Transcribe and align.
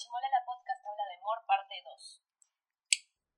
Chimolala 0.00 0.42
Podcast 0.46 0.80
habla 0.86 1.04
de 1.12 1.20
Mor 1.20 1.44
parte 1.46 1.74
2. 1.84 2.22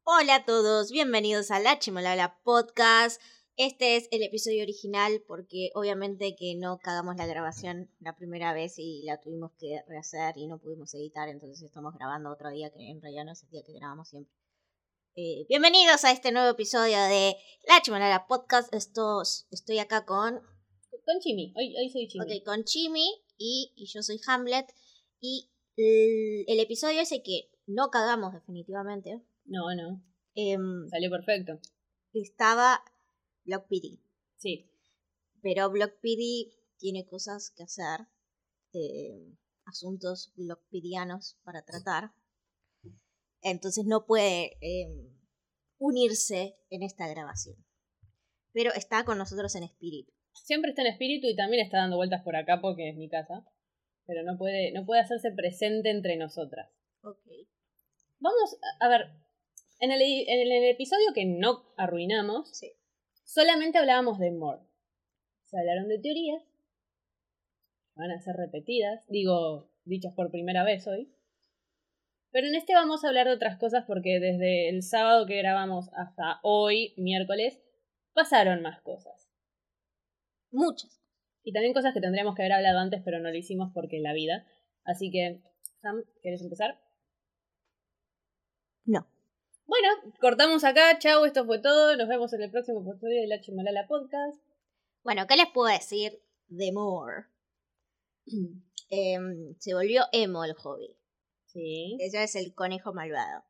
Hola 0.05 0.35
a 0.37 0.45
todos, 0.45 0.93
bienvenidos 0.93 1.51
a 1.51 1.59
La 1.59 1.81
Chimolala 1.81 2.39
Podcast. 2.45 3.21
Este 3.57 3.97
es 3.97 4.07
el 4.13 4.23
episodio 4.23 4.63
original 4.63 5.25
porque 5.27 5.71
obviamente 5.75 6.37
que 6.37 6.55
no 6.55 6.79
cagamos 6.79 7.17
la 7.17 7.27
grabación 7.27 7.91
la 7.99 8.15
primera 8.15 8.55
vez 8.55 8.79
y 8.79 9.03
la 9.03 9.21
tuvimos 9.21 9.51
que 9.59 9.83
rehacer 9.89 10.39
y 10.39 10.47
no 10.47 10.61
pudimos 10.61 10.95
editar, 10.95 11.29
entonces 11.29 11.63
estamos 11.63 11.95
grabando 11.95 12.31
otro 12.31 12.49
día 12.51 12.71
que 12.71 12.91
en 12.91 13.03
realidad 13.03 13.25
no 13.25 13.33
es 13.33 13.43
el 13.43 13.51
día 13.51 13.65
que 13.67 13.73
grabamos 13.73 14.11
siempre. 14.11 14.33
Eh, 15.17 15.45
bienvenidos 15.49 16.05
a 16.05 16.13
este 16.13 16.31
nuevo 16.31 16.51
episodio 16.51 17.03
de 17.09 17.35
La 17.67 17.83
Chimolala 17.83 18.29
Podcast. 18.29 18.73
Estos, 18.73 19.49
estoy 19.51 19.81
acá 19.81 20.07
con, 20.07 20.35
Con 20.37 21.19
Chimi, 21.21 21.53
hoy, 21.57 21.75
hoy 21.77 21.91
soy 21.91 22.07
Chimi. 22.07 22.25
ok, 22.25 22.45
con 22.45 22.63
Chimi 22.63 23.25
y, 23.37 23.73
y 23.75 23.87
yo 23.87 24.01
soy 24.05 24.21
Hamlet. 24.29 24.73
Y 25.25 25.52
el, 25.77 26.45
el 26.47 26.61
episodio 26.61 27.01
ese 27.01 27.23
que 27.23 27.51
no 27.67 27.91
cagamos 27.91 28.33
definitivamente 28.35 29.23
No, 29.45 29.75
no, 29.75 30.03
em, 30.35 30.89
salió 30.89 31.11
perfecto. 31.11 31.59
estaba 32.13 32.83
Block 33.45 33.67
PD. 33.69 33.99
Sí, 34.37 34.71
Pero 35.43 35.71
Block 35.71 35.93
PD 36.01 36.53
tiene 36.79 37.07
cosas 37.07 37.53
que 37.57 37.63
hacer, 37.65 38.07
eh, 38.73 39.37
asuntos 39.65 40.33
blockpedianos 40.37 41.39
para 41.45 41.65
tratar. 41.65 42.13
Entonces 43.43 43.85
no 43.87 44.07
puede 44.07 44.57
eh, 44.61 45.11
unirse 45.79 46.57
en 46.71 46.83
esta 46.83 47.09
grabación. 47.09 47.57
Pero 48.53 48.73
está 48.75 49.05
con 49.05 49.19
nosotros 49.19 49.55
en 49.57 49.65
espíritu. 49.65 50.13
siempre 50.45 50.71
está 50.71 50.83
en 50.83 50.89
espíritu 50.89 51.27
y 51.27 51.37
también 51.37 51.65
está 51.65 51.79
dando 51.79 51.97
vueltas 51.97 52.23
por 52.23 52.37
acá 52.37 52.61
porque 52.61 52.91
es 52.91 52.97
mi 52.97 53.09
casa. 53.09 53.47
Pero 54.07 54.23
no 54.25 54.37
puede, 54.37 54.73
no 54.73 54.85
puede 54.85 55.01
hacerse 55.01 55.31
presente 55.33 55.91
entre 55.91 56.17
nosotras. 56.17 56.71
Ok. 57.03 57.27
Vamos, 58.19 58.59
a 58.81 58.87
a 58.87 58.89
ver, 58.89 59.07
en 59.81 59.91
el, 59.93 60.01
en 60.03 60.41
el 60.53 60.65
episodio 60.71 61.13
que 61.15 61.25
no 61.27 61.73
arruinamos, 61.77 62.51
Sí. 62.57 62.73
solamente 63.25 63.79
hablábamos 63.79 64.19
de 64.19 64.31
More. 64.31 64.61
Se 65.45 65.59
hablaron 65.59 65.89
de 65.89 65.99
teorías, 65.99 66.43
van 67.95 68.11
a 68.11 68.21
ser 68.21 68.37
repetidas, 68.37 69.05
digo, 69.09 69.71
dichas 69.85 70.15
por 70.15 70.31
primera 70.31 70.65
vez 70.65 70.87
hoy. 70.87 71.13
Pero 72.31 72.47
en 72.47 72.55
este 72.55 72.75
vamos 72.75 73.05
a 73.05 73.09
hablar 73.09 73.27
de 73.27 73.35
otras 73.35 73.59
cosas 73.59 73.85
porque 73.87 74.19
desde 74.19 74.69
el 74.71 74.83
sábado 74.83 75.27
que 75.27 75.37
grabamos 75.37 75.91
hasta 75.95 76.41
hoy, 76.43 76.95
miércoles, 76.97 77.61
pasaron 78.15 78.63
más 78.63 78.81
cosas. 78.81 79.29
Muchas. 80.51 81.02
Y 81.45 81.53
también 81.53 81.75
cosas 81.75 81.93
que 81.93 82.01
tendríamos 82.01 82.35
que 82.35 82.43
haber 82.43 82.53
hablado 82.53 82.79
antes, 82.79 83.03
pero 83.05 83.19
no 83.19 83.31
lo 83.31 83.37
hicimos 83.37 83.71
porque 83.75 84.01
la 84.01 84.13
vida. 84.13 84.47
Así 84.85 85.11
que, 85.11 85.43
Sam, 85.81 86.05
¿quieres 86.21 86.43
empezar? 86.43 86.79
No. 88.85 89.07
Bueno, 89.67 89.89
cortamos 90.21 90.65
acá, 90.65 90.99
chau, 90.99 91.25
esto 91.25 91.45
fue 91.45 91.61
todo. 91.61 91.97
Nos 91.97 92.09
vemos 92.09 92.33
en 92.33 92.43
el 92.43 92.51
próximo 92.51 92.81
episodio 92.81 93.21
de 93.23 93.27
La 93.27 93.41
Chimalala 93.41 93.87
Podcast. 93.87 94.41
Bueno, 95.03 95.27
¿qué 95.27 95.37
les 95.37 95.47
puedo 95.53 95.73
decir 95.73 96.21
de 96.49 96.73
Moore? 96.73 97.27
Em, 98.95 99.55
se 99.59 99.73
volvió 99.73 100.03
emo 100.13 100.45
el 100.45 100.53
hobby. 100.53 100.95
Sí, 101.47 101.97
Eso 101.99 102.19
es 102.19 102.37
el 102.37 102.55
conejo 102.55 102.93
malvado. 102.93 103.43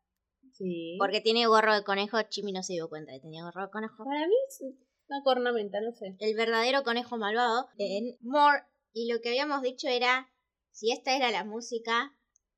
sí. 0.52 0.94
Porque 1.00 1.20
tiene 1.20 1.46
gorro 1.46 1.74
de 1.74 1.82
conejo, 1.82 2.22
Chimi 2.22 2.52
no 2.52 2.62
se 2.62 2.74
dio 2.74 2.88
cuenta 2.88 3.10
que 3.12 3.18
tenía 3.18 3.42
gorro 3.42 3.62
de 3.64 3.70
conejo. 3.72 4.04
Para 4.04 4.28
mí 4.28 4.34
es 4.48 4.62
una 5.12 5.22
cornamenta, 5.22 5.80
no 5.80 5.92
sé. 5.92 6.16
el 6.18 6.34
verdadero 6.34 6.82
conejo 6.82 7.18
malvado 7.18 7.68
en 7.78 8.16
More. 8.20 8.62
Y 8.94 9.12
lo 9.12 9.20
que 9.20 9.28
habíamos 9.28 9.62
dicho 9.62 9.88
era, 9.88 10.28
si 10.70 10.90
esta 10.90 11.16
era 11.16 11.30
la 11.30 11.44
música 11.44 12.16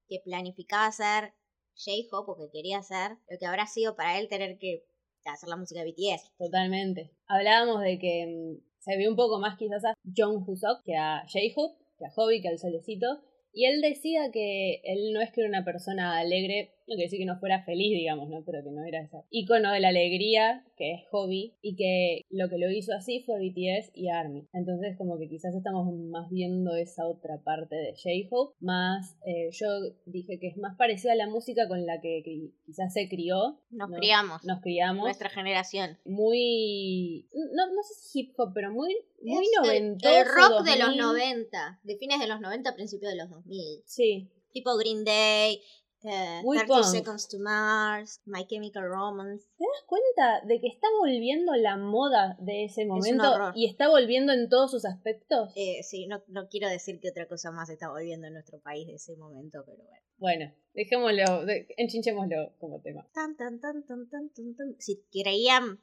que 0.08 0.20
planificaba 0.24 0.86
hacer 0.86 1.34
J-Hope 1.76 2.32
o 2.32 2.36
que 2.36 2.50
quería 2.52 2.78
hacer, 2.78 3.18
lo 3.28 3.38
que 3.38 3.46
habrá 3.46 3.66
sido 3.66 3.96
para 3.96 4.18
él 4.18 4.28
tener 4.28 4.58
que 4.58 4.84
hacer 5.24 5.48
la 5.48 5.56
música 5.56 5.82
de 5.82 5.90
BTS. 5.90 6.32
Totalmente. 6.38 7.10
Hablábamos 7.26 7.82
de 7.82 7.98
que 7.98 8.26
mm, 8.26 8.64
se 8.78 8.96
vio 8.96 9.10
un 9.10 9.16
poco 9.16 9.38
más 9.38 9.56
quizás 9.58 9.84
a 9.84 9.94
Jung 10.04 10.46
Husok 10.46 10.82
que 10.84 10.96
a 10.96 11.24
J-Hope, 11.32 11.82
que 11.98 12.06
a 12.06 12.10
Hobby, 12.10 12.40
que 12.40 12.48
al 12.48 12.58
Solecito. 12.58 13.06
Y 13.52 13.66
él 13.66 13.80
decía 13.80 14.30
que 14.32 14.80
él 14.84 15.12
no 15.12 15.20
es 15.20 15.30
que 15.32 15.40
era 15.40 15.48
una 15.48 15.64
persona 15.64 16.18
alegre, 16.18 16.73
no 16.86 16.94
quiere 16.94 17.04
decir 17.04 17.18
que 17.18 17.26
no 17.26 17.38
fuera 17.38 17.64
feliz, 17.64 17.90
digamos, 17.90 18.28
¿no? 18.28 18.44
Pero 18.44 18.62
que 18.62 18.70
no 18.70 18.84
era 18.84 19.00
ese 19.00 19.18
ícono 19.30 19.72
de 19.72 19.80
la 19.80 19.88
alegría, 19.88 20.64
que 20.76 20.92
es 20.94 21.00
Hobby, 21.10 21.54
y 21.62 21.76
que 21.76 22.22
lo 22.30 22.48
que 22.48 22.58
lo 22.58 22.70
hizo 22.70 22.92
así 22.94 23.22
fue 23.24 23.38
BTS 23.38 23.90
y 23.94 24.08
ARMY. 24.08 24.48
Entonces, 24.52 24.96
como 24.96 25.18
que 25.18 25.28
quizás 25.28 25.54
estamos 25.54 25.92
más 26.10 26.30
viendo 26.30 26.74
esa 26.76 27.06
otra 27.06 27.42
parte 27.42 27.76
de 27.76 27.94
J-Hope, 27.94 28.56
más 28.60 29.16
eh, 29.26 29.48
yo 29.52 29.66
dije 30.06 30.38
que 30.38 30.48
es 30.48 30.56
más 30.56 30.76
parecida 30.76 31.12
a 31.12 31.16
la 31.16 31.28
música 31.28 31.68
con 31.68 31.86
la 31.86 32.00
que, 32.00 32.22
que 32.24 32.50
quizás 32.66 32.92
se 32.92 33.08
crió. 33.08 33.60
Nos 33.70 33.90
¿no? 33.90 33.96
criamos, 33.96 34.44
Nos 34.44 34.60
criamos 34.60 35.04
nuestra 35.04 35.30
generación. 35.30 35.98
muy 36.04 37.28
no, 37.32 37.66
no 37.66 37.82
sé 37.82 37.94
si 37.94 38.20
hip 38.20 38.34
hop, 38.36 38.52
pero 38.54 38.72
muy 38.72 38.94
muy 39.22 39.46
noventoso. 39.56 40.14
El 40.14 40.26
rock 40.26 40.64
de 40.64 40.78
los 40.78 40.88
2000. 40.88 41.00
90, 41.00 41.80
de 41.82 41.96
fines 41.96 42.20
de 42.20 42.26
los 42.26 42.40
90, 42.40 42.74
principios 42.74 43.12
de 43.12 43.16
los 43.16 43.30
2000. 43.30 43.82
Sí, 43.86 44.30
Tipo 44.54 44.76
Green 44.76 45.04
Day, 45.04 45.60
eh, 46.04 46.40
Muy 46.42 46.58
30 46.58 46.74
punk. 46.74 46.84
Seconds 46.84 47.28
to 47.28 47.38
Mars, 47.40 48.20
My 48.26 48.46
Chemical 48.46 48.84
Romance. 48.88 49.46
¿te 49.56 49.64
das 49.64 49.82
cuenta 49.86 50.40
de 50.46 50.60
que 50.60 50.68
está 50.68 50.86
volviendo 51.00 51.54
la 51.54 51.76
moda 51.76 52.36
de 52.40 52.64
ese 52.64 52.84
momento 52.86 53.52
y 53.54 53.66
está 53.66 53.88
volviendo 53.88 54.32
en 54.32 54.48
todos 54.48 54.70
sus 54.70 54.84
aspectos? 54.84 55.50
Eh, 55.56 55.82
sí, 55.82 56.06
no, 56.06 56.22
no 56.28 56.48
quiero 56.48 56.68
decir 56.68 57.00
que 57.00 57.10
otra 57.10 57.26
cosa 57.26 57.50
más 57.50 57.70
está 57.70 57.88
volviendo 57.90 58.26
en 58.26 58.34
nuestro 58.34 58.60
país 58.60 58.86
de 58.86 58.94
ese 58.94 59.16
momento, 59.16 59.62
pero 59.66 59.78
bueno. 59.84 60.00
Bueno, 60.16 60.54
dejémoslo, 60.74 61.44
de- 61.44 61.66
enchinchemoslo 61.76 62.54
como 62.58 62.80
tema. 62.80 63.08
Tan, 63.12 63.36
tan, 63.36 63.60
tan, 63.60 63.84
tan, 63.84 64.08
tan, 64.08 64.30
tan, 64.30 64.54
tan. 64.54 64.76
Si 64.78 65.04
creían 65.10 65.82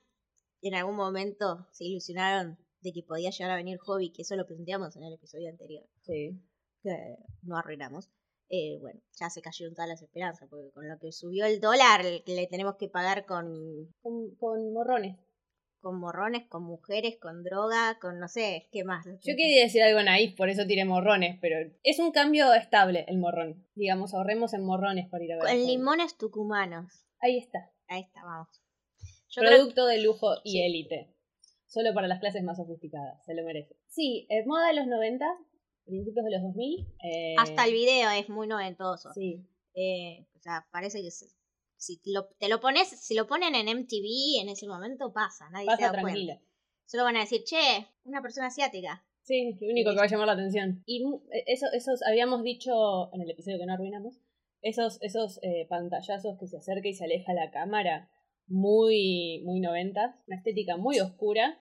en 0.62 0.76
algún 0.76 0.96
momento, 0.96 1.68
se 1.72 1.86
ilusionaron 1.86 2.58
de 2.82 2.94
que 2.94 3.04
podía 3.04 3.30
llegar 3.32 3.52
a 3.52 3.56
venir 3.58 3.78
Hobby, 3.80 4.12
que 4.12 4.22
eso 4.22 4.36
lo 4.36 4.46
planteamos 4.48 4.96
en 4.96 5.04
el 5.04 5.14
episodio 5.14 5.50
anterior, 5.50 5.84
Sí. 6.02 6.40
que 6.82 7.18
no 7.44 7.58
arruinamos. 7.58 8.10
Eh, 8.54 8.78
bueno, 8.82 9.00
ya 9.20 9.30
se 9.30 9.42
cayeron 9.42 9.74
todas 9.74 9.88
las 9.90 10.02
esperanzas, 10.02 10.50
porque 10.50 10.72
con 10.74 10.88
lo 10.88 11.00
que 11.00 11.12
subió 11.14 11.46
el 11.46 11.60
dólar, 11.62 12.02
que 12.26 12.36
le 12.36 12.48
tenemos 12.48 12.76
que 12.78 12.90
pagar 12.90 13.26
con, 13.26 13.48
Con, 14.02 14.36
con 14.36 14.74
morrones. 14.74 15.18
con 15.80 16.00
morrones, 16.00 16.48
con 16.50 16.64
mujeres, 16.64 17.18
con 17.20 17.44
droga, 17.44 17.98
con 18.00 18.20
no 18.20 18.28
sé, 18.28 18.68
¿qué 18.72 18.84
más? 18.84 19.06
Yo 19.06 19.36
quería 19.36 19.64
decir 19.64 19.82
algo 19.82 20.04
naif, 20.04 20.36
por 20.36 20.50
eso 20.50 20.68
tiré 20.68 20.86
morrones, 20.86 21.40
pero 21.42 21.56
es 21.84 21.98
un 22.00 22.12
cambio 22.12 22.54
estable 22.54 23.06
el 23.08 23.18
morrón. 23.18 23.66
Digamos, 23.74 24.14
ahorremos 24.14 24.54
en 24.54 24.64
morrones 24.64 25.08
para 25.10 25.24
ir 25.24 25.32
a 25.34 25.38
ver. 25.38 25.46
Con 25.46 25.66
limones 25.66 26.18
tucumanos. 26.18 27.06
Ahí 27.20 27.38
está. 27.38 27.72
Ahí 27.88 28.02
está, 28.02 28.22
vamos. 28.24 28.48
Yo 29.30 29.42
creo 29.42 29.52
Producto 29.58 29.88
de 29.88 30.02
lujo 30.04 30.36
y 30.44 30.52
Sí. 30.52 30.62
élite. 30.62 31.16
Solo 31.68 31.94
para 31.94 32.08
las 32.10 32.20
clases 32.20 32.44
más 32.44 32.58
sofisticadas, 32.58 33.24
se 33.26 33.34
lo 33.34 33.44
merece. 33.46 33.76
Sí, 33.88 34.28
eh, 34.30 34.44
moda 34.46 34.68
de 34.68 34.74
los 34.74 34.88
90, 34.88 35.26
principios 35.86 36.26
de 36.26 36.32
los 36.32 36.42
2000. 36.44 36.88
eh, 37.04 37.36
hasta 37.38 37.66
el 37.66 37.74
video 37.74 38.10
es 38.12 38.30
muy 38.30 38.48
noventoso. 38.48 39.12
Sí, 39.14 39.46
Eh, 39.74 40.26
o 40.36 40.40
sea, 40.42 40.68
parece 40.72 41.02
que 41.02 41.12
se- 41.12 41.30
si 41.78 41.98
te 42.02 42.12
lo, 42.12 42.26
te 42.40 42.50
lo 42.50 42.60
pones, 42.60 42.88
si 42.90 43.16
lo 43.16 43.26
ponen 43.26 43.56
en 43.56 43.68
MTV 43.70 44.42
en 44.42 44.50
ese 44.50 44.68
momento 44.68 45.14
pasa, 45.14 45.50
nadie 45.50 45.68
se 45.78 45.82
da 45.84 45.92
tranquila. 45.94 46.34
cuenta. 46.36 46.52
Solo 46.86 47.04
van 47.06 47.16
a 47.16 47.22
decir, 47.22 47.44
che, 47.46 47.88
una 48.04 48.22
persona 48.22 48.48
asiática. 48.48 49.06
Sí, 49.24 49.58
lo 49.62 49.68
único 49.72 49.92
que 49.92 49.98
va 49.98 50.04
a 50.04 50.08
llamar 50.08 50.28
la 50.28 50.34
atención. 50.34 50.84
Y 50.86 51.04
eh, 51.32 51.44
eso, 51.48 51.68
esos, 51.74 52.02
habíamos 52.04 52.44
dicho 52.44 53.14
en 53.14 53.22
el 53.22 53.30
episodio 53.32 53.60
que 53.60 53.66
no 53.66 53.74
arruinamos, 53.74 54.20
esos, 54.62 55.02
esos 55.02 55.40
eh, 55.42 55.66
pantallazos 55.70 56.38
que 56.38 56.48
se 56.48 56.58
acerca 56.58 56.88
y 56.90 56.94
se 56.94 57.06
aleja 57.06 57.34
la 57.34 57.50
cámara, 57.52 58.10
muy, 58.48 59.42
muy 59.46 59.60
noventas, 59.62 60.16
una 60.28 60.36
estética 60.38 60.76
muy 60.78 61.00
oscura. 61.00 61.61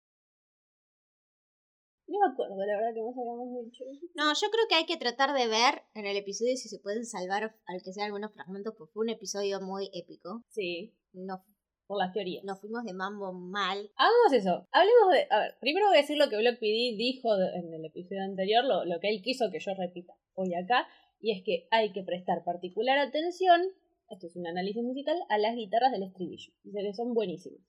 No 2.11 2.19
me 2.19 2.33
acuerdo, 2.33 2.57
la 2.59 2.77
verdad 2.77 2.93
que 2.93 3.03
más 3.03 3.15
habíamos 3.17 3.65
dicho. 3.65 3.85
No, 4.15 4.35
yo 4.35 4.51
creo 4.51 4.67
que 4.69 4.75
hay 4.75 4.85
que 4.87 4.97
tratar 4.97 5.33
de 5.33 5.47
ver 5.47 5.83
en 5.95 6.07
el 6.07 6.17
episodio 6.17 6.57
si 6.57 6.69
se 6.69 6.81
pueden 6.81 7.05
salvar, 7.07 7.55
al 7.67 7.83
que 7.85 7.93
sea 7.93 8.05
algunos 8.07 8.33
fragmentos, 8.33 8.75
porque 8.77 8.93
fue 8.93 9.05
un 9.05 9.11
episodio 9.11 9.61
muy 9.61 9.89
épico. 9.95 10.43
Sí, 10.49 10.93
Nos, 11.13 11.39
por 11.87 11.99
las 11.99 12.13
teorías. 12.13 12.43
nos 12.43 12.61
fuimos 12.61 12.83
de 12.85 12.95
mambo 12.95 13.33
mal. 13.33 13.79
Hagamos 13.95 14.33
eso. 14.33 14.67
Hablemos 14.73 15.13
de. 15.13 15.27
A 15.31 15.39
ver, 15.39 15.55
primero 15.61 15.87
voy 15.87 15.99
a 15.99 16.01
decir 16.01 16.19
lo 16.19 16.29
que 16.29 16.37
Block 16.37 16.59
PD 16.59 16.97
dijo 16.99 17.37
de- 17.37 17.55
en 17.61 17.73
el 17.75 17.85
episodio 17.85 18.23
anterior, 18.25 18.65
lo, 18.65 18.85
lo 18.85 18.99
que 18.99 19.09
él 19.09 19.23
quiso 19.23 19.49
que 19.53 19.61
yo 19.61 19.73
repita 19.79 20.13
hoy 20.35 20.53
acá, 20.55 20.89
y 21.21 21.31
es 21.37 21.45
que 21.45 21.69
hay 21.71 21.93
que 21.93 22.03
prestar 22.03 22.43
particular 22.45 22.99
atención, 22.99 23.61
esto 24.09 24.27
es 24.27 24.35
un 24.35 24.49
análisis 24.49 24.83
musical, 24.83 25.17
a 25.29 25.39
las 25.39 25.55
guitarras 25.55 25.93
del 25.93 26.03
estribillo. 26.03 26.53
Dice 26.65 26.81
que 26.83 26.93
son 26.95 27.15
buenísimas. 27.15 27.61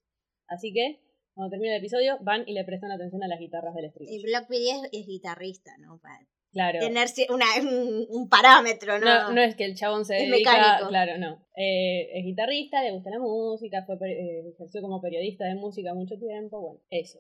Así 0.48 0.74
que, 0.74 1.00
cuando 1.41 1.51
termine 1.55 1.75
el 1.75 1.79
episodio, 1.79 2.17
van 2.21 2.43
y 2.47 2.53
le 2.53 2.63
prestan 2.63 2.91
atención 2.91 3.23
a 3.23 3.27
las 3.27 3.39
guitarras 3.39 3.73
del 3.73 3.85
Y 3.85 3.88
estribillo. 3.88 4.27
Block 4.27 4.47
PD 4.47 4.69
es, 4.69 4.89
es 5.01 5.07
guitarrista, 5.07 5.71
¿no? 5.79 5.99
Para 5.99 6.19
Claro. 6.53 6.79
tener 6.79 7.07
una, 7.29 7.45
un, 7.61 8.05
un 8.09 8.29
parámetro, 8.29 8.99
¿no? 8.99 9.05
No, 9.05 9.31
no 9.31 9.41
es 9.41 9.55
que 9.55 9.63
el 9.63 9.73
chabón 9.75 10.03
se 10.05 10.17
Es 10.21 10.29
dedica, 10.29 10.51
mecánico. 10.51 10.89
claro, 10.89 11.17
no. 11.17 11.47
Eh, 11.55 12.09
es 12.19 12.25
guitarrista, 12.25 12.83
le 12.83 12.91
gusta 12.91 13.09
la 13.09 13.19
música, 13.19 13.83
fue 13.85 13.95
eh, 14.09 14.49
ejerció 14.53 14.81
como 14.81 14.99
periodista 15.01 15.45
de 15.45 15.55
música 15.55 15.93
mucho 15.93 16.15
tiempo, 16.19 16.59
bueno, 16.59 16.79
eso. 16.89 17.19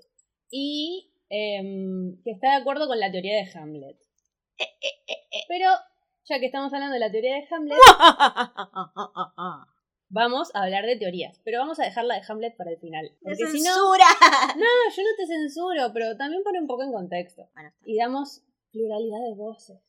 Y 0.49 1.13
em, 1.29 2.21
que 2.25 2.31
está 2.31 2.49
de 2.57 2.61
acuerdo 2.61 2.87
con 2.87 2.99
la 2.99 3.09
teoría 3.09 3.35
de 3.37 3.49
Hamlet. 3.57 3.97
Eh, 4.59 4.65
Pero 5.47 5.67
ya 6.25 6.39
que 6.39 6.45
estamos 6.47 6.73
hablando 6.73 6.93
de 6.95 6.99
la 6.99 7.09
teoría 7.11 7.35
de 7.35 7.47
Hamlet, 7.49 7.77
vamos 10.11 10.51
a 10.53 10.63
hablar 10.63 10.85
de 10.85 10.97
teorías. 10.97 11.39
Pero 11.43 11.59
vamos 11.59 11.79
a 11.79 11.83
dejar 11.83 12.05
la 12.05 12.15
de 12.15 12.21
Hamlet 12.27 12.55
para 12.55 12.71
el 12.71 12.77
final. 12.77 13.11
¡Me 13.21 13.31
Porque 13.35 13.47
si 13.47 13.63
no. 13.63 13.73
censura! 13.73 14.05
No, 14.57 14.95
yo 14.95 15.03
no 15.03 15.09
te 15.17 15.27
censuro, 15.27 15.93
pero 15.93 16.17
también 16.17 16.43
pone 16.43 16.59
un 16.59 16.67
poco 16.67 16.83
en 16.83 16.91
contexto. 16.91 17.49
Bueno. 17.53 17.71
Y 17.85 17.97
damos 17.97 18.43
pluralidad 18.71 19.23
de 19.27 19.33
voces. 19.35 19.79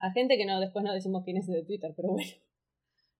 A 0.00 0.12
gente 0.12 0.36
que 0.36 0.46
no 0.46 0.60
después 0.60 0.84
no 0.84 0.92
decimos 0.92 1.24
quién 1.24 1.38
es 1.38 1.46
de 1.46 1.64
Twitter, 1.64 1.92
pero 1.96 2.10
bueno. 2.10 2.30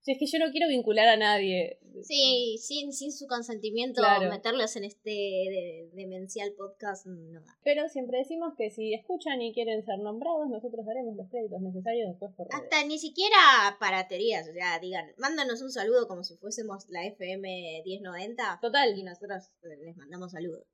Si 0.08 0.12
es 0.12 0.18
que 0.18 0.24
yo 0.24 0.38
no 0.38 0.50
quiero 0.50 0.68
vincular 0.68 1.06
a 1.06 1.18
nadie. 1.18 1.78
Sí, 2.02 2.56
sin, 2.58 2.94
sin 2.94 3.12
su 3.12 3.26
consentimiento, 3.26 4.00
Claro. 4.00 4.30
meterlos 4.30 4.74
en 4.76 4.84
este 4.84 5.10
de- 5.10 5.90
demencial 5.92 6.54
podcast 6.56 7.04
no 7.04 7.42
da. 7.42 7.58
Pero 7.62 7.86
siempre 7.90 8.16
decimos 8.16 8.54
que 8.56 8.70
si 8.70 8.94
escuchan 8.94 9.42
y 9.42 9.52
quieren 9.52 9.84
ser 9.84 9.98
nombrados, 9.98 10.48
nosotros 10.48 10.86
daremos 10.86 11.14
los 11.14 11.28
créditos 11.28 11.60
necesarios 11.60 12.08
después 12.08 12.32
por 12.36 12.46
redes. 12.48 12.62
Hasta 12.64 12.86
ni 12.86 12.98
siquiera 12.98 13.36
para 13.78 14.08
teorías, 14.08 14.48
o 14.48 14.52
sea, 14.54 14.78
digan, 14.80 15.12
mándanos 15.18 15.60
un 15.60 15.70
saludo 15.70 16.08
como 16.08 16.24
si 16.24 16.36
fuésemos 16.38 16.88
la 16.88 17.04
FM 17.04 17.82
1090 17.84 18.42
y 18.56 18.60
Total, 18.62 19.04
nosotros 19.04 19.50
les 19.84 19.94
mandamos 19.94 20.32
saludos. 20.32 20.64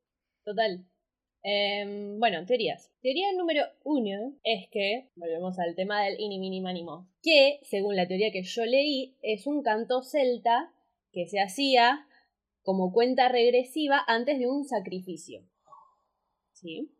total. 0.44 0.84
Em, 1.46 2.18
bueno, 2.18 2.46
teorías. 2.46 2.90
Teoría 3.02 3.30
número 3.36 3.64
uno 3.84 4.34
es 4.44 4.66
que, 4.70 5.10
volvemos 5.14 5.58
al 5.58 5.74
tema 5.74 6.02
del 6.02 6.18
ini 6.18 6.38
mini 6.38 6.62
manimo, 6.62 7.06
que, 7.22 7.60
según 7.64 7.96
la 7.96 8.08
teoría 8.08 8.32
que 8.32 8.42
yo 8.42 8.64
leí, 8.64 9.14
es 9.20 9.46
un 9.46 9.62
canto 9.62 10.02
celta 10.02 10.72
que 11.12 11.26
se 11.26 11.40
hacía 11.40 12.08
como 12.62 12.94
cuenta 12.94 13.28
regresiva 13.28 14.02
antes 14.06 14.38
de 14.38 14.48
un 14.48 14.64
sacrificio. 14.64 15.46
¿Sí? 16.52 16.90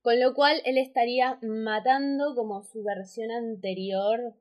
Con 0.00 0.20
lo 0.20 0.32
cual 0.32 0.62
él 0.64 0.78
estaría 0.78 1.40
matando 1.42 2.36
como 2.36 2.62
su 2.62 2.84
versión 2.84 3.32
anterior, 3.32 4.36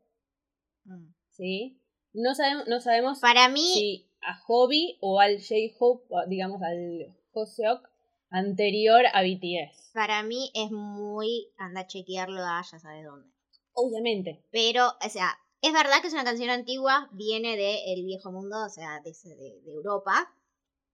¿sí? 1.32 1.80
No 2.14 2.36
sabemos, 2.36 2.68
no 2.68 2.80
sabemos 2.80 3.20
Para 3.20 3.50
mí, 3.50 3.74
si 3.74 4.10
a 4.22 4.38
Hobby 4.42 5.00
o 5.02 5.20
al 5.20 5.40
J-Hope, 5.40 6.06
digamos 6.28 6.62
al 6.62 7.08
Joseok 7.32 7.93
anterior 8.34 9.06
a 9.14 9.22
BTS. 9.22 9.92
para 9.94 10.24
mí 10.24 10.52
es 10.56 10.72
muy, 10.72 11.52
anda 11.58 11.82
a 11.82 11.88
chequearlo 11.88 12.42
a 12.42 12.62
ya 12.70 12.80
sabes 12.80 13.06
dónde. 13.06 13.30
Obviamente. 13.74 14.44
Pero, 14.52 14.88
o 14.88 15.10
sea, 15.10 15.38
es 15.62 15.72
verdad 15.72 16.02
que 16.02 16.08
es 16.08 16.14
una 16.14 16.24
canción 16.24 16.50
antigua, 16.50 17.10
viene 17.14 17.56
del 17.56 18.04
viejo 18.04 18.32
mundo, 18.32 18.66
o 18.66 18.70
sea, 18.70 19.00
de, 19.02 19.12
de, 19.12 19.62
de 19.62 19.72
Europa, 19.72 20.36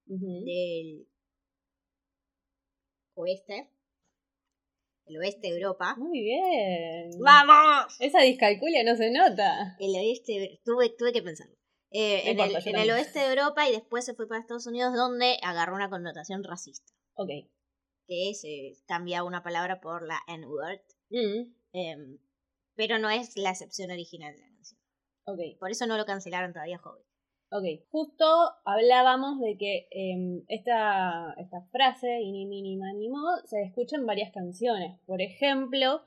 del 0.05 1.07
oeste, 3.15 3.69
el 5.05 5.17
oeste 5.17 5.47
de 5.47 5.53
Europa. 5.59 5.95
Muy 5.97 6.21
bien. 6.21 7.09
¡Vamos! 7.19 7.95
Esa 7.99 8.21
discalculia 8.21 8.83
no 8.83 8.95
se 8.95 9.11
nota. 9.11 9.75
El 9.79 9.95
oeste, 9.95 10.61
tuve, 10.63 10.89
tuve 10.89 11.11
que 11.13 11.21
pensarlo. 11.23 11.55
Eh, 11.91 12.29
en, 12.29 12.39
el, 12.39 12.51
importa, 12.51 12.59
yo 12.59 12.69
en 12.69 12.75
el 12.75 12.87
también. 12.87 12.95
oeste 12.95 13.19
de 13.19 13.29
Europa 13.29 13.67
y 13.67 13.71
después 13.71 14.05
se 14.05 14.13
fue 14.13 14.27
para 14.27 14.39
Estados 14.39 14.67
Unidos 14.67 14.93
donde 14.95 15.37
agarró 15.41 15.73
una 15.73 15.89
connotación 15.89 16.43
racista, 16.43 16.93
Ok. 17.21 17.29
que 18.07 18.33
se 18.33 18.73
cambia 18.87 19.23
una 19.23 19.43
palabra 19.43 19.79
por 19.81 20.05
la 20.07 20.17
N-word, 20.27 20.81
Mm, 21.11 21.53
em, 21.73 22.17
pero 22.75 22.97
no 22.99 23.09
es 23.09 23.35
la 23.37 23.49
excepción 23.51 23.91
original 23.91 24.33
de 24.35 24.41
la 24.41 24.47
canción. 24.49 24.79
ok. 25.25 25.39
Por 25.59 25.69
eso 25.71 25.85
no 25.85 25.97
lo 25.97 26.05
cancelaron 26.05 26.53
todavía, 26.53 26.77
joven. 26.79 27.03
Ok. 27.51 27.65
Justo 27.89 28.25
hablábamos 28.63 29.39
de 29.41 29.57
que 29.57 29.87
em, 29.91 30.43
esta, 30.47 31.33
esta 31.37 31.61
frase, 31.71 32.21
ini 32.21 32.45
mini 32.45 32.77
se 33.45 33.61
escucha 33.63 33.95
en 33.97 34.05
varias 34.05 34.31
canciones. 34.31 34.99
Por 35.05 35.21
ejemplo, 35.21 36.01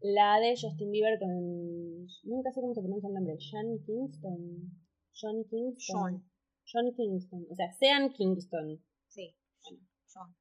la 0.00 0.40
de 0.40 0.56
Justin 0.60 0.90
Bieber 0.90 1.18
con. 1.18 2.06
Nunca 2.24 2.50
sé 2.52 2.60
cómo 2.60 2.74
se 2.74 2.80
pronuncia 2.80 3.08
el 3.08 3.14
nombre. 3.14 3.36
Sean 3.38 3.78
Kingston. 3.84 4.72
John 5.14 5.44
Kingston. 5.48 5.78
Sean. 5.78 6.30
John 6.70 6.94
Kingston. 6.94 7.46
O 7.50 7.54
sea, 7.54 7.72
Sean 7.72 8.10
Kingston. 8.12 8.82
Sí. 9.08 9.34
John. 9.62 10.34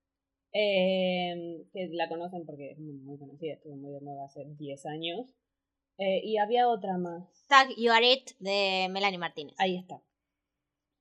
Eh, 0.57 1.65
que 1.73 1.89
la 1.91 2.07
conocen 2.07 2.45
porque 2.45 2.71
es 2.71 2.79
muy, 2.79 3.17
conocida, 3.19 3.55
estuvo 3.55 3.75
muy 3.75 3.91
de 3.91 3.99
moda 3.99 4.23
hace 4.25 4.45
10 4.57 4.85
años. 4.85 5.35
Eh, 5.97 6.21
y 6.23 6.37
había 6.37 6.69
otra 6.69 6.97
más. 6.97 7.27
Tag 7.49 7.69
You 7.77 7.91
Are 7.91 8.09
It 8.09 8.31
de 8.39 8.87
Melanie 8.89 9.17
Martínez. 9.17 9.53
Ahí 9.57 9.75
está. 9.75 10.01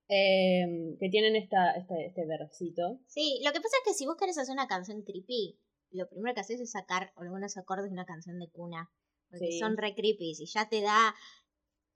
Eh, 0.08 0.96
que 0.98 1.08
tienen 1.08 1.36
esta, 1.36 1.70
este, 1.72 2.06
este 2.06 2.26
versito. 2.26 2.98
Sí, 3.06 3.40
lo 3.44 3.52
que 3.52 3.60
pasa 3.60 3.76
es 3.78 3.82
que 3.86 3.94
si 3.94 4.06
vos 4.06 4.16
querés 4.18 4.38
hacer 4.38 4.52
una 4.52 4.66
canción 4.66 5.02
creepy, 5.02 5.58
lo 5.92 6.08
primero 6.08 6.34
que 6.34 6.40
haces 6.40 6.60
es 6.60 6.72
sacar 6.72 7.12
algunos 7.16 7.56
acordes 7.56 7.86
de 7.86 7.92
una 7.92 8.04
canción 8.06 8.38
de 8.40 8.50
cuna. 8.50 8.90
Porque 9.30 9.52
Sí. 9.52 9.58
son 9.60 9.76
re 9.76 9.94
creepy 9.94 10.32
y 10.38 10.46
ya 10.46 10.68
te 10.68 10.80
da. 10.82 11.14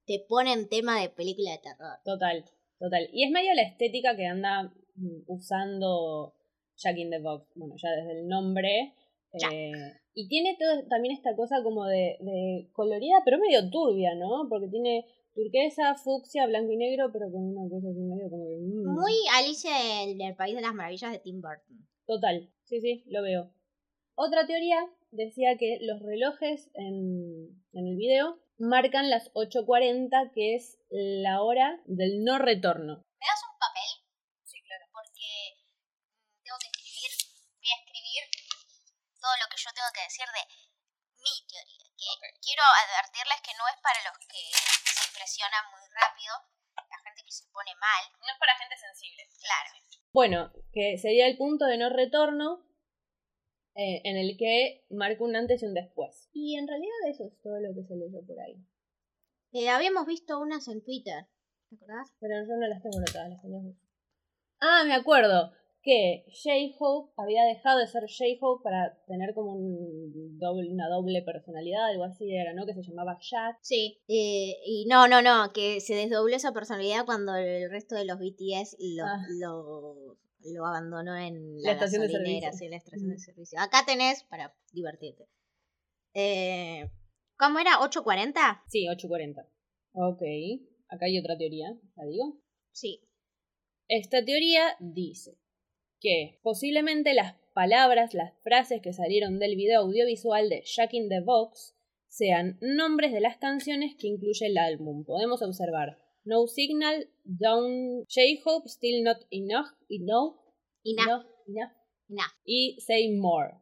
te 0.06 0.24
ponen 0.26 0.68
tema 0.70 0.98
de 0.98 1.10
película 1.10 1.50
de 1.50 1.58
terror. 1.58 1.98
Total, 2.02 2.42
total. 2.78 3.10
Y 3.12 3.24
es 3.24 3.30
medio 3.30 3.52
la 3.52 3.60
estética 3.62 4.16
que 4.16 4.24
anda 4.24 4.72
mm, 4.94 5.24
usando 5.26 6.32
Jack 6.78 6.96
in 6.96 7.10
the 7.10 7.18
Box. 7.18 7.46
Bueno, 7.54 7.74
ya 7.76 7.90
desde 7.90 8.20
el 8.20 8.28
nombre. 8.28 8.94
Eh, 9.32 9.72
y 10.14 10.28
tiene 10.28 10.56
todo, 10.58 10.88
también 10.88 11.14
esta 11.14 11.36
cosa 11.36 11.62
como 11.62 11.84
de, 11.84 12.16
de 12.20 12.70
colorida, 12.72 13.16
pero 13.24 13.38
medio 13.38 13.68
turbia, 13.70 14.14
¿no? 14.14 14.48
Porque 14.48 14.68
tiene 14.68 15.04
turquesa, 15.34 15.94
fucsia, 15.94 16.46
blanco 16.46 16.72
y 16.72 16.76
negro, 16.76 17.10
pero 17.12 17.30
con 17.30 17.44
una 17.56 17.68
cosa 17.68 17.88
así 17.90 18.00
medio 18.00 18.30
como 18.30 18.46
que... 18.48 18.56
mm. 18.56 18.94
Muy 18.94 19.14
Alicia 19.34 20.02
en 20.02 20.20
el 20.20 20.34
País 20.34 20.56
de 20.56 20.62
las 20.62 20.74
Maravillas 20.74 21.12
de 21.12 21.18
Tim 21.18 21.40
Burton. 21.40 21.86
Total, 22.06 22.50
sí, 22.64 22.80
sí, 22.80 23.04
lo 23.06 23.22
veo. 23.22 23.52
Otra 24.14 24.46
teoría 24.46 24.78
decía 25.12 25.56
que 25.58 25.78
los 25.82 26.00
relojes 26.02 26.70
en, 26.74 27.62
en 27.72 27.86
el 27.86 27.96
video 27.96 28.40
marcan 28.58 29.10
las 29.10 29.32
8.40, 29.34 30.32
que 30.34 30.56
es 30.56 30.78
la 30.90 31.42
hora 31.42 31.80
del 31.86 32.24
no 32.24 32.38
retorno. 32.38 32.96
¿Me 32.96 33.26
das 33.26 33.42
un 33.46 33.58
papel? 33.58 33.90
Sí, 34.42 34.58
claro. 34.66 34.84
Porque 34.90 35.28
mm, 35.54 36.42
tengo 36.42 36.58
que 36.58 36.68
escribir, 36.68 37.10
voy 37.62 37.70
a 37.70 37.78
escribir 37.78 38.22
todo 39.22 39.34
lo 39.38 39.46
que 39.50 39.58
yo 39.62 39.67
tengo 39.78 39.94
que 39.94 40.10
decir 40.10 40.26
de 40.26 40.42
mi 41.22 41.34
teoría. 41.46 41.86
Que 41.94 42.10
quiero 42.42 42.66
advertirles 42.66 43.38
que 43.46 43.54
no 43.54 43.64
es 43.70 43.78
para 43.78 44.02
los 44.02 44.16
que 44.26 44.26
se 44.26 45.06
impresionan 45.06 45.70
muy 45.70 45.86
rápido, 45.94 46.34
la 46.74 46.98
gente 47.06 47.22
que 47.22 47.30
se 47.30 47.46
pone 47.54 47.74
mal. 47.78 48.02
No 48.18 48.26
es 48.26 48.38
para 48.42 48.58
gente 48.58 48.74
sensible. 48.74 49.22
Claro. 49.38 49.70
Bueno, 50.10 50.38
que 50.74 50.98
sería 50.98 51.26
el 51.26 51.38
punto 51.38 51.66
de 51.66 51.78
no 51.78 51.90
retorno 51.90 52.66
eh, 53.78 54.02
en 54.02 54.16
el 54.18 54.34
que 54.38 54.86
marca 54.90 55.22
un 55.22 55.38
antes 55.38 55.62
y 55.62 55.66
un 55.66 55.74
después. 55.74 56.26
Y 56.34 56.58
en 56.58 56.66
realidad 56.66 56.98
eso 57.06 57.26
es 57.26 57.34
todo 57.42 57.58
lo 57.62 57.70
que 57.74 57.86
se 57.86 57.94
leyó 57.94 58.18
por 58.26 58.38
ahí. 58.40 58.58
Eh, 59.52 59.70
habíamos 59.70 60.06
visto 60.06 60.38
unas 60.38 60.66
en 60.68 60.82
Twitter, 60.82 61.26
¿te 61.70 61.76
acordás? 61.76 62.14
Pero 62.20 62.34
yo 62.46 62.54
no 62.58 62.66
las 62.66 62.82
tengo 62.82 62.98
anotadas, 62.98 63.30
las 63.30 63.42
teníamos. 63.42 63.76
Ah, 64.60 64.82
me 64.84 64.94
acuerdo 64.94 65.52
que 65.88 66.24
J-Hope 66.28 67.12
había 67.16 67.44
dejado 67.44 67.78
de 67.78 67.86
ser 67.86 68.02
J-Hope 68.02 68.62
para 68.62 68.94
tener 69.06 69.32
como 69.32 69.54
un 69.54 70.38
doble, 70.38 70.70
una 70.70 70.86
doble 70.88 71.22
personalidad, 71.22 71.86
algo 71.86 72.04
así 72.04 72.30
era, 72.34 72.52
¿no? 72.52 72.66
Que 72.66 72.74
se 72.74 72.82
llamaba 72.82 73.16
Jack. 73.20 73.56
Sí. 73.62 73.98
Eh, 74.06 74.56
y 74.66 74.84
no, 74.86 75.08
no, 75.08 75.22
no, 75.22 75.50
que 75.54 75.80
se 75.80 75.94
desdobló 75.94 76.36
esa 76.36 76.52
personalidad 76.52 77.06
cuando 77.06 77.34
el 77.36 77.70
resto 77.70 77.94
de 77.94 78.04
los 78.04 78.18
BTS 78.18 78.76
lo, 78.78 79.04
Ah. 79.06 79.26
lo, 79.40 80.18
lo 80.54 80.66
abandonó 80.66 81.16
en 81.16 81.56
La 81.62 81.68
la, 81.68 81.72
estación 81.72 82.02
de 82.02 82.08
servicio. 82.10 82.52
sí, 82.52 82.68
la 82.68 82.76
estación 82.76 83.08
de 83.08 83.18
servicio. 83.18 83.58
Acá 83.58 83.84
tenés 83.86 84.24
para 84.24 84.54
divertirte. 84.72 85.24
Eh, 86.12 86.90
¿Cómo 87.38 87.58
era? 87.60 87.78
¿8.40? 87.80 88.62
Sí, 88.66 88.86
8.40. 88.88 89.46
Ok, 89.92 90.22
acá 90.88 91.06
hay 91.06 91.18
otra 91.18 91.38
teoría, 91.38 91.68
¿la 91.96 92.04
digo? 92.04 92.36
Sí. 92.72 93.08
Esta 93.88 94.22
teoría 94.24 94.76
dice 94.80 95.38
que 96.00 96.38
posiblemente 96.42 97.14
las 97.14 97.34
palabras, 97.54 98.14
las 98.14 98.32
frases 98.42 98.80
que 98.80 98.92
salieron 98.92 99.38
del 99.38 99.56
video 99.56 99.80
audiovisual 99.80 100.48
de 100.48 100.62
Jack 100.64 100.94
in 100.94 101.08
the 101.08 101.20
Box 101.20 101.74
sean 102.08 102.58
nombres 102.60 103.12
de 103.12 103.20
las 103.20 103.36
canciones 103.36 103.94
que 103.96 104.06
incluye 104.06 104.46
el 104.46 104.58
álbum. 104.58 105.04
Podemos 105.04 105.42
observar 105.42 105.98
No 106.24 106.46
Signal, 106.46 107.08
Down, 107.24 108.04
J-Hope, 108.08 108.68
Still 108.68 109.02
Not 109.02 109.18
Enough, 109.30 109.68
Enough. 109.88 110.36
Enough, 110.84 111.24
Enough, 111.46 112.32
y 112.44 112.80
Say 112.80 113.16
More. 113.16 113.54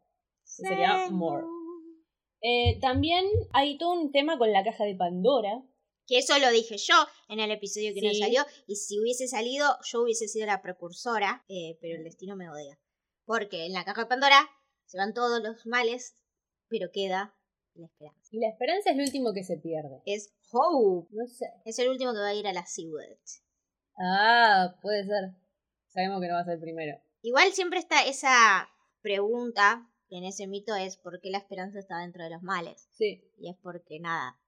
sería 0.44 1.08
More. 1.10 1.44
Eh, 2.42 2.78
también 2.80 3.24
hay 3.52 3.78
todo 3.78 4.00
un 4.00 4.12
tema 4.12 4.38
con 4.38 4.52
la 4.52 4.62
caja 4.62 4.84
de 4.84 4.94
Pandora. 4.94 5.62
Que 6.06 6.18
eso 6.18 6.38
lo 6.38 6.50
dije 6.50 6.76
yo 6.78 6.94
en 7.28 7.40
el 7.40 7.50
episodio 7.50 7.92
que 7.94 8.00
no 8.00 8.14
salió. 8.14 8.44
Y 8.66 8.76
si 8.76 9.00
hubiese 9.00 9.26
salido, 9.28 9.76
yo 9.84 10.02
hubiese 10.02 10.28
sido 10.28 10.46
la 10.46 10.62
precursora. 10.62 11.44
eh, 11.48 11.78
pero 11.80 11.96
el 11.96 12.04
destino 12.04 12.36
me 12.36 12.48
odia. 12.48 12.78
Porque 13.24 13.66
en 13.66 13.72
la 13.72 13.84
caja 13.84 14.02
de 14.02 14.08
Pandora 14.08 14.48
se 14.84 14.98
van 14.98 15.14
todos 15.14 15.42
los 15.42 15.66
males, 15.66 16.16
pero 16.68 16.90
queda 16.92 17.34
la 17.74 17.86
esperanza. 17.86 18.28
Y 18.30 18.38
la 18.38 18.48
esperanza 18.48 18.90
es 18.90 18.96
lo 18.96 19.02
último 19.02 19.32
que 19.34 19.42
se 19.42 19.56
pierde. 19.56 20.00
Es 20.06 20.32
Hope. 20.52 21.08
No 21.10 21.26
sé. 21.26 21.46
Es 21.64 21.78
el 21.78 21.88
último 21.88 22.12
que 22.12 22.20
va 22.20 22.28
a 22.28 22.34
ir 22.34 22.46
a 22.46 22.52
la 22.52 22.64
Seaworld. 22.64 23.18
Ah, 23.98 24.76
puede 24.80 25.04
ser. 25.04 25.34
Sabemos 25.88 26.20
que 26.20 26.28
no 26.28 26.34
va 26.34 26.40
a 26.40 26.44
ser 26.44 26.54
el 26.54 26.60
primero. 26.60 27.00
Igual 27.22 27.52
siempre 27.52 27.80
está 27.80 28.06
esa 28.06 28.68
pregunta 29.02 29.90
en 30.10 30.24
ese 30.24 30.46
mito 30.46 30.74
es 30.76 30.96
porque 30.96 31.30
la 31.30 31.38
esperanza 31.38 31.78
está 31.78 31.98
dentro 31.98 32.22
de 32.22 32.30
los 32.30 32.42
males. 32.42 32.88
Sí. 32.92 33.22
Y 33.38 33.50
es 33.50 33.56
porque 33.62 33.98
nada, 33.98 34.38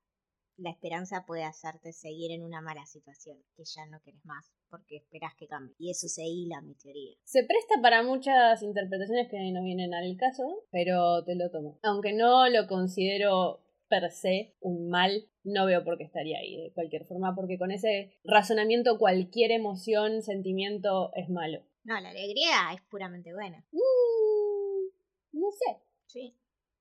la 0.58 0.70
esperanza 0.70 1.24
puede 1.26 1.44
hacerte 1.44 1.92
seguir 1.92 2.32
en 2.32 2.44
una 2.44 2.60
mala 2.60 2.84
situación 2.84 3.38
que 3.56 3.62
ya 3.64 3.86
no 3.86 4.00
querés 4.02 4.24
más, 4.24 4.52
porque 4.68 4.96
esperás 4.96 5.34
que 5.36 5.46
cambie. 5.46 5.74
Y 5.78 5.90
eso 5.90 6.08
se 6.08 6.24
hila 6.24 6.60
mi 6.60 6.74
teoría. 6.74 7.16
Se 7.24 7.44
presta 7.44 7.80
para 7.80 8.02
muchas 8.02 8.62
interpretaciones 8.62 9.28
que 9.30 9.38
no 9.52 9.62
vienen 9.62 9.94
al 9.94 10.16
caso, 10.16 10.64
pero 10.70 11.24
te 11.24 11.36
lo 11.36 11.50
tomo. 11.50 11.78
Aunque 11.82 12.12
no 12.12 12.48
lo 12.48 12.66
considero 12.66 13.62
per 13.88 14.10
se 14.10 14.54
un 14.60 14.90
mal, 14.90 15.28
no 15.44 15.64
veo 15.64 15.82
por 15.84 15.96
qué 15.96 16.04
estaría 16.04 16.38
ahí 16.38 16.56
de 16.60 16.72
cualquier 16.72 17.06
forma, 17.06 17.34
porque 17.34 17.56
con 17.56 17.70
ese 17.70 18.12
razonamiento 18.24 18.98
cualquier 18.98 19.50
emoción, 19.52 20.22
sentimiento 20.22 21.10
es 21.14 21.30
malo. 21.30 21.62
No, 21.84 21.98
la 22.00 22.10
alegría 22.10 22.72
es 22.74 22.82
puramente 22.90 23.32
buena. 23.32 23.64
Mm, 23.72 25.38
no 25.38 25.50
sé, 25.52 25.78
Sí. 26.06 26.36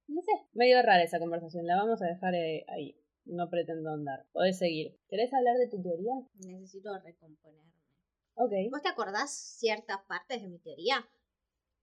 no 0.07 0.22
sé. 0.22 0.31
Medio 0.53 0.81
rara 0.81 1.03
esa 1.03 1.19
conversación, 1.19 1.65
la 1.65 1.75
vamos 1.77 2.01
a 2.01 2.07
dejar 2.07 2.34
eh, 2.36 2.65
ahí. 2.69 3.00
No 3.29 3.50
pretendo 3.50 3.89
andar. 3.91 4.25
Podés 4.31 4.57
seguir. 4.57 4.98
¿Querés 5.10 5.34
hablar 5.34 5.57
de 5.57 5.67
tu 5.69 5.81
teoría? 5.81 6.13
Necesito 6.36 6.89
recomponerme. 7.00 7.74
Ok. 8.36 8.51
¿Vos 8.72 8.81
te 8.81 8.89
acordás 8.89 9.31
ciertas 9.31 10.00
partes 10.07 10.41
de 10.41 10.48
mi 10.48 10.60
teoría? 10.60 11.07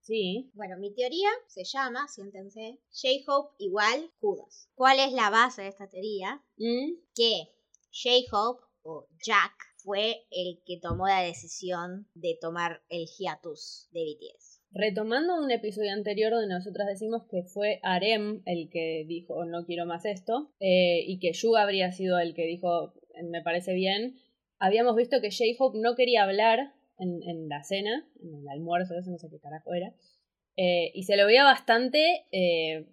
Sí. 0.01 0.51
Bueno, 0.53 0.77
mi 0.77 0.93
teoría 0.93 1.29
se 1.47 1.63
llama, 1.63 2.07
siéntense, 2.07 2.79
J-Hope 2.91 3.55
igual 3.57 4.11
Judas. 4.19 4.69
¿Cuál 4.75 4.99
es 4.99 5.11
la 5.13 5.29
base 5.29 5.63
de 5.63 5.67
esta 5.69 5.89
teoría? 5.89 6.43
Mm, 6.57 6.93
Que 7.15 7.47
J-Hope 7.91 8.63
o 8.83 9.07
Jack 9.23 9.53
fue 9.77 10.25
el 10.29 10.61
que 10.65 10.79
tomó 10.79 11.07
la 11.07 11.21
decisión 11.21 12.07
de 12.13 12.37
tomar 12.39 12.83
el 12.89 13.07
hiatus 13.07 13.87
de 13.91 14.01
BTS. 14.03 14.54
Retomando 14.77 15.35
un 15.41 15.49
episodio 15.51 15.93
anterior 15.93 16.33
donde 16.33 16.53
nosotras 16.53 16.85
decimos 16.85 17.23
que 17.31 17.43
fue 17.43 17.79
Arem 17.81 18.41
el 18.45 18.69
que 18.69 19.05
dijo 19.07 19.45
no 19.45 19.65
quiero 19.65 19.85
más 19.85 20.03
esto 20.03 20.51
eh, 20.59 20.99
y 21.07 21.17
que 21.19 21.31
Yuga 21.31 21.61
habría 21.61 21.93
sido 21.93 22.19
el 22.19 22.33
que 22.33 22.45
dijo 22.45 22.93
me 23.23 23.41
parece 23.41 23.73
bien, 23.73 24.19
habíamos 24.59 24.97
visto 24.97 25.21
que 25.21 25.31
J-Hope 25.31 25.79
no 25.79 25.95
quería 25.95 26.23
hablar 26.23 26.73
en, 26.97 27.23
en 27.23 27.47
la 27.47 27.63
cena, 27.63 28.05
en 28.21 28.35
el 28.35 28.49
almuerzo, 28.49 28.95
eso 28.97 29.11
no 29.11 29.17
sé 29.17 29.29
qué 29.29 29.39
carajo 29.39 29.73
era, 29.73 29.93
eh, 30.57 30.91
y 30.93 31.03
se 31.03 31.15
lo 31.15 31.25
veía 31.25 31.45
bastante 31.45 32.25
eh, 32.33 32.85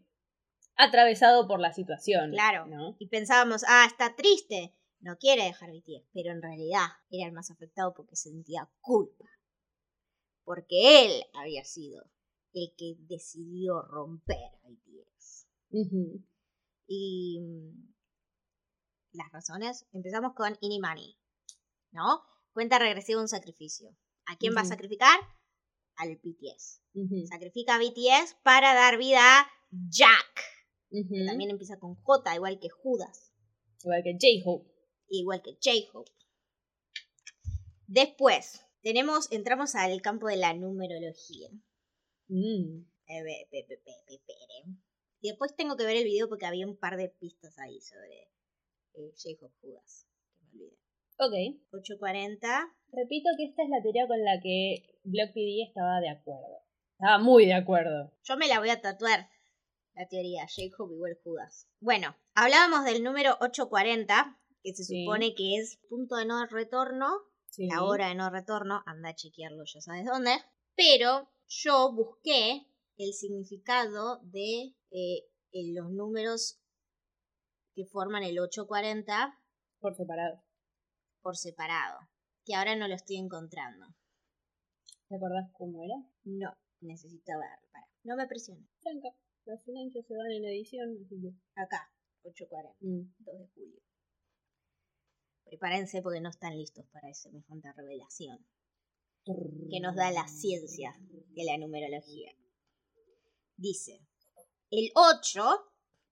atravesado 0.77 1.49
por 1.49 1.59
la 1.59 1.73
situación. 1.73 2.31
Claro. 2.31 2.67
¿no? 2.67 2.95
Y 3.01 3.09
pensábamos, 3.09 3.65
ah, 3.67 3.87
está 3.89 4.15
triste, 4.15 4.73
no 5.01 5.17
quiere 5.19 5.43
dejar 5.43 5.71
BTS, 5.73 6.09
pero 6.13 6.31
en 6.31 6.43
realidad 6.43 6.87
era 7.11 7.27
el 7.27 7.33
más 7.33 7.51
afectado 7.51 7.93
porque 7.93 8.15
sentía 8.15 8.69
culpa. 8.81 9.25
Porque 10.45 11.05
él 11.05 11.25
había 11.35 11.65
sido 11.65 12.05
el 12.53 12.75
que 12.77 12.97
decidió 13.09 13.83
romper 13.83 14.37
a 14.65 14.69
BTS. 14.69 15.47
Ujú. 15.71 16.25
Y 16.87 17.41
mm, 17.41 17.93
las 19.13 19.31
razones, 19.33 19.87
empezamos 19.93 20.35
con 20.35 20.57
Inimani, 20.61 21.19
¿no? 21.93 22.23
Cuenta 22.53 22.79
regresiva 22.79 23.21
un 23.21 23.29
sacrificio. 23.29 23.97
¿A 24.27 24.37
quién 24.37 24.55
va 24.57 24.61
a 24.61 24.67
sacrificar? 24.67 25.19
Al 25.97 26.17
BTS. 26.17 26.81
Sacrifica 27.29 27.75
a 27.75 27.79
BTS 27.79 28.37
para 28.43 28.75
dar 28.75 28.99
vida 28.99 29.41
a 29.41 29.47
Jack, 29.71 30.43
que 30.91 31.25
también 31.27 31.51
empieza 31.51 31.79
con 31.79 31.95
J, 31.97 32.35
igual 32.35 32.59
que 32.61 32.69
Judas. 32.69 33.33
Igual 33.83 34.03
que 34.03 34.13
J-Hope. 34.13 34.71
igual 35.09 35.43
que 35.43 35.59
J-Hope. 35.63 36.11
Después, 37.87 38.65
tenemos, 38.83 39.31
entramos 39.33 39.75
al 39.75 40.01
campo 40.03 40.27
de 40.29 40.37
la 40.37 40.55
numerología. 40.55 41.49
Mm. 42.29 42.85
Y 45.21 45.29
después 45.29 45.55
tengo 45.55 45.77
que 45.77 45.85
ver 45.85 45.97
el 45.97 46.05
video 46.05 46.29
porque 46.29 46.47
había 46.47 46.67
un 46.67 46.77
par 46.77 46.97
de 46.97 47.09
pistas 47.09 47.59
ahí 47.59 47.81
sobre 47.81 48.31
eh, 48.95 49.13
J-Hope 49.17 49.55
Judas. 49.61 50.07
Que 50.39 50.45
me 50.47 50.65
olvidé. 50.65 50.79
Ok. 51.19 51.61
840. 51.73 52.75
Repito 52.93 53.29
que 53.37 53.45
esta 53.45 53.63
es 53.63 53.69
la 53.69 53.83
teoría 53.83 54.07
con 54.07 54.23
la 54.25 54.41
que 54.41 54.99
Block 55.05 55.33
PD 55.33 55.63
estaba 55.69 56.01
de 56.01 56.09
acuerdo. 56.11 56.59
Estaba 56.99 57.19
muy 57.19 57.47
de 57.47 57.55
acuerdo. 57.55 58.13
Yo 58.25 58.37
me 58.37 58.49
la 58.49 58.59
voy 58.59 58.71
a 58.71 58.81
tatuar. 58.81 59.29
La 59.95 60.09
teoría, 60.09 60.47
J-Hope 60.49 60.95
igual 60.95 61.19
Judas. 61.23 61.69
Bueno, 61.81 62.17
hablábamos 62.35 62.85
del 62.85 63.03
número 63.05 63.33
840, 63.41 64.41
que 64.63 64.73
se 64.75 64.85
Sí. 64.85 65.05
supone 65.05 65.35
que 65.35 65.57
es 65.57 65.77
punto 65.91 66.17
de 66.17 66.25
no 66.25 66.47
retorno 66.47 67.11
Sí. 67.53 67.67
la 67.69 67.85
hora 67.85 68.09
de 68.09 68.15
no 68.15 68.31
retorno, 68.31 68.83
anda 68.87 69.11
a 69.11 69.15
chequearlo, 69.15 69.63
ya 69.67 69.81
sabes 69.83 70.07
dónde. 70.07 70.31
Pero 70.75 71.29
yo 71.49 71.93
busqué 71.93 72.67
el 72.97 73.13
significado 73.13 74.21
de 74.23 74.75
eh, 74.91 75.29
los 75.75 75.91
números 75.91 76.59
que 77.75 77.85
forman 77.85 78.23
el 78.23 78.39
840 78.39 79.39
Por 79.81 79.95
separado. 79.95 80.43
por 81.21 81.37
separado, 81.37 81.99
que 82.47 82.55
ahora 82.55 82.75
no 82.75 82.89
lo 82.89 82.95
estoy 82.95 83.17
encontrando. 83.17 83.87
¿Te 85.09 85.17
acordás 85.17 85.51
cómo 85.53 85.83
era? 85.85 85.95
No, 86.25 86.57
necesito 86.81 87.33
verlo. 87.33 87.69
Para. 87.71 87.87
No 88.05 88.17
me 88.17 88.27
presiones. 88.27 88.67
Tranca. 88.81 89.09
Los 89.45 89.61
silencios 89.63 90.07
se 90.07 90.17
van 90.17 90.31
en 90.33 90.45
edición, 90.47 90.89
así 91.05 91.21
que. 91.21 91.61
Acá, 91.61 91.93
840, 92.23 92.79
Mm. 92.81 93.13
2 93.19 93.39
de 93.39 93.49
julio. 93.55 93.83
Prepárense 95.53 96.01
porque 96.01 96.23
no 96.23 96.31
están 96.31 96.57
listos 96.57 96.87
para 96.93 97.13
semejante 97.13 97.71
revelación 97.75 98.39
que 99.71 99.81
nos 99.81 99.95
da 99.95 100.11
la 100.11 100.27
ciencia 100.27 100.97
de 100.99 101.45
la 101.45 101.59
numerología. 101.59 102.33
Dice, 103.59 104.01
el 104.71 104.91
8 104.95 105.43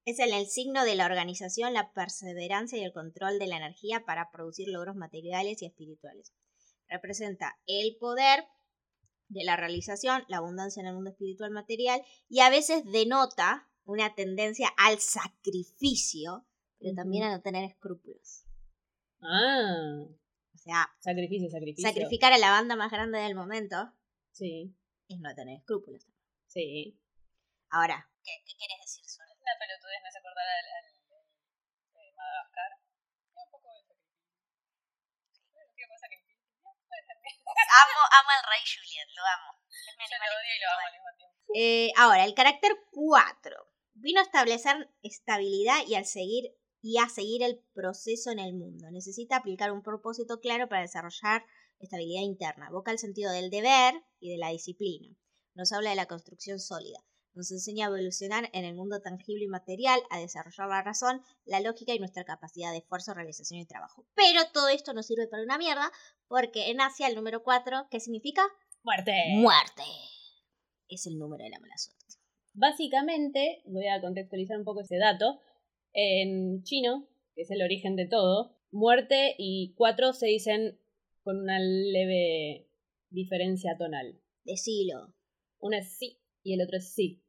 es 0.05 0.19
en 0.19 0.35
el 0.35 0.47
signo 0.47 0.85
de 0.85 0.95
la 0.95 1.07
organización, 1.07 1.73
la 1.73 1.91
perseverancia 1.95 2.77
y 2.77 2.85
el 2.85 2.93
control 2.93 3.39
de 3.39 3.47
la 3.47 3.57
energía 3.57 4.05
para 4.05 4.31
producir 4.31 4.69
logros 4.69 4.95
materiales 4.95 5.63
y 5.63 5.65
espirituales. 5.65 6.35
Representa 6.87 7.59
el 7.67 7.97
poder 7.97 8.45
de 9.29 9.45
la 9.45 9.57
realización, 9.57 10.23
la 10.29 10.37
abundancia 10.37 10.83
en 10.83 10.89
el 10.89 10.95
mundo 10.95 11.13
espiritual 11.13 11.51
material 11.51 12.03
y 12.29 12.41
a 12.41 12.51
veces 12.51 12.85
denota 12.85 13.71
una 13.87 14.15
tendencia 14.15 14.69
al 14.77 15.01
sacrificio, 15.01 16.45
pero 16.79 16.95
también 16.95 17.25
a 17.25 17.35
no 17.35 17.41
tener 17.41 17.65
escrúpulos. 17.65 18.45
Ah. 19.23 20.05
O 20.55 20.59
sea, 20.59 20.89
Sacrificio, 21.01 21.49
sacrificio. 21.51 21.89
sacrificar 21.89 22.33
a 22.33 22.39
la 22.39 22.51
banda 22.51 22.77
más 22.77 22.91
grande 22.91 23.19
del 23.21 23.35
momento 23.35 23.93
Sí. 24.33 24.75
es 25.09 25.19
no 25.21 25.35
tener 25.35 25.59
escrúpulos. 25.59 26.07
Sí. 26.47 26.99
Ahora, 27.71 28.09
¿qué, 28.25 28.33
qué 28.45 28.55
quieres 28.57 28.79
decir 28.81 29.05
sobre 29.05 29.31
Una 29.41 29.53
pelotudez 29.59 30.01
me 30.03 30.09
hace 30.09 30.19
acordar 30.19 30.45
al, 30.47 30.67
al, 30.77 30.87
eh, 30.91 32.13
Madagascar. 32.17 32.71
un 33.35 33.51
poco 33.51 33.69
de 33.73 33.81
sacrificio. 33.83 34.11
¿Qué 35.77 35.87
pasa 35.89 36.07
Amo, 37.71 38.01
amo 38.21 38.31
al 38.37 38.45
rey 38.51 38.63
Julian, 38.67 39.09
lo 39.15 39.23
amo. 39.25 39.51
Es 39.71 39.97
mi 39.97 40.05
Yo 40.05 40.17
lo 40.19 40.27
odio 40.41 40.53
y 40.57 40.61
lo 40.61 40.69
amo 40.71 40.87
al 40.87 40.93
mismo 40.93 41.11
tiempo. 41.17 41.37
Eh, 41.55 41.91
ahora, 41.97 42.25
el 42.25 42.35
carácter 42.35 42.73
4 42.91 43.57
vino 43.95 44.21
a 44.21 44.25
establecer 44.25 44.91
estabilidad 45.03 45.79
y, 45.87 45.95
al 45.95 46.07
seguir, 46.07 46.53
y 46.83 46.99
a 46.99 47.09
seguir 47.09 47.43
el 47.43 47.63
proceso 47.73 48.31
en 48.31 48.39
el 48.39 48.55
mundo. 48.55 48.91
Necesita 48.91 49.37
aplicar 49.37 49.73
un 49.73 49.83
propósito 49.83 50.41
claro 50.41 50.69
para 50.69 50.83
desarrollar 50.83 51.45
estabilidad 51.79 52.23
interna. 52.23 52.69
Evoca 52.69 52.91
el 52.91 52.99
sentido 52.99 53.33
del 53.33 53.51
deber 53.51 53.95
y 54.19 54.31
de 54.31 54.39
la 54.39 54.51
disciplina. 54.51 55.17
Nos 55.55 55.73
habla 55.73 55.91
de 55.91 55.97
la 55.97 56.07
construcción 56.07 56.59
sólida. 56.59 56.99
Nos 57.33 57.53
enseña 57.53 57.87
a 57.87 57.89
evolucionar 57.89 58.51
en 58.53 58.65
el 58.65 58.75
mundo 58.75 59.01
tangible 59.03 59.45
y 59.45 59.49
material, 59.49 60.01
a 60.11 60.19
desarrollar 60.19 60.69
la 60.69 60.83
razón, 60.83 61.23
la 61.45 61.61
lógica 61.61 61.95
y 61.95 61.99
nuestra 61.99 62.25
capacidad 62.25 62.73
de 62.73 62.79
esfuerzo, 62.79 63.15
realización 63.15 63.61
y 63.61 63.67
trabajo. 63.67 64.05
Pero 64.15 64.41
todo 64.53 64.69
esto 64.69 64.93
no 64.95 65.03
sirve 65.03 65.29
para 65.29 65.45
una 65.45 65.59
mierda 65.59 65.93
porque 66.27 66.71
en 66.71 66.81
Asia 66.81 67.07
el 67.07 67.15
número 67.15 67.43
4, 67.43 67.87
¿qué 67.91 68.01
significa? 68.01 68.43
¡Muerte! 68.83 69.13
Muerte. 69.37 69.85
Es 70.89 71.07
el 71.07 71.19
número 71.19 71.45
de 71.45 71.51
la 71.51 71.61
mala 71.61 71.79
suerte. 71.79 72.01
Básicamente, 72.53 73.63
voy 73.67 73.87
a 73.87 74.01
contextualizar 74.01 74.59
un 74.59 74.65
poco 74.65 74.81
ese 74.81 74.97
dato. 74.97 75.39
En 75.93 76.63
chino, 76.63 77.09
que 77.35 77.43
es 77.43 77.51
el 77.51 77.63
origen 77.63 77.97
de 77.97 78.07
todo, 78.07 78.57
muerte 78.71 79.35
y 79.39 79.75
cuatro 79.77 80.13
se 80.13 80.27
dicen 80.27 80.79
con 81.23 81.39
una 81.41 81.59
leve 81.59 82.69
diferencia 83.11 83.77
tonal. 83.79 84.21
Decilo. 84.45 85.15
Uno 85.59 85.77
es 85.77 85.97
sí 85.99 86.19
y 86.43 86.55
el 86.55 86.63
otro 86.63 86.79
es 86.79 86.93
sí. 86.95 87.23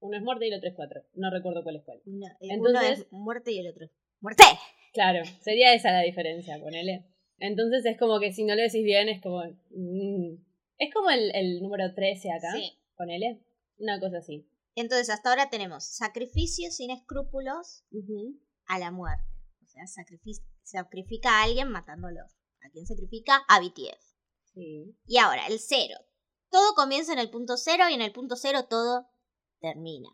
Uno 0.00 0.16
es 0.16 0.22
muerte 0.22 0.46
y 0.46 0.50
el 0.50 0.56
otro 0.56 0.68
es 0.70 0.74
cuatro. 0.74 1.02
No 1.14 1.30
recuerdo 1.30 1.62
cuál 1.62 1.76
es 1.76 1.84
cuál. 1.84 1.98
Eh, 1.98 2.36
Entonces- 2.40 2.80
uno 2.80 2.80
es 2.88 3.12
muerte 3.12 3.52
y 3.52 3.58
el 3.58 3.68
otro 3.68 3.84
es 3.84 3.90
muerte. 4.20 4.44
Claro, 4.92 5.22
sería 5.40 5.74
esa 5.74 5.92
la 5.92 6.02
diferencia, 6.02 6.58
ponele. 6.58 7.04
Entonces 7.38 7.84
es 7.86 7.96
como 7.98 8.18
que 8.18 8.32
si 8.32 8.44
no 8.44 8.54
lo 8.54 8.62
decís 8.62 8.82
bien, 8.84 9.08
es 9.08 9.20
como. 9.22 9.42
mm, 9.70 10.34
es 10.78 10.92
como 10.94 11.10
el, 11.10 11.34
el 11.34 11.62
número 11.62 11.94
13 11.94 12.32
acá, 12.32 12.52
Sí. 12.56 12.72
ponele. 12.96 13.40
Una 13.78 14.00
cosa 14.00 14.18
así. 14.18 14.46
Entonces, 14.74 15.10
hasta 15.10 15.30
ahora 15.30 15.50
tenemos 15.50 15.84
sacrificio 15.84 16.70
sin 16.70 16.90
escrúpulos 16.90 17.84
a 18.66 18.78
la 18.78 18.90
muerte. 18.90 19.24
O 19.62 19.66
sea, 19.66 19.84
sacrific- 19.84 20.44
sacrifica 20.62 21.40
a 21.40 21.42
alguien 21.44 21.68
matándolo. 21.70 22.20
¿A 22.62 22.70
quién 22.72 22.86
sacrifica? 22.86 23.42
A 23.48 23.60
BTS. 23.60 24.16
Sí. 24.54 24.96
Y 25.06 25.18
ahora, 25.18 25.46
el 25.46 25.58
cero. 25.60 25.96
todo 26.50 26.74
comienza 26.74 27.12
en 27.12 27.18
el 27.20 27.30
punto 27.30 27.56
cero 27.56 27.84
y 27.90 27.94
en 27.94 28.02
el 28.02 28.12
punto 28.12 28.34
cero 28.36 28.66
todo 28.68 29.06
termina. 29.60 30.08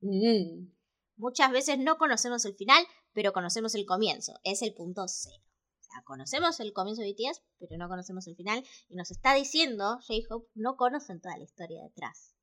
Mm. 0.00 0.70
Muchas 1.16 1.50
veces 1.50 1.78
no 1.78 1.96
conocemos 1.96 2.44
el 2.44 2.54
final, 2.54 2.84
pero 3.12 3.32
conocemos 3.32 3.74
el 3.74 3.86
comienzo. 3.86 4.34
Es 4.44 4.60
el 4.62 4.74
punto 4.74 5.04
cero. 5.08 5.42
O 5.80 5.84
sea, 5.84 6.02
conocemos 6.04 6.60
el 6.60 6.72
comienzo 6.72 7.02
de 7.02 7.12
BTS, 7.12 7.42
pero 7.58 7.76
no 7.78 7.88
conocemos 7.88 8.26
el 8.26 8.36
final. 8.36 8.64
Y 8.88 8.96
nos 8.96 9.10
está 9.10 9.34
diciendo, 9.34 9.98
J-Hope, 10.06 10.48
no 10.54 10.76
conocen 10.76 11.20
toda 11.20 11.36
la 11.38 11.44
historia 11.44 11.82
detrás 11.84 12.34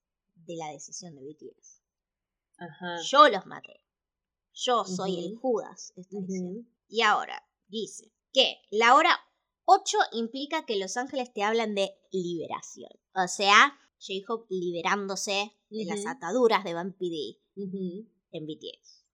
de 0.45 0.55
la 0.55 0.71
decisión 0.71 1.15
de 1.15 1.21
BTS. 1.21 1.81
Ajá. 2.57 3.01
Yo 3.03 3.29
los 3.29 3.45
maté. 3.45 3.81
Yo 4.53 4.83
soy 4.85 5.25
el. 5.25 5.35
Judas, 5.37 5.93
está 5.95 6.17
diciendo. 6.19 6.67
Y 6.87 7.01
ahora 7.01 7.41
dice 7.67 8.11
que 8.33 8.57
la 8.71 8.95
hora 8.95 9.17
8 9.65 9.97
implica 10.13 10.65
que 10.65 10.77
los 10.77 10.97
ángeles 10.97 11.31
te 11.31 11.43
hablan 11.43 11.75
de 11.75 11.91
liberación. 12.11 12.91
O 13.13 13.27
sea, 13.27 13.77
J-Hope 13.99 14.47
liberándose 14.49 15.51
de 15.69 15.85
las 15.85 16.05
ataduras 16.05 16.63
de 16.63 16.73
Van 16.73 16.93
PD 16.93 17.39
en 18.31 18.45
BTS. 18.45 19.05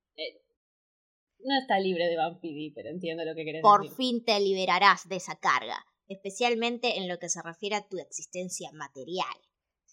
No 1.39 1.53
está 1.61 1.79
libre 1.79 2.05
de 2.07 2.17
Vampiri, 2.17 2.71
pero 2.71 2.89
entiendo 2.89 3.23
lo 3.23 3.35
que 3.35 3.45
querés 3.45 3.61
Por 3.61 3.83
decir. 3.83 3.97
fin 3.97 4.23
te 4.23 4.39
liberarás 4.39 5.07
de 5.07 5.17
esa 5.17 5.35
carga, 5.35 5.85
especialmente 6.07 6.97
en 6.97 7.07
lo 7.07 7.19
que 7.19 7.29
se 7.29 7.41
refiere 7.41 7.75
a 7.75 7.87
tu 7.87 7.99
existencia 7.99 8.71
material. 8.71 9.35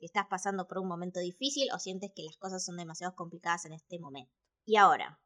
Si 0.02 0.06
estás 0.06 0.26
pasando 0.26 0.66
por 0.66 0.78
un 0.78 0.88
momento 0.88 1.20
difícil 1.20 1.68
o 1.72 1.78
sientes 1.78 2.10
que 2.12 2.24
las 2.24 2.36
cosas 2.36 2.64
son 2.64 2.76
demasiado 2.76 3.14
complicadas 3.14 3.66
en 3.66 3.74
este 3.74 4.00
momento. 4.00 4.34
Y 4.64 4.74
ahora, 4.74 5.22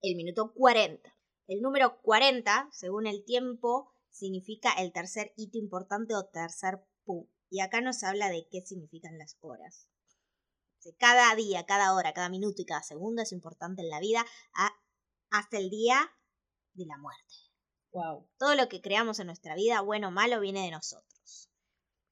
el 0.00 0.16
minuto 0.16 0.54
40. 0.54 1.14
El 1.46 1.60
número 1.60 2.00
40, 2.00 2.70
según 2.72 3.06
el 3.06 3.22
tiempo, 3.26 3.92
significa 4.08 4.72
el 4.78 4.94
tercer 4.94 5.34
hito 5.36 5.58
importante 5.58 6.14
o 6.14 6.24
tercer 6.24 6.82
pum. 7.04 7.26
Y 7.50 7.60
acá 7.60 7.82
nos 7.82 8.02
habla 8.02 8.30
de 8.30 8.48
qué 8.50 8.62
significan 8.62 9.18
las 9.18 9.36
horas. 9.42 9.90
Cada 10.96 11.34
día, 11.34 11.66
cada 11.66 11.92
hora, 11.92 12.14
cada 12.14 12.30
minuto 12.30 12.62
y 12.62 12.64
cada 12.64 12.82
segundo 12.82 13.20
es 13.20 13.30
importante 13.30 13.82
en 13.82 13.90
la 13.90 14.00
vida 14.00 14.24
hasta 15.28 15.58
el 15.58 15.68
día 15.68 15.98
de 16.72 16.86
la 16.86 16.96
muerte. 16.96 17.34
Wow. 17.92 18.26
Todo 18.38 18.54
lo 18.54 18.70
que 18.70 18.80
creamos 18.80 19.18
en 19.18 19.26
nuestra 19.26 19.54
vida, 19.54 19.82
bueno 19.82 20.08
o 20.08 20.12
malo, 20.12 20.40
viene 20.40 20.64
de 20.64 20.70
nosotros. 20.70 21.13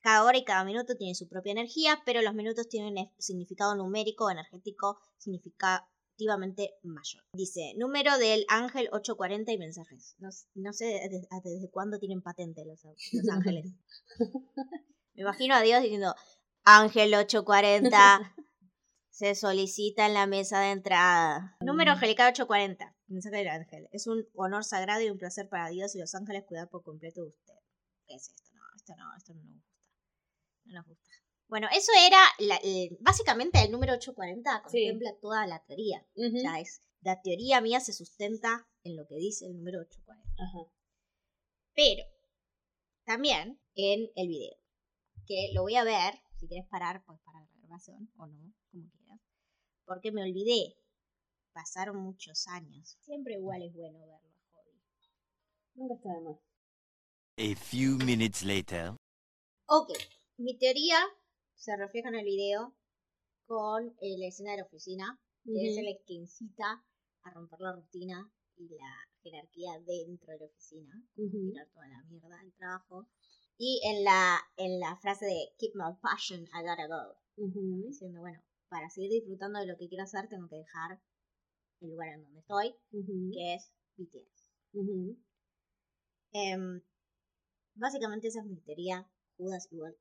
Cada 0.03 0.25
hora 0.25 0.37
y 0.37 0.45
cada 0.45 0.65
minuto 0.65 0.97
tiene 0.97 1.15
su 1.15 1.29
propia 1.29 1.53
energía, 1.53 2.03
pero 2.05 2.23
los 2.23 2.35
minutos 2.35 2.69
tienen 2.69 2.99
un 2.99 3.11
significado 3.19 3.77
numérico 3.77 4.27
o 4.27 4.31
energético 4.31 4.99
significativamente 5.17 6.75
mayor. 6.83 7.23
Dice, 7.33 7.75
número 7.77 8.19
del 8.19 8.45
ángel 8.49 8.89
840 8.91 9.53
y 9.53 9.59
mensajes. 9.59 10.17
No, 10.19 10.29
no 10.55 10.73
sé 10.73 10.87
desde, 11.09 11.29
desde 11.45 11.71
cuándo 11.71 12.01
tienen 12.01 12.21
patente 12.21 12.65
los, 12.65 12.83
los 12.85 13.29
ángeles. 13.31 13.67
Me 15.15 15.23
imagino 15.23 15.55
a 15.55 15.61
Dios 15.61 15.81
diciendo, 15.83 16.17
ángel 16.65 17.15
840, 17.15 18.35
se 19.11 19.37
solicita 19.37 20.07
en 20.07 20.15
la 20.15 20.27
mesa 20.27 20.61
de 20.61 20.73
entrada. 20.73 21.57
Número 21.61 21.93
angelical 21.93 22.33
840. 22.33 22.97
Mensaje 23.07 23.37
del 23.37 23.49
ángel. 23.49 23.89
Es 23.93 24.09
un 24.09 24.27
honor 24.35 24.65
sagrado 24.65 25.03
y 25.03 25.11
un 25.11 25.19
placer 25.19 25.49
para 25.49 25.69
Dios 25.69 25.95
y 25.95 26.01
los 26.01 26.15
ángeles 26.17 26.45
cuidar 26.45 26.69
por 26.71 26.83
completo 26.83 27.21
de 27.23 27.29
usted. 27.29 27.55
¿Qué 28.09 28.15
es 28.17 28.31
esto? 28.31 28.51
No, 28.55 28.63
esto 28.75 28.95
no, 28.97 29.17
esto 29.17 29.35
no. 29.35 29.63
No 30.65 30.75
nos 30.75 30.87
gusta. 30.87 31.11
Bueno, 31.49 31.69
eso 31.73 31.93
era 32.07 32.19
la- 32.39 32.57
el- 32.63 32.97
básicamente 33.01 33.63
el 33.63 33.71
número 33.71 33.93
840 33.95 34.63
Sí. 34.69 34.87
contempla 34.87 35.15
toda 35.21 35.47
la 35.47 35.63
teoría. 35.65 36.07
O 36.17 36.39
sea, 36.41 36.61
es, 36.61 36.81
la 37.01 37.21
teoría 37.21 37.61
mía 37.61 37.81
se 37.81 37.93
sustenta 37.93 38.67
en 38.85 38.97
lo 38.97 39.07
que 39.07 39.17
dice 39.17 39.47
el 39.47 39.57
número 39.57 39.81
840. 39.81 40.43
Ajá. 40.43 40.73
Pero 41.75 42.05
también 43.05 43.61
en 43.75 44.11
el 44.15 44.29
video, 44.29 44.57
que 45.27 45.51
lo 45.53 45.63
voy 45.63 45.75
a 45.77 45.85
ver, 45.85 46.15
si 46.39 46.47
quieres 46.49 46.69
parar, 46.69 47.05
pues 47.05 47.19
para 47.21 47.41
la 47.41 47.49
grabación 47.59 48.11
o 48.17 48.27
no, 48.27 48.55
como 48.71 48.91
quieras, 48.91 49.21
porque 49.85 50.13
me 50.13 50.23
olvidé. 50.23 50.77
Pasaron 51.53 51.97
muchos 51.99 52.47
años. 52.49 52.97
Siempre 53.03 53.35
igual 53.35 53.63
es 53.63 53.75
bueno 53.75 53.99
verlo 53.99 54.15
a 54.15 54.21
Hobby. 54.53 54.81
Nunca 55.75 55.95
está 55.97 56.09
de 56.15 56.21
más. 56.23 56.39
A 57.37 57.57
few 57.63 57.99
minutes 57.99 58.43
later. 58.43 58.93
Ok, 59.67 59.91
mi 60.43 60.59
teoría 60.59 60.99
se 61.55 61.77
refleja 61.77 62.09
en 62.09 62.17
el 62.17 62.25
video 62.25 62.75
con 63.47 63.95
eh, 64.01 64.19
la 64.19 64.27
escena 64.27 64.53
de 64.53 64.59
la 64.59 64.65
oficina, 64.65 65.21
que 65.45 65.71
es 65.71 65.77
el 65.79 65.87
que 66.05 66.15
incita 66.15 66.85
a 67.23 67.31
romper 67.31 67.61
la 67.61 67.73
rutina 67.73 68.33
y 68.57 68.69
la 68.69 68.93
jerarquía 69.23 69.79
dentro 69.87 70.33
de 70.33 70.39
la 70.41 70.47
oficina. 70.47 70.93
Ujú. 71.17 71.51
tirar 71.51 71.69
toda 71.73 71.87
la 71.89 72.03
mierda 72.05 72.37
del 72.39 72.53
trabajo. 72.55 73.09
Y 73.57 73.81
en 73.85 74.03
la, 74.03 74.41
en 74.57 74.81
la 74.81 74.97
frase 74.97 75.27
de 75.27 75.53
Keep 75.59 75.75
my 75.75 75.95
passion, 76.01 76.43
I 76.49 76.63
gotta 76.63 76.89
go. 76.89 77.17
Diciendo, 77.87 78.21
bueno, 78.21 78.43
para 78.69 78.91
seguir 78.91 79.11
disfrutando 79.11 79.61
de 79.61 79.67
lo 79.67 79.77
que 79.77 79.89
quiero 79.89 80.05
hacer, 80.05 80.29
tengo 80.29 80.49
que 80.49 80.57
dejar 80.57 81.01
el 81.81 81.91
lugar 81.91 82.09
en 82.09 82.23
donde 82.23 82.41
estoy, 82.41 82.75
que 83.33 83.55
es 83.55 83.73
BTS. 83.97 84.49
Ujú. 84.73 85.17
Em, 86.33 86.83
básicamente 87.75 88.29
esa 88.29 88.41
es 88.41 88.47
mi 88.47 88.61
teoría. 88.61 89.09
Judas 89.37 89.69
igual 89.71 89.97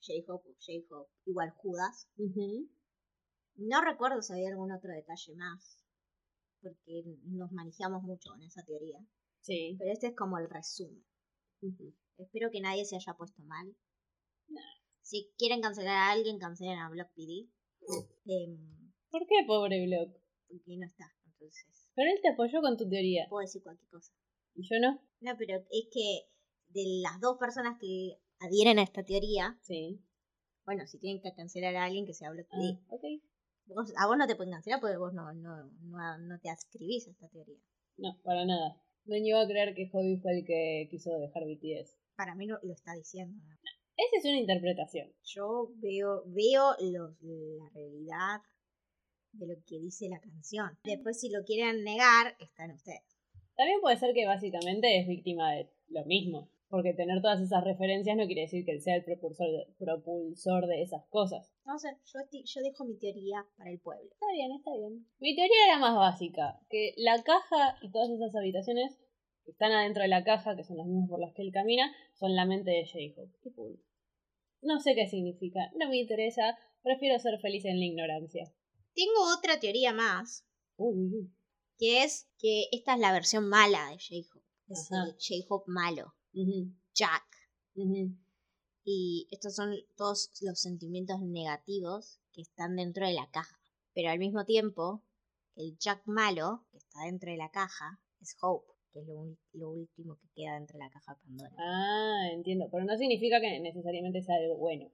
J-Hope, 0.00 0.54
J-Hope 0.60 1.10
igual 1.26 1.50
Judas. 1.56 2.08
No 3.56 3.80
recuerdo 3.82 4.20
si 4.22 4.32
había 4.34 4.50
algún 4.50 4.70
otro 4.72 4.90
detalle 4.92 5.34
más, 5.36 5.78
porque 6.62 7.02
nos 7.24 7.52
manejamos 7.52 8.02
mucho 8.02 8.34
en 8.36 8.42
esa 8.42 8.62
teoría. 8.64 8.98
Sí. 9.40 9.76
Pero 9.78 9.92
este 9.92 10.08
es 10.08 10.16
como 10.16 10.38
el 10.38 10.48
resumen. 10.50 11.04
Espero 12.18 12.50
que 12.50 12.60
nadie 12.60 12.84
se 12.84 12.96
haya 12.96 13.14
puesto 13.14 13.42
mal. 13.44 13.74
Si 15.02 15.32
quieren 15.38 15.60
cancelar 15.60 15.96
a 15.96 16.10
alguien, 16.10 16.38
cancelen 16.38 16.78
a 16.78 16.90
Block 16.90 17.08
PD. 17.14 17.48
Em, 18.26 18.92
¿Por 19.10 19.22
qué, 19.26 19.34
pobre 19.46 19.86
Block? 19.86 20.12
porque 20.48 20.76
no 20.76 20.86
está. 20.86 21.04
Entonces, 21.26 21.88
Pero 21.94 22.10
él 22.10 22.18
te 22.22 22.30
apoyó 22.30 22.60
con 22.60 22.76
tu 22.76 22.88
teoría. 22.88 23.26
puedo 23.28 23.40
decir 23.42 23.62
cualquier 23.62 23.88
cosa. 23.90 24.12
¿Y 24.54 24.62
yo 24.62 24.76
no? 24.80 25.00
No, 25.20 25.36
pero 25.38 25.58
es 25.70 25.86
que 25.92 26.28
de 26.68 27.00
las 27.02 27.20
dos 27.20 27.36
personas 27.38 27.78
que 27.80 28.18
adhieren 28.40 28.78
a 28.78 28.82
esta 28.82 29.02
teoría, 29.04 29.58
Sí. 29.62 30.00
bueno, 30.64 30.86
si 30.86 30.98
tienen 30.98 31.22
que 31.22 31.32
cancelar 31.34 31.74
a 31.76 31.84
alguien, 31.84 32.06
que 32.06 32.14
sea 32.14 32.30
Block 32.30 32.48
PD. 32.48 32.78
Ah, 32.78 32.94
ok. 32.94 33.02
Vos- 33.66 33.92
a 33.96 34.06
vos 34.06 34.16
no 34.16 34.26
te 34.26 34.36
pueden 34.36 34.52
cancelar 34.52 34.80
porque 34.80 34.96
vos 34.96 35.12
no, 35.12 35.32
no, 35.32 35.64
no, 35.82 36.18
no 36.18 36.38
te 36.40 36.50
adscribís 36.50 37.08
a 37.08 37.10
esta 37.10 37.28
teoría. 37.28 37.58
No, 37.96 38.20
para 38.22 38.44
nada. 38.44 38.80
No 39.06 39.16
iba 39.16 39.40
a 39.40 39.46
creer 39.46 39.74
que 39.74 39.88
Hobby 39.90 40.18
fue 40.18 40.38
el 40.38 40.44
que 40.44 40.88
quiso 40.90 41.10
dejar 41.18 41.44
BTS. 41.44 41.96
Para 42.16 42.34
mí 42.34 42.46
no 42.46 42.58
lo 42.62 42.72
está 42.72 42.92
diciendo. 42.94 43.36
¿no? 43.44 43.54
Esa 43.96 44.16
es 44.18 44.24
una 44.24 44.38
interpretación. 44.40 45.12
Yo 45.24 45.70
veo, 45.76 46.22
veo 46.26 46.74
los- 46.80 47.16
la 47.22 47.68
realidad 47.70 48.40
de 49.32 49.46
lo 49.46 49.54
que 49.66 49.78
dice 49.80 50.08
la 50.08 50.20
canción. 50.20 50.78
Después, 50.84 51.18
si 51.20 51.30
lo 51.30 51.44
quieren 51.44 51.82
negar, 51.84 52.36
están 52.40 52.70
ustedes. 52.72 53.02
También 53.56 53.80
puede 53.80 53.96
ser 53.96 54.12
que 54.14 54.26
básicamente 54.26 55.00
es 55.00 55.06
víctima 55.08 55.52
de 55.52 55.70
lo 55.88 56.04
mismo. 56.04 56.50
Porque 56.68 56.94
tener 56.94 57.22
todas 57.22 57.40
esas 57.40 57.62
referencias 57.62 58.16
no 58.16 58.26
quiere 58.26 58.42
decir 58.42 58.64
que 58.64 58.72
él 58.72 58.80
sea 58.82 58.96
el 58.96 59.04
propulsor 59.04 59.46
de, 59.46 59.66
propulsor 59.78 60.66
de 60.66 60.82
esas 60.82 61.06
cosas. 61.08 61.52
No 61.64 61.78
sé, 61.78 61.88
yo, 62.12 62.20
yo 62.32 62.60
dejo 62.62 62.84
mi 62.84 62.98
teoría 62.98 63.46
para 63.56 63.70
el 63.70 63.78
pueblo. 63.80 64.08
Está 64.10 64.26
bien, 64.32 64.52
está 64.52 64.72
bien. 64.76 65.06
Mi 65.20 65.36
teoría 65.36 65.64
era 65.68 65.78
más 65.78 65.96
básica. 65.96 66.58
Que 66.68 66.92
la 66.96 67.22
caja 67.22 67.76
y 67.82 67.90
todas 67.92 68.10
esas 68.10 68.34
habitaciones 68.34 68.98
que 69.44 69.52
están 69.52 69.70
adentro 69.70 70.02
de 70.02 70.08
la 70.08 70.24
caja, 70.24 70.56
que 70.56 70.64
son 70.64 70.76
las 70.76 70.86
mismas 70.86 71.08
por 71.08 71.20
las 71.20 71.32
que 71.34 71.42
él 71.42 71.52
camina, 71.52 71.94
son 72.14 72.34
la 72.34 72.46
mente 72.46 72.70
de 72.72 72.84
J-Hope. 72.84 73.32
Y 73.44 73.50
punto. 73.50 73.80
No 74.62 74.80
sé 74.80 74.96
qué 74.96 75.06
significa. 75.06 75.60
No 75.76 75.88
me 75.88 75.98
interesa. 75.98 76.58
Prefiero 76.82 77.18
ser 77.20 77.38
feliz 77.40 77.64
en 77.64 77.78
la 77.78 77.84
ignorancia. 77.86 78.52
Tengo 78.94 79.36
otra 79.38 79.60
teoría 79.60 79.92
más, 79.92 80.44
Uy, 80.76 80.96
uy, 80.98 81.14
uy. 81.14 81.32
que 81.78 82.02
es 82.02 82.28
que 82.38 82.64
esta 82.72 82.94
es 82.94 83.00
la 83.00 83.12
versión 83.12 83.48
mala 83.48 83.90
de 83.90 83.98
J-Hope. 83.98 84.46
Es 84.68 84.88
J-Hope 84.88 85.70
malo, 85.70 86.14
Jack. 86.94 87.24
Y 88.84 89.28
estos 89.30 89.54
son 89.56 89.74
todos 89.96 90.30
los 90.42 90.60
sentimientos 90.60 91.20
negativos 91.20 92.20
que 92.32 92.42
están 92.42 92.76
dentro 92.76 93.06
de 93.06 93.14
la 93.14 93.28
caja. 93.30 93.58
Pero 93.94 94.10
al 94.10 94.18
mismo 94.18 94.44
tiempo, 94.44 95.02
el 95.56 95.76
Jack 95.78 96.02
malo, 96.06 96.64
que 96.70 96.78
está 96.78 97.02
dentro 97.04 97.30
de 97.30 97.36
la 97.38 97.50
caja, 97.50 98.00
es 98.20 98.36
Hope, 98.40 98.72
que 98.92 99.00
es 99.00 99.06
lo, 99.08 99.36
lo 99.54 99.70
último 99.70 100.16
que 100.16 100.28
queda 100.34 100.54
dentro 100.54 100.78
de 100.78 100.84
la 100.84 100.90
caja 100.90 101.14
de 101.14 101.20
Pandora. 101.20 101.52
Ah, 101.58 102.28
entiendo. 102.32 102.68
Pero 102.70 102.84
no 102.84 102.96
significa 102.96 103.40
que 103.40 103.58
necesariamente 103.60 104.22
sea 104.22 104.36
algo 104.36 104.56
bueno. 104.58 104.90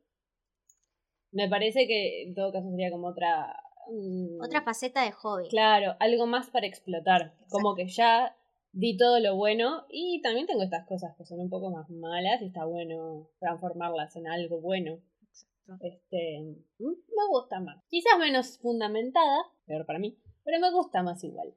Me 1.32 1.48
parece 1.48 1.86
que 1.86 2.22
en 2.22 2.34
todo 2.34 2.52
caso 2.52 2.70
sería 2.70 2.90
como 2.90 3.08
otra. 3.08 3.54
mm, 3.90 4.40
Otra 4.42 4.62
faceta 4.62 5.02
de 5.04 5.12
Hobby. 5.12 5.48
Claro, 5.48 5.96
algo 5.98 6.26
más 6.26 6.50
para 6.50 6.66
explotar. 6.66 7.34
Como 7.50 7.74
que 7.74 7.88
ya 7.88 8.36
di 8.72 8.96
todo 8.96 9.20
lo 9.20 9.36
bueno 9.36 9.84
y 9.88 10.20
también 10.22 10.46
tengo 10.46 10.62
estas 10.62 10.86
cosas 10.86 11.14
que 11.16 11.24
son 11.24 11.40
un 11.40 11.50
poco 11.50 11.70
más 11.70 11.88
malas 11.90 12.40
y 12.42 12.46
está 12.46 12.64
bueno 12.64 13.28
transformarlas 13.38 14.16
en 14.16 14.26
algo 14.26 14.60
bueno. 14.60 14.98
Exacto. 15.30 15.86
Este, 15.86 16.40
mm, 16.78 16.84
me 16.84 17.26
gusta 17.30 17.60
más. 17.60 17.84
Quizás 17.88 18.18
menos 18.18 18.58
fundamentada, 18.58 19.44
peor 19.66 19.86
para 19.86 19.98
mí, 19.98 20.18
pero 20.44 20.58
me 20.58 20.72
gusta 20.72 21.02
más 21.02 21.22
igual. 21.22 21.54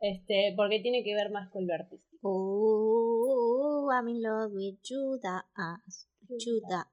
Este, 0.00 0.52
porque 0.56 0.80
tiene 0.80 1.04
que 1.04 1.14
ver 1.14 1.30
más 1.30 1.48
con 1.50 1.66
lo 1.66 1.74
artístico. 1.74 2.28
Ooh, 2.28 3.90
I'm 3.92 4.08
in 4.08 4.22
love 4.22 4.52
with 4.52 4.78
Judas. 4.82 5.44
Judas. 6.28 6.88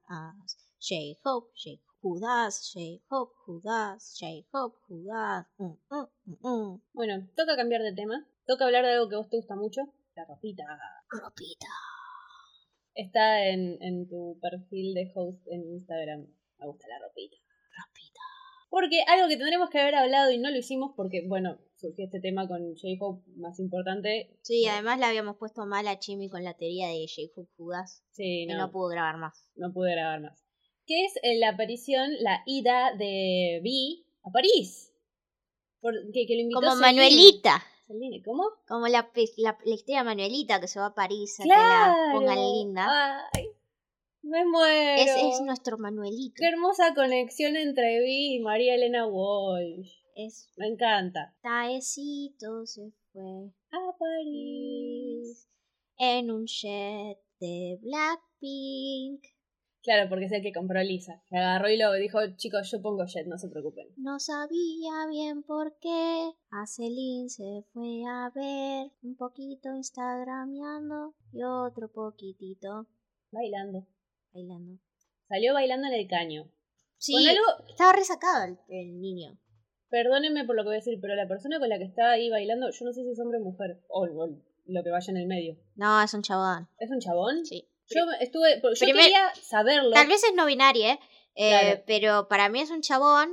J-Hope, 0.78 1.50
J 1.54 1.80
Judas, 2.02 2.72
J-Hope, 2.72 3.34
Judas, 3.44 4.16
J-Hope, 4.18 4.76
Judas. 4.88 5.46
Mm, 5.58 5.76
mm, 5.90 6.08
mm, 6.24 6.48
mm. 6.48 6.82
Bueno, 6.94 7.28
toca 7.36 7.56
cambiar 7.56 7.82
de 7.82 7.92
tema. 7.92 8.26
Toca 8.50 8.64
hablar 8.64 8.84
de 8.84 8.94
algo 8.94 9.08
que 9.08 9.14
a 9.14 9.18
vos 9.18 9.28
te 9.28 9.36
gusta 9.36 9.54
mucho. 9.54 9.82
La 10.16 10.24
ropita. 10.24 10.64
Ropita. 11.08 11.68
Está 12.94 13.46
en, 13.46 13.80
en 13.80 14.08
tu 14.08 14.40
perfil 14.40 14.92
de 14.92 15.08
host 15.14 15.46
en 15.46 15.70
Instagram. 15.70 16.26
Me 16.58 16.66
gusta 16.66 16.88
la 16.88 16.98
ropita. 16.98 17.36
Ropita. 17.36 18.20
Porque 18.68 19.04
algo 19.06 19.28
que 19.28 19.36
tendremos 19.36 19.70
que 19.70 19.78
haber 19.78 19.94
hablado 19.94 20.32
y 20.32 20.38
no 20.38 20.50
lo 20.50 20.56
hicimos 20.56 20.94
porque, 20.96 21.22
bueno, 21.28 21.60
surgió 21.76 22.06
este 22.06 22.18
tema 22.18 22.48
con 22.48 22.74
J-Hope 22.74 23.22
más 23.36 23.60
importante. 23.60 24.36
Sí, 24.42 24.66
además 24.66 24.98
le 24.98 25.06
habíamos 25.06 25.36
puesto 25.36 25.64
mal 25.64 25.86
a 25.86 26.00
Chimi 26.00 26.28
con 26.28 26.42
la 26.42 26.54
teoría 26.54 26.88
de 26.88 27.06
J-Hope 27.06 27.52
Judas. 27.56 28.02
Sí, 28.10 28.42
Y 28.42 28.46
no, 28.46 28.58
no 28.58 28.72
pudo 28.72 28.88
grabar 28.88 29.16
más. 29.16 29.48
no 29.54 29.72
pude 29.72 29.92
grabar 29.92 30.22
más. 30.22 30.44
Que 30.86 31.04
es 31.04 31.12
eh, 31.22 31.38
la 31.38 31.50
aparición, 31.50 32.10
la 32.18 32.42
ida 32.46 32.96
de 32.98 33.60
Vi 33.62 34.06
a 34.24 34.30
París. 34.32 34.92
Por, 35.80 35.94
que, 36.12 36.26
lo 36.28 36.40
invitó 36.40 36.60
Como 36.60 36.84
Celine. 36.84 37.40
¿Cómo? 38.24 38.44
Como 38.68 38.86
la, 38.86 39.10
la, 39.38 39.58
la 39.64 39.74
historia 39.74 39.98
de 39.98 40.04
Manuelita 40.04 40.60
que 40.60 40.68
se 40.68 40.78
va 40.78 40.86
a 40.86 40.94
París 40.94 41.40
a 41.40 41.42
que 41.42 41.48
la 41.48 42.10
pongan 42.12 42.38
linda. 42.38 43.28
Ay, 43.32 43.48
me 44.22 44.44
muero. 44.44 45.02
Es, 45.02 45.10
es 45.34 45.40
nuestro 45.40 45.76
Manuelito. 45.78 46.34
Qué 46.36 46.46
hermosa 46.48 46.94
conexión 46.94 47.56
entre 47.56 48.00
Vi 48.00 48.36
y 48.36 48.40
María 48.40 48.74
Elena 48.76 49.06
Walsh. 49.06 49.92
Es 50.14 50.52
Me 50.56 50.68
encanta. 50.68 51.34
Taecito 51.42 52.64
se 52.66 52.92
fue 53.12 53.50
A 53.72 53.96
París. 53.98 55.48
en 55.98 56.30
un 56.30 56.46
jet 56.46 57.18
de 57.40 57.78
Blackpink. 57.80 59.24
Claro, 59.82 60.10
porque 60.10 60.26
es 60.26 60.32
el 60.32 60.42
que 60.42 60.52
compró 60.52 60.82
Lisa. 60.82 61.22
Que 61.30 61.38
agarró 61.38 61.70
y 61.70 61.78
lo 61.78 61.92
dijo, 61.94 62.18
chicos, 62.36 62.70
yo 62.70 62.82
pongo 62.82 63.04
jet, 63.06 63.26
no 63.26 63.38
se 63.38 63.48
preocupen. 63.48 63.88
No 63.96 64.18
sabía 64.18 65.06
bien 65.08 65.42
por 65.42 65.78
qué. 65.80 66.32
A 66.50 66.66
Celine 66.66 67.28
se 67.30 67.64
fue 67.72 68.02
a 68.06 68.30
ver 68.34 68.90
un 69.02 69.16
poquito 69.16 69.70
instagrameando 69.74 71.14
y 71.32 71.42
otro 71.42 71.88
poquitito 71.90 72.86
Bailando. 73.32 73.86
bailando. 74.34 74.80
Salió 75.28 75.54
bailando 75.54 75.86
en 75.88 75.94
el 75.94 76.08
caño. 76.08 76.50
Sí, 76.98 77.12
Con 77.14 77.26
algo, 77.28 77.68
estaba 77.70 77.92
resacado 77.94 78.44
el, 78.44 78.58
el 78.68 79.00
niño. 79.00 79.38
perdónenme 79.88 80.44
por 80.44 80.56
lo 80.56 80.62
que 80.62 80.68
voy 80.68 80.74
a 80.76 80.78
decir, 80.80 80.98
pero 81.00 81.14
la 81.14 81.26
persona 81.28 81.58
con 81.58 81.68
la 81.70 81.78
que 81.78 81.84
estaba 81.84 82.10
ahí 82.10 82.28
bailando, 82.28 82.68
yo 82.70 82.84
no 82.84 82.92
sé 82.92 83.02
si 83.02 83.10
es 83.10 83.20
hombre 83.20 83.38
o 83.38 83.44
mujer, 83.44 83.80
o, 83.88 84.02
o 84.02 84.26
lo 84.66 84.82
que 84.84 84.90
vaya 84.90 85.10
en 85.10 85.16
el 85.16 85.26
medio. 85.26 85.56
No, 85.76 86.02
es 86.02 86.12
un 86.12 86.22
chabón. 86.22 86.68
¿Es 86.78 86.90
un 86.90 87.00
chabón? 87.00 87.46
Sí. 87.46 87.66
Yo 87.94 88.02
estuve, 88.20 88.60
yo 88.62 88.70
Primer- 88.86 89.02
quería 89.04 89.32
saberlo. 89.42 89.90
Tal 89.92 90.06
vez 90.06 90.22
es 90.24 90.34
no 90.34 90.46
binario, 90.46 90.84
¿eh? 90.86 90.98
Eh, 91.34 91.50
Claro. 91.50 91.82
pero 91.86 92.28
para 92.28 92.48
mí 92.48 92.60
es 92.60 92.70
un 92.70 92.82
chabón, 92.82 93.30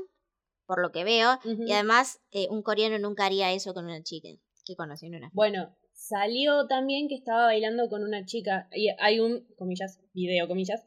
por 0.65 0.81
lo 0.81 0.91
que 0.91 1.03
veo. 1.03 1.35
Ujú. 1.45 1.63
Y 1.65 1.71
además, 1.73 2.19
eh, 2.31 2.47
un 2.49 2.61
coreano 2.61 2.97
nunca 2.99 3.25
haría 3.25 3.51
eso 3.51 3.73
con 3.73 3.85
una 3.85 4.01
chica 4.03 4.29
que 4.65 4.75
conoció 4.75 5.07
en 5.07 5.15
una 5.15 5.29
Bueno, 5.33 5.75
salió 5.93 6.67
también 6.67 7.07
que 7.07 7.15
estaba 7.15 7.45
bailando 7.45 7.89
con 7.89 8.03
una 8.03 8.25
chica. 8.25 8.67
Y 8.73 8.89
hay 8.99 9.19
un, 9.19 9.47
comillas, 9.57 9.99
video, 10.13 10.47
comillas. 10.47 10.85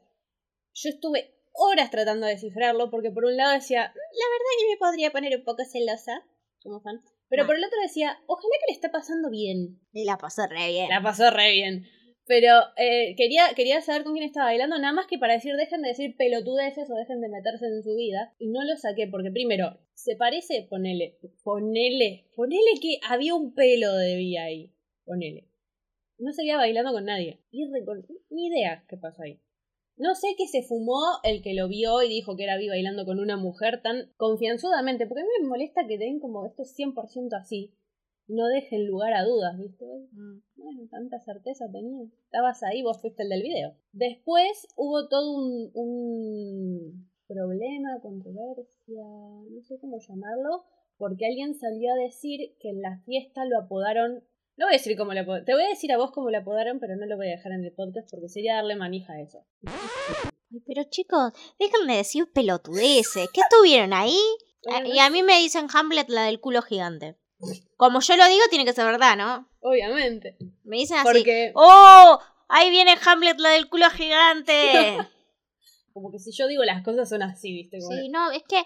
Yo 0.73 0.89
estuve 0.89 1.35
horas 1.53 1.89
tratando 1.91 2.25
de 2.27 2.33
descifrarlo 2.33 2.89
porque 2.89 3.11
por 3.11 3.25
un 3.25 3.35
lado 3.35 3.51
decía, 3.53 3.81
"Mm, 3.81 3.97
la 3.97 4.25
verdad 4.29 4.51
que 4.59 4.67
me 4.69 4.77
podría 4.77 5.11
poner 5.11 5.35
un 5.37 5.43
poco 5.43 5.63
celosa, 5.65 6.23
como 6.63 6.79
fan. 6.81 7.01
Pero 7.27 7.43
Ah. 7.43 7.45
por 7.47 7.55
el 7.55 7.63
otro 7.65 7.77
decía, 7.81 8.17
ojalá 8.27 8.53
que 8.59 8.71
le 8.71 8.75
está 8.75 8.91
pasando 8.91 9.29
bien. 9.29 9.79
Y 9.93 10.05
la 10.05 10.17
pasó 10.17 10.45
re 10.47 10.67
bien. 10.67 10.89
La 10.89 11.01
pasó 11.01 11.29
re 11.31 11.51
bien. 11.51 11.85
Pero 12.31 12.61
eh, 12.77 13.13
quería, 13.17 13.43
quería 13.57 13.81
saber 13.81 14.05
con 14.05 14.13
quién 14.13 14.23
estaba 14.23 14.45
bailando, 14.45 14.79
nada 14.79 14.93
más 14.93 15.05
que 15.05 15.17
para 15.17 15.33
decir, 15.33 15.53
dejen 15.57 15.81
de 15.81 15.89
decir 15.89 16.15
pelotudeces 16.15 16.89
o 16.89 16.95
dejen 16.95 17.19
de 17.19 17.27
meterse 17.27 17.65
en 17.65 17.83
su 17.83 17.93
vida. 17.93 18.33
Y 18.39 18.47
no 18.47 18.63
lo 18.63 18.77
saqué, 18.77 19.05
porque 19.05 19.31
primero, 19.31 19.77
se 19.95 20.15
parece, 20.15 20.65
ponele, 20.69 21.19
ponele, 21.43 22.29
ponele 22.33 22.79
que 22.81 23.01
había 23.05 23.35
un 23.35 23.53
pelo 23.53 23.93
de 23.95 24.15
Vi 24.15 24.37
ahí. 24.37 24.73
Ponele. 25.03 25.49
No 26.19 26.31
seguía 26.31 26.55
bailando 26.55 26.93
con 26.93 27.03
nadie. 27.03 27.41
Y 27.51 27.65
Ni 28.29 28.47
idea 28.47 28.85
qué 28.87 28.95
pasó 28.95 29.23
ahí. 29.23 29.41
No 29.97 30.15
sé 30.15 30.29
qué 30.37 30.47
se 30.47 30.63
fumó 30.63 31.01
el 31.23 31.41
que 31.41 31.53
lo 31.53 31.67
vio 31.67 32.01
y 32.01 32.07
dijo 32.07 32.37
que 32.37 32.45
era 32.45 32.55
Vi 32.55 32.69
bailando 32.69 33.03
con 33.03 33.19
una 33.19 33.35
mujer 33.35 33.81
tan 33.81 34.09
confianzudamente, 34.15 35.05
porque 35.05 35.23
a 35.23 35.25
mí 35.25 35.31
me 35.41 35.49
molesta 35.49 35.85
que 35.85 35.97
den 35.97 36.21
como 36.21 36.45
esto 36.45 36.63
es 36.63 36.73
100% 36.79 37.37
así. 37.37 37.73
No 38.31 38.47
dejen 38.47 38.87
lugar 38.87 39.13
a 39.13 39.25
dudas, 39.25 39.57
¿viste? 39.57 39.85
Mm. 40.13 40.41
Bueno, 40.55 40.87
tanta 40.89 41.19
certeza 41.19 41.69
tenía. 41.69 42.07
Estabas 42.23 42.63
ahí, 42.63 42.81
vos 42.81 43.01
fuiste 43.01 43.23
el 43.23 43.29
del 43.29 43.43
video. 43.43 43.75
Después 43.91 44.69
hubo 44.77 45.09
todo 45.09 45.33
un, 45.35 45.69
un 45.73 47.09
problema, 47.27 47.99
controversia, 48.01 49.03
no 49.49 49.61
sé 49.63 49.77
cómo 49.81 49.97
llamarlo, 49.99 50.63
porque 50.97 51.25
alguien 51.25 51.55
salió 51.55 51.91
a 51.91 51.97
decir 51.97 52.55
que 52.61 52.69
en 52.69 52.81
la 52.81 53.01
fiesta 53.05 53.43
lo 53.43 53.59
apodaron. 53.59 54.23
No 54.55 54.67
voy 54.67 54.75
a 54.75 54.77
decir 54.77 54.95
cómo 54.95 55.13
lo 55.13 55.19
apodaron. 55.19 55.45
Te 55.45 55.53
voy 55.53 55.63
a 55.63 55.69
decir 55.69 55.91
a 55.91 55.97
vos 55.97 56.11
cómo 56.11 56.29
lo 56.29 56.37
apodaron, 56.37 56.79
pero 56.79 56.95
no 56.95 57.07
lo 57.07 57.17
voy 57.17 57.27
a 57.27 57.35
dejar 57.35 57.51
en 57.51 57.65
el 57.65 57.73
podcast 57.73 58.09
porque 58.09 58.29
sería 58.29 58.55
darle 58.55 58.77
manija 58.77 59.11
a 59.11 59.21
eso. 59.21 59.43
Ay, 59.65 60.61
Pero 60.65 60.85
chicos, 60.89 61.33
déjenme 61.59 61.97
decir 61.97 62.31
pelotudeces. 62.33 63.27
¿Qué 63.33 63.41
estuvieron 63.41 63.91
ahí? 63.91 64.17
Bueno, 64.65 64.87
y 64.87 64.99
a 64.99 65.09
mí 65.09 65.21
me 65.21 65.37
dicen 65.39 65.67
Hamlet 65.73 66.07
la 66.07 66.23
del 66.23 66.39
culo 66.39 66.61
gigante. 66.61 67.17
Como 67.77 67.99
yo 68.01 68.15
lo 68.15 68.27
digo, 68.27 68.43
tiene 68.49 68.65
que 68.65 68.73
ser 68.73 68.85
verdad, 68.85 69.15
¿no? 69.17 69.47
Obviamente. 69.61 70.37
Me 70.63 70.77
dicen 70.77 70.97
así. 70.97 71.07
Porque 71.07 71.51
¡Oh! 71.55 72.19
Ahí 72.47 72.69
viene 72.69 72.95
Hamlet 73.05 73.39
la 73.39 73.49
del 73.49 73.69
culo 73.69 73.89
gigante. 73.89 74.97
como 75.93 76.11
que 76.11 76.19
si 76.19 76.31
yo 76.31 76.47
digo 76.47 76.63
las 76.63 76.83
cosas 76.83 77.09
son 77.09 77.21
así, 77.23 77.51
¿viste? 77.53 77.79
Como- 77.79 77.91
Sí, 77.91 78.09
no, 78.09 78.31
es 78.31 78.43
que 78.43 78.63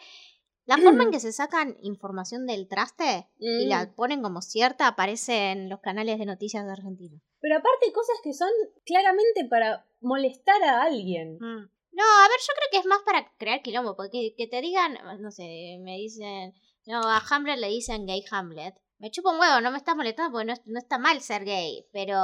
la 0.65 0.77
forma 0.77 1.03
en 1.03 1.11
que 1.11 1.19
se 1.19 1.31
sacan 1.31 1.77
información 1.81 2.45
del 2.47 2.67
traste 2.67 3.27
y 3.39 3.65
Mm. 3.65 3.69
la 3.69 3.93
ponen 3.95 4.21
como 4.21 4.41
cierta 4.41 4.87
aparece 4.87 5.51
en 5.51 5.69
los 5.69 5.79
canales 5.81 6.17
de 6.19 6.25
noticias 6.25 6.65
de 6.65 6.71
Argentina. 6.71 7.19
Pero 7.41 7.57
aparte 7.57 7.91
cosas 7.93 8.15
que 8.23 8.33
son 8.33 8.49
claramente 8.85 9.45
para 9.49 9.85
molestar 10.01 10.61
a 10.63 10.81
alguien. 10.83 11.35
Mm. 11.39 11.69
No, 11.97 12.03
a 12.03 12.27
ver, 12.27 12.39
yo 12.41 12.53
creo 12.55 12.69
que 12.71 12.77
es 12.79 12.85
más 12.85 12.99
para 13.05 13.31
crear 13.37 13.61
quilombo, 13.61 13.95
porque 13.95 14.33
que 14.37 14.47
te 14.47 14.59
digan, 14.61 14.97
no 15.21 15.31
sé, 15.31 15.77
me 15.79 15.95
dicen, 15.97 16.53
no, 16.85 17.01
a 17.01 17.19
Hamlet 17.29 17.59
le 17.59 17.67
dicen 17.69 18.05
gay 18.05 18.23
Hamlet. 18.31 18.75
Me 18.97 19.11
chupa 19.11 19.31
un 19.31 19.39
huevo, 19.39 19.59
no 19.61 19.71
me 19.71 19.77
estás 19.77 19.95
molestando 19.95 20.31
porque 20.31 20.45
no, 20.45 20.53
es- 20.53 20.65
no 20.65 20.79
está 20.79 20.97
mal 20.97 21.19
ser 21.21 21.43
gay, 21.43 21.85
pero 21.91 22.17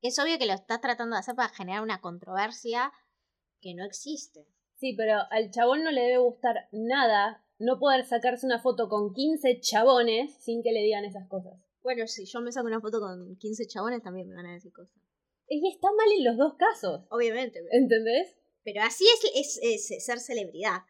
es 0.00 0.18
obvio 0.18 0.38
que 0.38 0.46
lo 0.46 0.52
estás 0.52 0.80
tratando 0.80 1.16
de 1.16 1.20
hacer 1.20 1.34
para 1.34 1.48
generar 1.48 1.82
una 1.82 2.00
controversia 2.00 2.92
que 3.60 3.74
no 3.74 3.84
existe. 3.84 4.46
Sí, 4.76 4.94
pero 4.96 5.18
al 5.30 5.50
chabón 5.50 5.82
no 5.84 5.90
le 5.90 6.02
debe 6.02 6.18
gustar 6.18 6.68
nada 6.72 7.40
no 7.58 7.78
poder 7.78 8.04
sacarse 8.04 8.44
una 8.46 8.60
foto 8.60 8.88
con 8.88 9.14
15 9.14 9.60
chabones 9.60 10.34
sin 10.42 10.62
que 10.62 10.72
le 10.72 10.80
digan 10.82 11.04
esas 11.04 11.26
cosas. 11.28 11.54
Bueno, 11.82 12.06
si 12.06 12.26
yo 12.26 12.40
me 12.40 12.50
saco 12.52 12.66
una 12.66 12.80
foto 12.80 12.98
con 13.00 13.36
15 13.36 13.66
chabones 13.66 14.02
también 14.02 14.28
me 14.28 14.34
van 14.34 14.46
a 14.46 14.52
decir 14.54 14.72
cosas. 14.72 14.94
Y 15.48 15.66
está 15.68 15.88
mal 15.96 16.10
en 16.16 16.24
los 16.24 16.36
dos 16.36 16.54
casos, 16.54 17.02
Obviamente. 17.10 17.60
¿entendés? 17.70 18.36
Pero 18.64 18.82
así 18.82 19.04
es, 19.34 19.58
es, 19.62 19.88
es 19.90 20.04
ser 20.04 20.18
celebridad. 20.18 20.80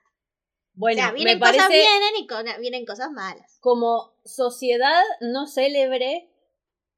Bueno, 0.75 1.01
o 1.01 1.05
sea, 1.05 1.13
vienen 1.13 1.39
me 1.39 1.41
cosas 1.41 1.57
parece 1.57 1.75
vienen 1.81 2.17
y 2.19 2.27
con- 2.27 2.61
vienen 2.61 2.85
cosas 2.85 3.11
malas. 3.13 3.59
como 3.61 4.13
sociedad 4.25 5.03
no 5.21 5.47
célebre, 5.47 6.31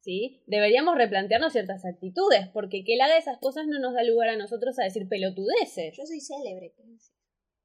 ¿sí? 0.00 0.42
Deberíamos 0.46 0.96
replantearnos 0.96 1.52
ciertas 1.52 1.84
actitudes, 1.84 2.48
porque 2.54 2.84
que 2.84 2.94
él 2.94 3.00
haga 3.02 3.16
esas 3.18 3.38
cosas 3.38 3.66
no 3.66 3.78
nos 3.78 3.92
da 3.94 4.02
lugar 4.02 4.30
a 4.30 4.36
nosotros 4.36 4.78
a 4.78 4.84
decir 4.84 5.08
pelotudeces. 5.08 5.94
Yo 5.96 6.06
soy 6.06 6.20
célebre. 6.20 6.74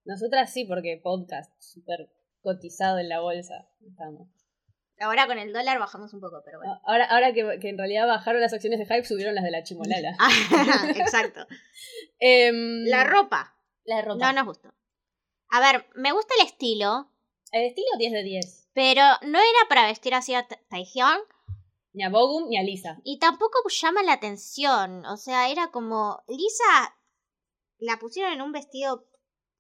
Nosotras 0.04 0.52
sí, 0.52 0.66
porque 0.66 1.00
podcast 1.02 1.52
súper 1.62 2.10
cotizado 2.42 2.98
en 3.00 3.08
la 3.08 3.20
bolsa. 3.22 3.70
Estamos. 3.88 4.28
Ahora 5.00 5.26
con 5.28 5.40
el 5.40 5.52
dólar 5.54 5.80
bajamos 5.80 6.14
un 6.14 6.20
poco, 6.20 6.42
pero 6.46 6.60
bueno. 6.60 6.80
Ahora, 6.86 7.06
ahora 7.06 7.34
que, 7.34 7.58
que 7.60 7.70
en 7.70 7.78
realidad 7.78 8.06
bajaron 8.06 8.42
las 8.42 8.54
acciones 8.54 8.78
de 8.80 8.86
Hype, 8.86 9.06
subieron 9.06 9.34
las 9.34 9.44
de 9.44 9.52
la 9.52 9.64
chimolala. 9.64 10.16
Exacto. 10.98 11.48
Em, 12.20 12.84
La 12.86 13.04
ropa. 13.04 13.56
La 13.86 14.02
ropa. 14.02 14.32
No 14.32 14.34
nos 14.34 14.46
gustó. 14.46 14.74
A 15.52 15.60
ver, 15.60 15.86
me 15.96 16.12
gusta 16.12 16.34
el 16.40 16.46
estilo, 16.48 17.10
El 17.52 17.68
estilo 17.68 17.88
10 17.98 18.12
de 18.14 18.24
10. 18.24 18.70
pero 18.74 19.02
no 19.24 19.38
era 19.40 19.68
para 19.70 19.86
vestir 19.86 20.14
así 20.14 20.34
a 20.34 20.48
Ta- 20.48 20.60
Taehyung 20.70 21.22
Ni 21.94 22.04
a 22.04 22.10
Bogum 22.10 22.48
ni 22.50 22.58
a 22.58 22.64
Lisa. 22.64 23.00
y 23.04 23.20
tampoco 23.20 23.60
llama 23.70 24.02
la 24.04 24.14
atención. 24.14 25.06
O 25.06 25.18
sea, 25.18 25.50
era 25.50 25.72
como. 25.72 26.24
Lisa 26.28 26.96
la 27.80 27.98
pusieron 28.00 28.32
en 28.34 28.42
un 28.42 28.52
vestido 28.54 29.06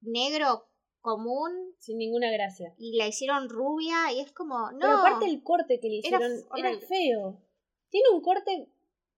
negro 0.01 0.67
común 1.01 1.51
Sin 1.79 1.97
ninguna 1.97 2.31
gracia. 2.31 2.73
y 2.77 2.95
la 2.97 3.07
hicieron 3.07 3.49
rubia 3.49 4.11
y 4.13 4.21
es 4.21 4.31
como. 4.31 4.71
No. 4.71 4.79
Pero 4.79 4.97
aparte 4.99 5.25
el 5.25 5.43
corte 5.43 5.79
que 5.81 5.89
le 5.89 5.95
hicieron 5.97 6.31
era, 6.55 6.79
feo. 6.79 7.41
Tiene 7.89 8.09
un 8.13 8.21
corte 8.21 8.69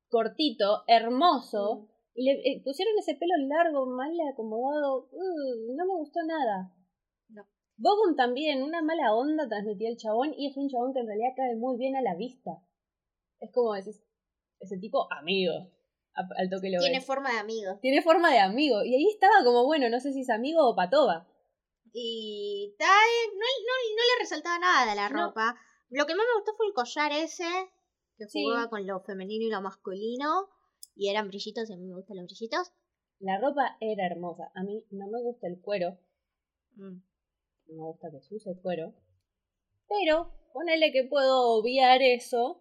cortito, 0.09 0.83
hermoso. 0.87 1.87
Y 2.15 2.25
le 2.25 2.31
eh, 2.33 2.61
pusieron 2.63 2.93
ese 2.99 3.15
pelo 3.15 3.33
largo, 3.47 3.85
mal 3.87 4.11
acomodado. 4.31 5.07
Uh, 5.11 5.75
no 5.75 5.85
me 5.85 5.95
gustó 5.97 6.19
nada. 6.25 6.71
No. 7.29 7.43
Bogum 7.77 8.15
también, 8.15 8.61
una 8.61 8.81
mala 8.83 9.13
onda 9.15 9.47
transmitía 9.49 9.89
el 9.89 9.97
chabón 9.97 10.33
y 10.37 10.47
es 10.47 10.57
un 10.57 10.69
chabón 10.69 10.93
que 10.93 10.99
en 10.99 11.07
realidad 11.07 11.33
cae 11.35 11.55
muy 11.55 11.77
bien 11.77 11.95
a 11.95 12.01
la 12.01 12.15
vista. 12.15 12.51
Es 13.39 13.51
como 13.51 13.73
decís, 13.73 14.01
ese 14.59 14.77
tipo 14.77 15.11
amigo. 15.11 15.53
al 16.13 16.49
toque 16.51 16.69
lo 16.69 16.79
Tiene 16.79 16.97
ves. 16.99 17.05
forma 17.05 17.31
de 17.31 17.39
amigo. 17.39 17.79
Tiene 17.81 18.01
forma 18.03 18.31
de 18.31 18.39
amigo. 18.39 18.83
Y 18.83 18.93
ahí 18.93 19.07
estaba 19.09 19.43
como, 19.43 19.65
bueno, 19.65 19.89
no 19.89 19.99
sé 19.99 20.13
si 20.13 20.21
es 20.21 20.29
amigo 20.29 20.69
o 20.69 20.75
patoba. 20.75 21.27
Y 21.91 22.75
Tae 22.77 22.87
no, 23.33 23.39
no, 23.39 23.95
no 23.95 24.01
le 24.15 24.19
resaltaba 24.19 24.59
nada 24.59 24.89
de 24.89 24.95
la 24.95 25.09
No. 25.09 25.27
ropa. 25.27 25.55
Lo 25.89 26.05
que 26.05 26.15
más 26.15 26.25
me 26.27 26.35
gustó 26.39 26.55
fue 26.55 26.67
el 26.67 26.73
collar 26.73 27.11
ese, 27.11 27.43
que 28.17 28.25
Sí. 28.27 28.43
jugaba 28.43 28.69
con 28.69 28.85
lo 28.87 28.99
femenino 29.01 29.45
y 29.45 29.49
lo 29.49 29.61
masculino. 29.61 30.47
Y 30.95 31.09
eran 31.09 31.27
brillitos, 31.27 31.69
y 31.69 31.73
a 31.73 31.77
mí 31.77 31.85
me 31.85 31.95
gustan 31.95 32.17
los 32.17 32.25
brillitos. 32.25 32.71
La 33.19 33.39
ropa 33.39 33.77
era 33.79 34.05
hermosa. 34.05 34.51
A 34.53 34.63
mí 34.63 34.83
no 34.91 35.07
me 35.07 35.21
gusta 35.21 35.47
el 35.47 35.59
cuero. 35.61 35.97
Mm. 36.75 36.97
No 37.67 37.75
me 37.75 37.83
gusta 37.83 38.11
que 38.11 38.19
se 38.21 38.35
use 38.35 38.55
cuero. 38.61 38.93
Pero, 39.87 40.31
ponele 40.53 40.91
que 40.91 41.03
puedo 41.05 41.57
obviar 41.57 42.01
eso. 42.01 42.59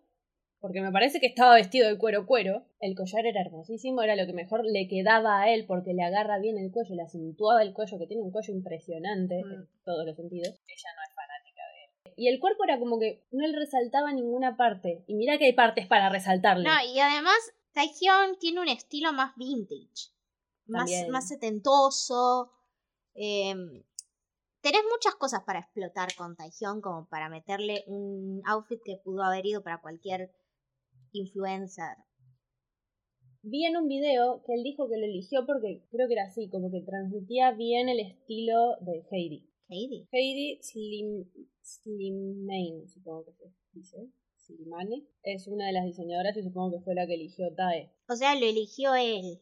Porque 0.60 0.80
me 0.80 0.92
parece 0.92 1.18
que 1.18 1.26
estaba 1.26 1.56
vestido 1.56 1.88
de 1.88 1.98
cuero 1.98 2.24
cuero. 2.24 2.64
El 2.78 2.94
collar 2.94 3.26
era 3.26 3.40
hermosísimo, 3.40 4.02
era 4.02 4.14
lo 4.14 4.26
que 4.26 4.32
mejor 4.32 4.64
le 4.64 4.86
quedaba 4.86 5.42
a 5.42 5.52
él 5.52 5.64
porque 5.66 5.92
le 5.92 6.04
agarra 6.04 6.38
bien 6.38 6.56
el 6.56 6.70
cuello, 6.70 6.94
le 6.94 7.02
acentuaba 7.02 7.62
el 7.62 7.72
cuello, 7.72 7.98
que 7.98 8.06
tiene 8.06 8.22
un 8.22 8.30
cuello 8.30 8.54
impresionante 8.54 9.42
Mm. 9.44 9.52
en 9.52 9.68
todos 9.84 10.06
los 10.06 10.14
sentidos. 10.16 10.48
Ella 10.68 10.90
no 10.96 11.02
es 11.02 11.14
fanática 11.16 11.62
de 11.66 11.84
él. 12.10 12.14
Y 12.16 12.28
el 12.28 12.38
cuerpo 12.38 12.62
era 12.64 12.78
como 12.78 13.00
que 13.00 13.24
no 13.32 13.44
le 13.44 13.58
resaltaba 13.58 14.12
ninguna 14.12 14.56
parte. 14.56 15.02
Y 15.08 15.14
mira 15.16 15.36
que 15.38 15.46
hay 15.46 15.52
partes 15.52 15.88
para 15.88 16.08
resaltarle. 16.10 16.68
No, 16.68 16.74
y 16.94 17.00
además 17.00 17.34
Taehyung 17.72 18.38
tiene 18.38 18.60
un 18.60 18.68
estilo 18.68 19.12
más 19.12 19.34
vintage. 19.36 20.12
Más, 20.66 20.90
más 21.10 21.28
setentoso. 21.28 22.52
Eh, 23.14 23.54
tenés 24.60 24.82
muchas 24.90 25.14
cosas 25.16 25.42
para 25.44 25.60
explotar 25.60 26.14
con 26.14 26.36
Taehyung, 26.36 26.80
como 26.80 27.08
para 27.08 27.28
meterle 27.28 27.84
un 27.86 28.42
outfit 28.46 28.80
que 28.84 29.00
pudo 29.02 29.22
haber 29.22 29.46
ido 29.46 29.62
para 29.62 29.80
cualquier 29.80 30.32
influencer. 31.12 31.96
Vi 33.44 33.66
en 33.66 33.76
un 33.76 33.88
video 33.88 34.42
que 34.46 34.54
él 34.54 34.62
dijo 34.62 34.88
que 34.88 34.96
lo 34.96 35.04
eligió 35.04 35.44
porque 35.44 35.82
creo 35.90 36.06
que 36.06 36.14
era 36.14 36.26
así, 36.26 36.48
como 36.48 36.70
que 36.70 36.80
transmitía 36.80 37.50
bien 37.50 37.88
el 37.88 37.98
estilo 37.98 38.76
de 38.80 39.04
Heidi. 39.10 39.50
Heidi. 39.68 40.06
Heidi 40.12 40.62
Slim, 40.62 41.24
Slimane, 41.60 42.86
supongo 42.86 43.24
que 43.24 43.32
se 43.32 43.52
dice. 43.72 44.12
Slimane. 44.42 45.04
Es 45.22 45.46
una 45.46 45.66
de 45.66 45.72
las 45.72 45.84
diseñadoras 45.84 46.36
y 46.36 46.42
supongo 46.42 46.72
que 46.72 46.84
fue 46.84 46.94
la 46.94 47.06
que 47.06 47.14
eligió 47.14 47.52
Tae. 47.54 47.90
O 48.08 48.16
sea, 48.16 48.34
lo 48.34 48.46
eligió 48.46 48.94
él. 48.94 49.40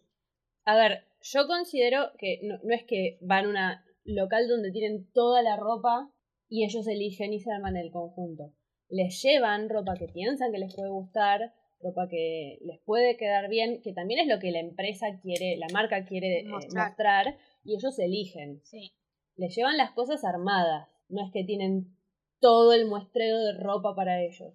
A 0.64 0.76
ver, 0.76 1.04
yo 1.22 1.46
considero 1.46 2.12
que 2.18 2.40
no, 2.42 2.58
no 2.62 2.74
es 2.74 2.84
que 2.84 3.18
van 3.20 3.46
a 3.46 3.48
una 3.48 3.84
local 4.04 4.48
donde 4.48 4.70
tienen 4.70 5.10
toda 5.12 5.42
la 5.42 5.56
ropa 5.56 6.10
y 6.48 6.64
ellos 6.64 6.86
eligen 6.86 7.32
y 7.32 7.40
se 7.40 7.52
arman 7.52 7.76
el 7.76 7.90
conjunto. 7.90 8.52
Les 8.88 9.22
llevan 9.22 9.68
ropa 9.68 9.94
que 9.94 10.08
piensan 10.08 10.52
que 10.52 10.58
les 10.58 10.74
puede 10.74 10.90
gustar, 10.90 11.54
ropa 11.80 12.08
que 12.08 12.58
les 12.62 12.80
puede 12.80 13.16
quedar 13.16 13.48
bien, 13.48 13.80
que 13.82 13.92
también 13.92 14.20
es 14.20 14.26
lo 14.26 14.38
que 14.38 14.50
la 14.50 14.60
empresa 14.60 15.18
quiere, 15.22 15.56
la 15.56 15.68
marca 15.72 16.04
quiere 16.04 16.40
eh, 16.40 16.44
Mostrar. 16.44 16.88
mostrar, 16.88 17.38
y 17.64 17.74
ellos 17.76 17.98
eligen. 17.98 18.60
Sí. 18.64 18.92
Les 19.36 19.54
llevan 19.54 19.76
las 19.76 19.92
cosas 19.92 20.24
armadas, 20.24 20.88
no 21.08 21.24
es 21.24 21.32
que 21.32 21.44
tienen 21.44 21.96
todo 22.40 22.72
el 22.72 22.86
muestreo 22.86 23.38
de 23.38 23.52
ropa 23.54 23.94
para 23.94 24.22
ellos. 24.22 24.52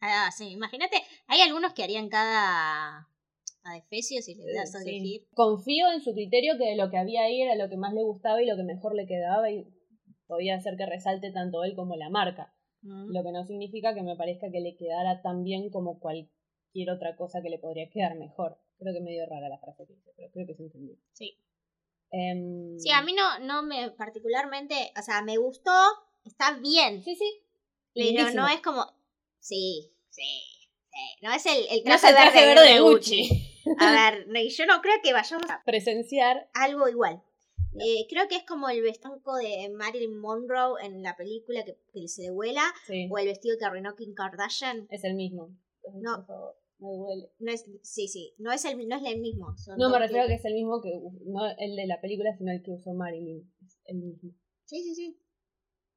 Ah, 0.00 0.30
sí, 0.36 0.50
imagínate, 0.50 0.96
hay 1.26 1.40
algunos 1.40 1.72
que 1.74 1.82
harían 1.82 2.08
cada, 2.08 3.08
cada 3.62 3.76
efesio 3.76 4.22
si 4.22 4.34
les 4.36 4.54
das 4.54 4.74
a 4.74 4.80
Sí. 4.80 4.88
elegir. 4.90 5.26
Confío 5.34 5.90
en 5.92 6.00
su 6.02 6.12
criterio 6.14 6.56
que 6.58 6.76
lo 6.76 6.90
que 6.90 6.98
había 6.98 7.22
ahí 7.22 7.42
era 7.42 7.54
lo 7.56 7.68
que 7.68 7.76
más 7.76 7.92
le 7.94 8.02
gustaba 8.02 8.40
y 8.42 8.46
lo 8.46 8.56
que 8.56 8.62
mejor 8.62 8.94
le 8.94 9.06
quedaba 9.06 9.50
y 9.50 9.66
podía 10.26 10.56
hacer 10.56 10.76
que 10.76 10.86
resalte 10.86 11.32
tanto 11.32 11.64
él 11.64 11.74
como 11.74 11.96
la 11.96 12.10
marca. 12.10 12.54
Mm. 12.82 13.10
Lo 13.12 13.24
que 13.24 13.32
no 13.32 13.44
significa 13.44 13.94
que 13.94 14.02
me 14.02 14.14
parezca 14.16 14.50
que 14.52 14.60
le 14.60 14.76
quedara 14.76 15.20
tan 15.22 15.42
bien 15.42 15.68
como 15.70 15.98
cualquier 15.98 16.90
otra 16.90 17.16
cosa 17.16 17.42
que 17.42 17.50
le 17.50 17.58
podría 17.58 17.90
quedar 17.90 18.14
mejor. 18.16 18.58
Creo 18.78 18.94
que 18.94 19.00
medio 19.00 19.26
rara 19.26 19.48
la 19.48 19.58
frase 19.58 19.84
que 19.86 19.94
hice, 19.94 20.12
pero 20.16 20.30
creo 20.30 20.46
que 20.46 20.54
se 20.54 20.62
entendió. 20.62 20.96
Sí. 21.12 21.36
Em, 22.12 22.78
Sí, 22.78 22.90
a 22.92 23.02
mí 23.02 23.12
no, 23.12 23.40
no 23.40 23.62
me 23.62 23.90
particularmente, 23.90 24.92
o 24.98 25.02
sea, 25.02 25.22
me 25.22 25.36
gustó, 25.36 25.72
está 26.24 26.56
bien, 26.58 27.02
Sí, 27.02 27.16
sí. 27.16 27.40
pero 27.92 28.06
lindísimo. 28.06 28.42
no 28.42 28.48
es 28.48 28.60
como, 28.60 28.86
sí, 29.48 29.90
sí, 30.10 30.42
sí, 30.90 31.18
no 31.22 31.32
es 31.32 31.46
el, 31.46 31.64
el 31.70 31.84
No 31.84 31.94
es 31.94 32.00
traje, 32.00 32.08
el 32.08 32.14
traje 32.14 32.46
verde, 32.46 32.54
verde 32.62 32.74
de 32.74 32.80
Gucci. 32.80 33.28
A 33.78 33.92
ver, 33.92 34.26
yo 34.48 34.66
no 34.66 34.80
creo 34.80 34.94
que 35.02 35.12
vayamos 35.12 35.50
a 35.50 35.62
Presenciar. 35.64 36.48
algo 36.54 36.88
igual. 36.88 37.22
Eh, 37.80 38.06
creo 38.08 38.26
que 38.28 38.36
es 38.36 38.44
como 38.44 38.68
el 38.70 38.80
vestanco 38.82 39.36
de 39.36 39.68
Marilyn 39.70 40.18
Monroe 40.18 40.84
en 40.84 41.02
la 41.02 41.14
película 41.16 41.64
que, 41.64 41.76
que 41.92 42.08
se 42.08 42.22
le 42.22 42.30
vuela, 42.30 42.62
Sí, 42.86 43.08
o 43.10 43.18
el 43.18 43.26
vestido 43.26 43.56
que 43.58 43.64
arruinó 43.66 43.94
Kim 43.94 44.14
Kardashian. 44.14 44.86
es 44.90 45.04
el 45.04 45.14
mismo. 45.14 45.54
No. 45.94 46.16
Por 46.16 46.26
favor, 46.26 46.56
me 46.78 46.88
duele. 46.96 47.30
No 47.38 47.52
es, 47.52 47.64
sí, 47.82 48.08
sí, 48.08 48.34
no 48.38 48.50
es 48.52 48.64
el, 48.64 48.88
no 48.88 48.96
es 48.96 49.02
el 49.04 49.20
mismo. 49.20 49.54
No, 49.76 49.90
me 49.90 49.98
refiero 49.98 50.24
a 50.24 50.26
que 50.26 50.34
estilos. 50.34 50.40
es 50.40 50.44
el 50.46 50.54
mismo 50.54 50.80
que, 50.80 50.90
no 51.26 51.40
el 51.58 51.76
de 51.76 51.86
la 51.86 52.00
película, 52.00 52.34
sino 52.36 52.50
el 52.52 52.62
que 52.62 52.70
usó 52.72 52.92
Marilyn. 52.94 53.48
Es 53.64 53.78
el 53.84 53.96
mismo. 53.98 54.30
Sí, 54.64 54.82
sí, 54.82 54.94
sí. 54.94 55.20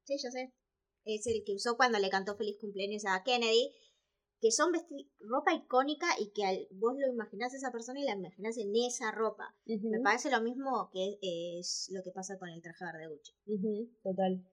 Sí, 0.04 0.16
yo 0.22 0.30
sé. 0.30 0.54
Es 1.06 1.26
el 1.28 1.44
que 1.46 1.54
usó 1.56 1.78
cuando 1.78 2.00
le 2.00 2.10
cantó 2.10 2.36
feliz 2.36 2.58
cumpleaños 2.60 3.04
a 3.06 3.24
Kennedy. 3.24 3.72
Que 4.40 4.52
son 4.52 4.72
ropa 5.20 5.54
icónica 5.54 6.08
y 6.20 6.32
que 6.32 6.44
al- 6.46 6.68
vos 6.72 6.96
lo 6.98 7.08
imaginás 7.08 7.54
a 7.54 7.58
esa 7.58 7.72
persona 7.72 8.00
y 8.00 8.06
la 8.06 8.16
imaginás 8.16 8.58
en 8.58 8.72
esa 8.76 9.12
ropa. 9.12 9.56
Me 9.66 10.00
parece 10.00 10.32
lo 10.32 10.42
mismo 10.42 10.90
que 10.92 11.20
es 11.60 11.90
lo 11.94 12.02
que 12.02 12.10
pasa 12.10 12.40
con 12.40 12.50
el 12.50 12.60
traje 12.62 12.84
verde 12.84 13.08
Gucci. 13.08 13.34
Total. 14.04 14.44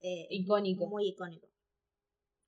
Eh, 0.00 0.26
Icónico. 0.30 0.86
Muy 0.88 1.08
icónico. 1.08 1.48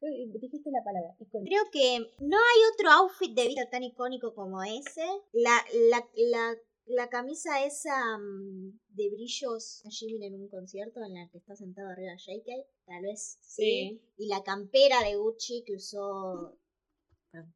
Que 0.00 0.06
Dijiste 0.38 0.70
la 0.70 0.84
palabra, 0.84 1.14
icónico. 1.18 1.48
Creo 1.48 1.70
que 1.72 1.98
no 2.24 2.36
hay 2.36 2.60
otro 2.74 2.90
outfit 2.90 3.34
de 3.34 3.48
vida 3.48 3.68
tan 3.70 3.82
icónico 3.82 4.34
como 4.34 4.62
ese. 4.62 5.06
La, 5.32 5.64
la, 5.90 6.06
la, 6.14 6.56
la 6.86 7.08
camisa 7.08 7.64
esa 7.64 8.18
mm, 8.18 8.80
de 8.90 9.10
brillos 9.10 9.82
a 9.86 9.90
Jimin 9.90 10.22
en 10.24 10.34
un 10.34 10.48
concierto 10.48 11.00
en 11.04 11.14
la 11.14 11.28
que 11.30 11.38
está 11.38 11.56
sentado 11.56 11.88
arriba 11.88 12.12
JK, 12.16 12.66
tal 12.90 13.02
vez 13.02 13.38
sí. 13.40 13.62
Sí. 13.62 14.02
Y 14.18 14.26
la 14.26 14.42
campera 14.42 15.02
de 15.04 15.16
Gucci 15.16 15.62
que 15.64 15.76
usó 15.76 16.58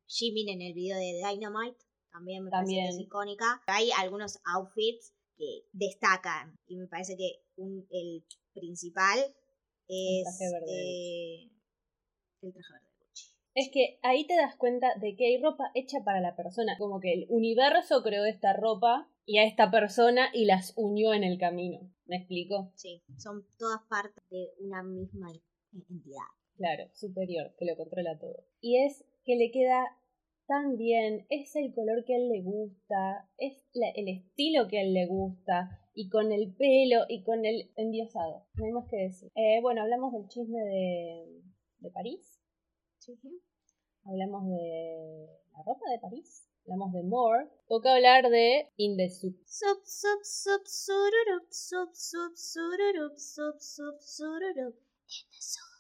Jimin 0.07 0.49
en 0.49 0.63
el 0.63 0.75
video 0.75 0.97
de 0.97 1.21
Dynamite, 1.29 1.79
también 2.13 2.45
me 2.45 2.51
parece 2.51 2.73
que 2.73 2.81
es 2.81 2.89
También. 2.91 3.07
icónica. 3.07 3.63
Hay 3.67 3.91
algunos 3.99 4.39
outfits 4.55 5.13
que 5.37 5.67
destacan 5.73 6.57
y 6.69 6.77
me 6.77 6.87
parece 6.87 7.17
que 7.17 7.43
un, 7.57 7.85
el 7.91 8.25
principal 8.53 9.19
es 9.89 10.25
traje 10.25 10.53
verde 10.53 10.73
de 10.73 11.43
eh, 11.43 11.51
el 12.43 12.53
traje 12.53 12.73
verde 12.73 12.89
de 12.89 13.05
Gucci. 13.05 13.31
Es 13.57 13.71
que 13.73 13.99
ahí 14.03 14.27
te 14.27 14.37
das 14.37 14.57
cuenta 14.57 14.95
de 15.01 15.17
que 15.17 15.27
hay 15.27 15.43
ropa 15.43 15.71
hecha 15.75 15.99
para 16.05 16.21
la 16.21 16.37
persona. 16.37 16.79
Como 16.79 17.01
que 17.01 17.13
el 17.13 17.27
universo 17.29 18.03
creó 18.05 18.25
esta 18.25 18.53
ropa 18.53 19.11
y 19.27 19.39
a 19.39 19.45
esta 19.45 19.71
persona 19.71 20.29
y 20.33 20.45
las 20.45 20.73
unió 20.77 21.13
en 21.15 21.25
el 21.25 21.39
camino. 21.39 21.81
¿Me 22.07 22.17
explico? 22.17 22.73
Sí, 22.75 23.03
son 23.17 23.47
todas 23.59 23.81
partes 23.89 24.23
de 24.31 24.51
una 24.61 24.83
misma 24.83 25.33
entidad. 25.73 26.27
Claro, 26.57 26.85
superior, 26.95 27.55
que 27.59 27.65
lo 27.65 27.77
controla 27.77 28.19
todo. 28.19 28.45
Y 28.61 28.85
es 28.85 29.05
que 29.25 29.37
le 29.37 29.51
queda 29.51 29.85
tan 30.47 30.77
bien, 30.77 31.27
es 31.31 31.57
el 31.57 31.73
color 31.75 32.05
que 32.05 32.15
a 32.15 32.19
él 32.19 32.29
le 32.29 32.43
gusta, 32.43 33.29
es 33.39 33.65
la- 33.73 33.89
el 33.91 34.09
estilo 34.09 34.69
que 34.69 34.79
a 34.79 34.83
él 34.83 34.93
le 34.93 35.07
gusta, 35.07 35.81
y 35.95 36.09
con 36.11 36.33
el 36.33 36.55
pelo 36.55 37.05
y 37.09 37.23
con 37.23 37.45
el 37.47 37.71
endiosado. 37.77 38.47
No 38.55 38.67
hay 38.67 38.73
más 38.73 38.87
que 38.91 38.97
decir. 38.97 39.31
Eh, 39.37 39.61
bueno, 39.63 39.81
hablamos 39.83 40.13
del 40.13 40.29
chisme 40.29 40.59
de, 40.61 41.43
de 41.79 41.91
París, 41.91 42.41
hablamos 44.05 44.47
de 44.49 45.27
la 45.53 45.63
ropa 45.65 45.91
de 45.91 45.99
París, 45.99 46.49
hablamos 46.65 46.93
de 46.93 47.03
More. 47.03 47.49
Toca 47.69 47.95
hablar 47.95 48.29
de 48.31 48.69
In 48.77 48.97
the 48.97 49.09
Soup. 49.11 49.37
Sup, 49.47 49.79
sup, 49.85 50.21
sup, 50.23 50.63
sururup, 50.67 51.47
sup, 51.51 51.91
sup, 51.93 52.33
sururup, 52.37 53.17
sup, 53.17 53.57
sup, 53.61 54.01
sururup. 54.01 54.75
In 54.75 55.27
the 55.31 55.41
soup. 55.41 55.75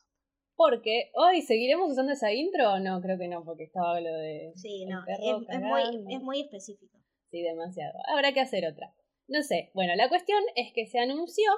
Porque 0.56 1.10
hoy 1.14 1.42
seguiremos 1.42 1.90
usando 1.90 2.12
esa 2.12 2.32
intro 2.32 2.74
o 2.74 2.78
no, 2.78 3.00
creo 3.00 3.18
que 3.18 3.26
no, 3.28 3.44
porque 3.44 3.64
estaba 3.64 4.00
lo 4.00 4.12
de 4.12 4.52
Sí, 4.54 4.86
no, 4.86 5.02
perro 5.04 5.40
es, 5.48 5.56
es 5.56 5.60
muy, 5.60 5.82
cagando. 5.82 6.10
es 6.10 6.22
muy 6.22 6.40
específico. 6.42 6.96
Sí, 7.30 7.42
demasiado. 7.42 7.98
Habrá 8.14 8.32
que 8.32 8.40
hacer 8.40 8.64
otra. 8.66 8.94
No 9.26 9.42
sé. 9.42 9.70
Bueno, 9.74 9.94
la 9.96 10.08
cuestión 10.08 10.40
es 10.54 10.72
que 10.72 10.86
se 10.86 11.00
anunció 11.00 11.50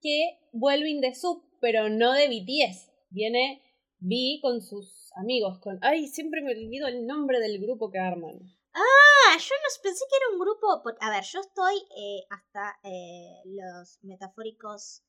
que 0.00 0.38
vuelve 0.52 0.88
In 0.88 1.02
The 1.02 1.14
Soup, 1.14 1.44
pero 1.60 1.90
no 1.90 2.12
de 2.14 2.28
BTS. 2.28 2.90
Viene 3.10 3.60
V 4.00 4.38
con 4.40 4.62
sus 4.62 5.10
amigos. 5.16 5.58
Con... 5.58 5.78
Ay, 5.82 6.06
siempre 6.06 6.40
me 6.40 6.52
olvido 6.52 6.86
el 6.88 7.06
nombre 7.06 7.40
del 7.40 7.60
grupo 7.60 7.90
que 7.90 7.98
arman. 7.98 8.38
Ah, 8.80 9.36
yo 9.36 9.54
no 9.54 9.82
pensé 9.82 10.04
que 10.08 10.16
era 10.16 10.32
un 10.32 10.38
grupo. 10.38 10.82
a 11.00 11.10
ver, 11.10 11.24
yo 11.24 11.40
estoy 11.40 11.76
eh, 11.96 12.24
hasta 12.30 12.78
eh, 12.82 13.42
los 13.44 13.98
metafóricos 14.02 15.02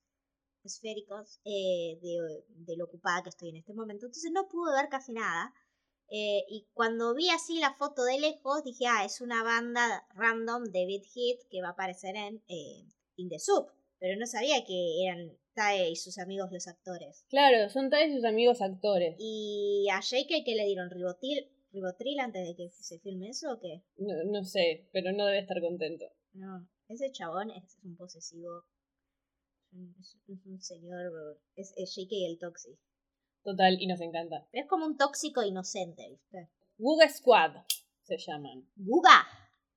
esféricos 0.64 1.40
eh, 1.46 1.98
de, 2.02 2.44
de 2.48 2.78
lo 2.78 2.86
ocupada 2.86 3.24
que 3.24 3.30
estoy 3.30 3.50
en 3.50 3.58
este 3.58 3.74
momento. 3.74 4.06
Entonces 4.06 4.32
no 4.32 4.48
pude 4.48 4.74
ver 4.74 4.90
casi 4.90 5.14
nada. 5.14 5.54
Eh, 6.10 6.44
y 6.50 6.68
cuando 6.74 7.16
vi 7.16 7.30
así 7.30 7.60
la 7.60 7.74
foto 7.74 8.04
de 8.04 8.20
lejos, 8.20 8.64
dije, 8.64 8.86
ah, 8.88 9.06
es 9.06 9.22
una 9.22 9.44
banda 9.44 10.06
random 10.14 10.66
de 10.66 10.86
Beat 10.86 11.06
Hit 11.06 11.40
que 11.50 11.62
va 11.62 11.70
a 11.70 11.72
aparecer 11.72 12.16
en 12.16 12.44
eh, 12.50 12.84
In 13.16 13.30
The 13.30 13.40
Soup. 13.40 13.72
Pero 13.98 14.20
no 14.20 14.26
sabía 14.26 14.66
que 14.66 15.06
eran 15.06 15.38
Tae 15.54 15.90
y 15.90 15.96
sus 15.96 16.18
amigos 16.18 16.52
los 16.52 16.68
actores. 16.68 17.26
Claro, 17.30 17.70
son 17.70 17.90
Tae 17.90 18.08
y 18.08 18.16
sus 18.16 18.26
amigos 18.26 18.62
actores. 18.62 19.16
Y 19.20 19.88
a 19.92 20.02
JK 20.02 20.44
que 20.44 20.56
le 20.56 20.66
dieron 20.66 20.90
ribotil, 20.90 21.50
ribotril 21.72 22.20
antes 22.20 22.48
de 22.48 22.56
que 22.56 22.70
se 22.70 23.00
filme 23.00 23.30
eso 23.30 23.54
o 23.54 23.60
qué? 23.60 23.84
No, 23.98 24.14
no 24.26 24.44
sé, 24.44 24.90
pero 24.92 25.12
no 25.12 25.26
debe 25.26 25.40
estar 25.40 25.60
contento. 25.62 26.06
No, 26.34 26.68
ese 26.88 27.12
chabón 27.12 27.52
es 27.52 27.78
un 27.84 27.96
posesivo. 27.96 28.66
Es, 30.00 30.18
es 30.28 30.46
un 30.46 30.62
señor. 30.62 31.40
Es, 31.56 31.74
es 31.78 31.94
J.K. 31.96 32.16
el 32.28 32.40
Toxic. 32.40 32.78
Total, 33.44 33.82
y 33.82 33.88
nos 33.88 34.02
encanta. 34.02 34.48
Pero 34.52 34.64
es 34.64 34.70
como 34.70 34.86
un 34.86 34.98
tóxico 34.98 35.44
inocente, 35.44 36.10
¿viste? 36.10 36.50
Wuga 36.78 37.10
Squad 37.10 37.54
se 38.04 38.18
llaman. 38.18 38.68
¡Guga! 38.76 39.26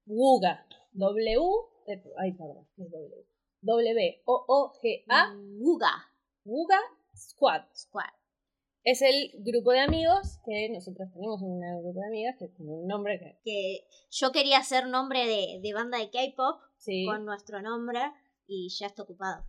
Wuga. 0.06 0.66
W. 0.92 1.40
eh, 1.86 2.02
Ay, 2.18 2.32
perdón, 2.32 2.68
¿qué 2.76 2.82
es 2.82 2.90
W? 2.90 3.26
W-O-O-G-A. 3.62 5.34
¡Guga! 5.58 5.92
Wuga 6.44 6.80
Squad. 7.16 7.62
Squad. 7.74 8.10
Es 8.84 9.00
el 9.00 9.30
grupo 9.38 9.72
de 9.72 9.80
amigos 9.80 10.40
que 10.44 10.68
nosotros 10.68 11.08
tenemos 11.12 11.40
un 11.40 11.58
grupo 11.82 12.00
de 12.00 12.06
amigas 12.06 12.36
que 12.38 12.48
tiene 12.48 12.70
un 12.70 12.86
nombre 12.86 13.18
que. 13.18 13.38
Que 13.42 13.86
yo 14.10 14.30
quería 14.30 14.58
hacer 14.58 14.86
nombre 14.88 15.20
de, 15.26 15.60
de 15.62 15.72
banda 15.72 15.98
de 15.98 16.10
K-pop 16.10 16.60
Sí, 16.76 17.06
con 17.06 17.24
nuestro 17.24 17.62
nombre 17.62 17.98
y 18.46 18.68
ya 18.78 18.86
está 18.88 19.02
ocupado. 19.04 19.46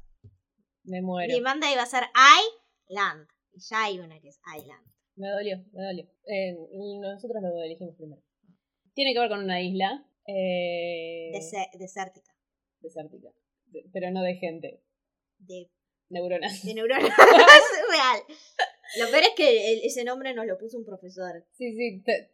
me 0.84 1.02
muero. 1.02 1.34
Mi 1.34 1.42
banda 1.42 1.70
iba 1.72 1.82
a 1.84 1.86
ser 1.86 2.04
Island. 2.90 3.28
Y 3.52 3.60
ya 3.60 3.84
hay 3.84 4.00
una 4.00 4.20
que 4.22 4.30
es 4.30 4.40
Island. 4.58 4.86
Me 5.18 5.30
dolió, 5.30 5.58
me 5.74 5.84
dolió. 5.84 6.06
Eh, 6.28 6.56
nosotros 7.02 7.42
lo 7.42 7.64
elegimos 7.64 7.96
primero. 7.96 8.22
Tiene 8.94 9.14
que 9.14 9.20
ver 9.20 9.30
con 9.30 9.44
una 9.44 9.62
isla. 9.62 10.06
Eh, 10.28 11.32
desértica. 11.78 12.34
desértica. 12.82 13.30
De- 13.66 13.90
Pero 13.92 14.12
no 14.12 14.22
de 14.22 14.36
gente. 14.36 14.82
De, 15.40 15.70
Neuronas. 16.10 16.64
de 16.64 16.74
neuronas. 16.74 17.10
es 17.10 17.90
real. 17.92 18.38
Lo 18.98 19.10
peor 19.12 19.24
es 19.24 19.32
que 19.36 19.74
el- 19.74 19.82
ese 19.84 20.04
nombre 20.04 20.34
nos 20.34 20.46
lo 20.46 20.58
puso 20.58 20.78
un 20.78 20.86
profesor. 20.86 21.46
Sí, 21.58 21.74
sí. 21.76 22.02
te- 22.04 22.32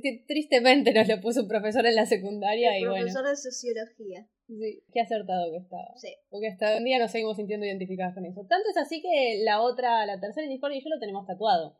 te- 0.00 0.24
tristemente 0.26 0.92
nos 0.92 1.08
lo 1.08 1.20
puso 1.20 1.42
un 1.42 1.48
profesor 1.48 1.84
en 1.86 1.96
la 1.96 2.06
secundaria 2.06 2.78
y 2.78 2.82
El 2.82 2.88
bueno. 2.90 3.04
profesor 3.04 3.28
de 3.28 3.36
sociología. 3.36 4.26
Sí, 4.46 4.82
qué 4.92 5.00
acertado 5.00 5.50
que 5.50 5.58
estaba. 5.58 5.92
Sí. 5.96 6.14
Porque 6.28 6.48
hasta 6.48 6.76
un 6.76 6.84
día 6.84 6.98
nos 6.98 7.10
seguimos 7.10 7.36
sintiendo 7.36 7.66
identificadas 7.66 8.14
con 8.14 8.24
eso. 8.24 8.44
Tanto 8.48 8.68
es 8.70 8.76
así 8.76 9.00
que 9.02 9.40
la 9.44 9.60
otra, 9.62 10.06
la 10.06 10.20
tercera 10.20 10.46
Discord 10.48 10.72
y 10.72 10.82
yo 10.82 10.90
lo 10.90 10.98
tenemos 11.00 11.26
tatuado. 11.26 11.76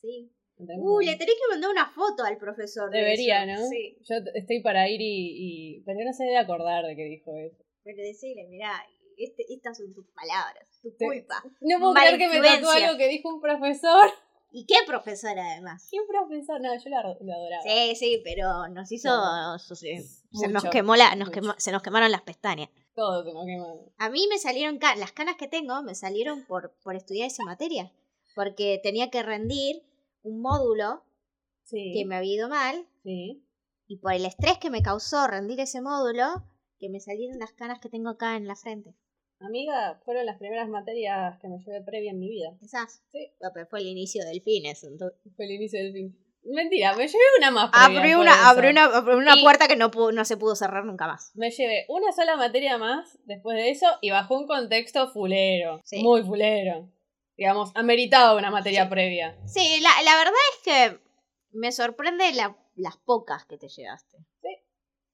Sí. 0.00 0.30
Uh, 0.58 1.00
le 1.00 1.16
tenés 1.16 1.34
que 1.36 1.48
mandar 1.50 1.70
una 1.70 1.90
foto 1.90 2.22
al 2.22 2.36
profesor. 2.36 2.90
de 2.90 2.98
Debería. 2.98 3.46
¿no? 3.46 3.66
Sí. 3.68 3.96
Yo 4.08 4.16
estoy 4.34 4.60
para 4.62 4.88
ir 4.90 5.00
y, 5.00 5.76
y- 5.78 5.80
Pero 5.86 5.98
no 6.04 6.12
se 6.12 6.24
debe 6.24 6.36
acordar 6.36 6.84
de 6.84 6.94
que 6.96 7.04
dijo 7.04 7.34
eso. 7.36 7.56
Pero 7.82 7.96
decirle, 8.02 8.46
mirá, 8.48 8.72
este, 9.16 9.44
estas 9.48 9.78
son 9.78 9.92
tus 9.94 10.06
palabras, 10.12 10.66
tu 10.82 10.90
culpa. 10.98 11.42
No 11.60 11.78
puedo 11.78 11.92
Mala 11.94 12.12
creer 12.14 12.30
que 12.30 12.40
me 12.40 12.46
tatuó 12.48 12.70
algo 12.70 12.98
que 12.98 13.08
dijo 13.08 13.28
un 13.28 13.40
profesor. 13.40 14.10
¿Y 14.52 14.66
qué 14.66 14.74
profesor 14.86 15.38
además? 15.38 15.86
¿Qué 15.90 15.98
profesor? 16.08 16.60
No, 16.60 16.74
yo 16.76 16.90
lo, 16.90 16.96
adoraba. 16.98 17.62
Sí, 17.62 17.94
sí, 17.94 18.20
pero 18.24 18.66
nos 18.68 18.90
hizo. 18.90 19.08
Se, 19.58 20.48
nos 20.48 20.64
quemó 20.64 20.96
la, 20.96 21.14
nos 21.14 21.30
quemó- 21.30 21.54
se 21.58 21.70
nos 21.70 21.82
quemaron 21.82 22.10
las 22.10 22.22
pestañas. 22.22 22.68
Todo 22.94 23.22
se 23.24 23.32
nos 23.32 23.46
quema. 23.46 23.66
A 23.98 24.10
mí 24.10 24.26
me 24.28 24.38
salieron 24.38 24.80
las 24.98 25.12
canas 25.12 25.36
que 25.36 25.46
tengo 25.46 25.82
me 25.82 25.94
salieron 25.94 26.44
por, 26.46 26.74
por 26.82 26.96
estudiar 26.96 27.28
esa 27.28 27.44
materia. 27.44 27.92
Porque 28.34 28.80
tenía 28.82 29.10
que 29.10 29.22
rendir 29.22 29.82
un 30.22 30.40
módulo 30.40 31.04
Sí. 31.62 31.92
que 31.94 32.04
me 32.04 32.16
había 32.16 32.34
ido 32.34 32.48
mal. 32.48 32.88
Sí. 33.04 33.46
Y 33.86 33.98
por 33.98 34.12
el 34.14 34.24
estrés 34.24 34.58
que 34.58 34.70
me 34.70 34.82
causó 34.82 35.28
rendir 35.28 35.60
ese 35.60 35.80
módulo, 35.80 36.24
que 36.80 36.88
me 36.88 36.98
salieron 36.98 37.38
las 37.38 37.52
canas 37.52 37.78
que 37.78 37.88
tengo 37.88 38.10
acá 38.10 38.36
en 38.36 38.48
la 38.48 38.56
frente. 38.56 38.96
Amiga, 39.40 40.00
fueron 40.04 40.26
las 40.26 40.38
primeras 40.38 40.68
materias 40.68 41.38
que 41.40 41.48
me 41.48 41.58
llevé 41.58 41.82
previa 41.82 42.10
en 42.10 42.18
mi 42.18 42.28
vida. 42.28 42.50
Esas. 42.62 43.02
Sí. 43.12 43.32
No, 43.40 43.48
pero 43.54 43.66
fue 43.66 43.80
el 43.80 43.86
inicio 43.86 44.24
del 44.24 44.42
fines. 44.42 44.84
Entonces. 44.84 45.18
Fue 45.34 45.46
el 45.46 45.52
inicio 45.52 45.82
del 45.82 45.92
fin. 45.92 46.16
Mentira, 46.42 46.94
me 46.96 47.06
llevé 47.06 47.24
una 47.38 47.50
más 47.50 47.70
previa. 47.70 48.00
Abrí 48.00 48.14
una, 48.14 48.32
eso. 48.32 48.44
abrí 48.46 48.68
una, 48.68 48.84
abrí 48.84 49.14
una 49.14 49.36
Y- 49.36 49.42
puerta 49.42 49.68
que 49.68 49.76
no, 49.76 49.90
pudo- 49.90 50.12
no 50.12 50.24
se 50.24 50.36
pudo 50.36 50.54
cerrar 50.56 50.84
nunca 50.84 51.06
más. 51.06 51.32
Me 51.34 51.50
llevé 51.50 51.84
una 51.88 52.12
sola 52.12 52.36
materia 52.36 52.78
más 52.78 53.18
después 53.24 53.56
de 53.56 53.70
eso 53.70 53.86
y 54.00 54.10
bajo 54.10 54.38
un 54.38 54.46
contexto 54.46 55.08
fulero. 55.10 55.80
Sí. 55.84 56.02
Muy 56.02 56.22
fulero. 56.22 56.88
Digamos, 57.36 57.72
ameritaba 57.74 58.36
una 58.36 58.50
materia 58.50 58.84
Sí. 58.84 58.90
previa. 58.90 59.36
Sí, 59.46 59.80
la, 59.82 59.90
la 60.02 60.16
verdad 60.16 60.34
es 60.54 60.62
que 60.64 61.00
me 61.52 61.72
sorprende 61.72 62.32
la- 62.32 62.56
las 62.74 62.96
pocas 62.98 63.44
que 63.44 63.58
te 63.58 63.68
llevaste. 63.68 64.16
Sí. 64.42 64.56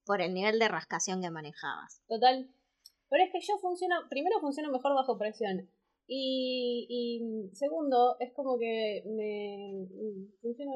Por 0.05 0.21
el 0.21 0.33
nivel 0.35 0.59
de 0.61 0.69
rascación 0.69 1.21
que 1.23 1.31
manejabas. 1.31 2.03
Total. 2.09 2.49
Pero 3.09 3.25
es 3.25 3.31
que 3.33 3.41
yo 3.41 3.57
funciono, 3.59 3.97
primero 4.11 4.41
funciono 4.41 4.71
mejor 4.71 4.95
bajo 4.95 5.17
presión. 5.19 5.69
Y, 6.09 6.87
y 6.89 7.55
segundo, 7.57 8.17
es 8.21 8.33
como 8.33 8.59
que 8.59 9.03
me 9.07 9.87
funciona 10.41 10.73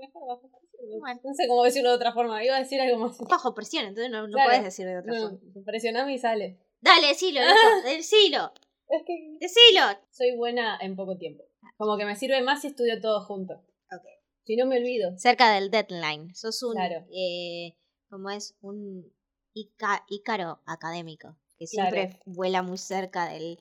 mejor 0.00 0.26
bajo 0.28 0.48
presión. 0.50 1.00
Bueno. 1.00 1.20
No 1.24 1.34
sé 1.34 1.48
cómo 1.48 1.64
decirlo 1.64 1.90
de 1.90 1.96
otra 1.96 2.12
forma. 2.12 2.44
Iba 2.44 2.56
a 2.56 2.60
decir 2.60 2.80
algo 2.80 2.98
más. 2.98 3.18
Bajo 3.18 3.54
presión, 3.54 3.84
entonces 3.86 4.10
no, 4.10 4.26
no 4.26 4.32
Claro. 4.32 4.48
puedes 4.50 4.64
decir 4.64 4.86
de 4.86 4.98
otra 4.98 5.12
No, 5.12 5.30
forma. 5.30 5.64
presioname 5.64 6.14
y 6.14 6.18
sale. 6.18 6.58
Dale, 6.80 7.08
decilo, 7.08 7.40
loco, 7.46 7.88
decilo, 7.88 8.52
Es 8.88 9.02
que 9.06 9.36
decilo. 9.40 9.82
soy 10.10 10.36
buena 10.36 10.78
en 10.80 10.96
poco 10.96 11.16
tiempo. 11.16 11.44
Como 11.76 11.96
que 11.96 12.04
me 12.04 12.16
sirve 12.16 12.42
más 12.42 12.60
si 12.62 12.68
estudio 12.68 13.00
todo 13.00 13.20
junto. 13.24 13.54
Ok. 13.54 14.04
Si 14.44 14.56
no 14.56 14.66
me 14.66 14.78
olvido. 14.78 15.16
Cerca 15.18 15.52
del 15.54 15.70
deadline. 15.70 16.34
Sos 16.34 16.62
un, 16.64 16.74
Claro. 16.74 17.04
eh, 17.12 17.76
como 18.10 18.30
es, 18.30 18.56
un 18.60 19.12
ícaro 19.54 20.60
académico. 20.66 21.36
Que 21.58 21.66
siempre 21.66 22.08
Claro. 22.08 22.22
vuela 22.26 22.62
muy 22.62 22.78
cerca 22.78 23.28
del, 23.28 23.58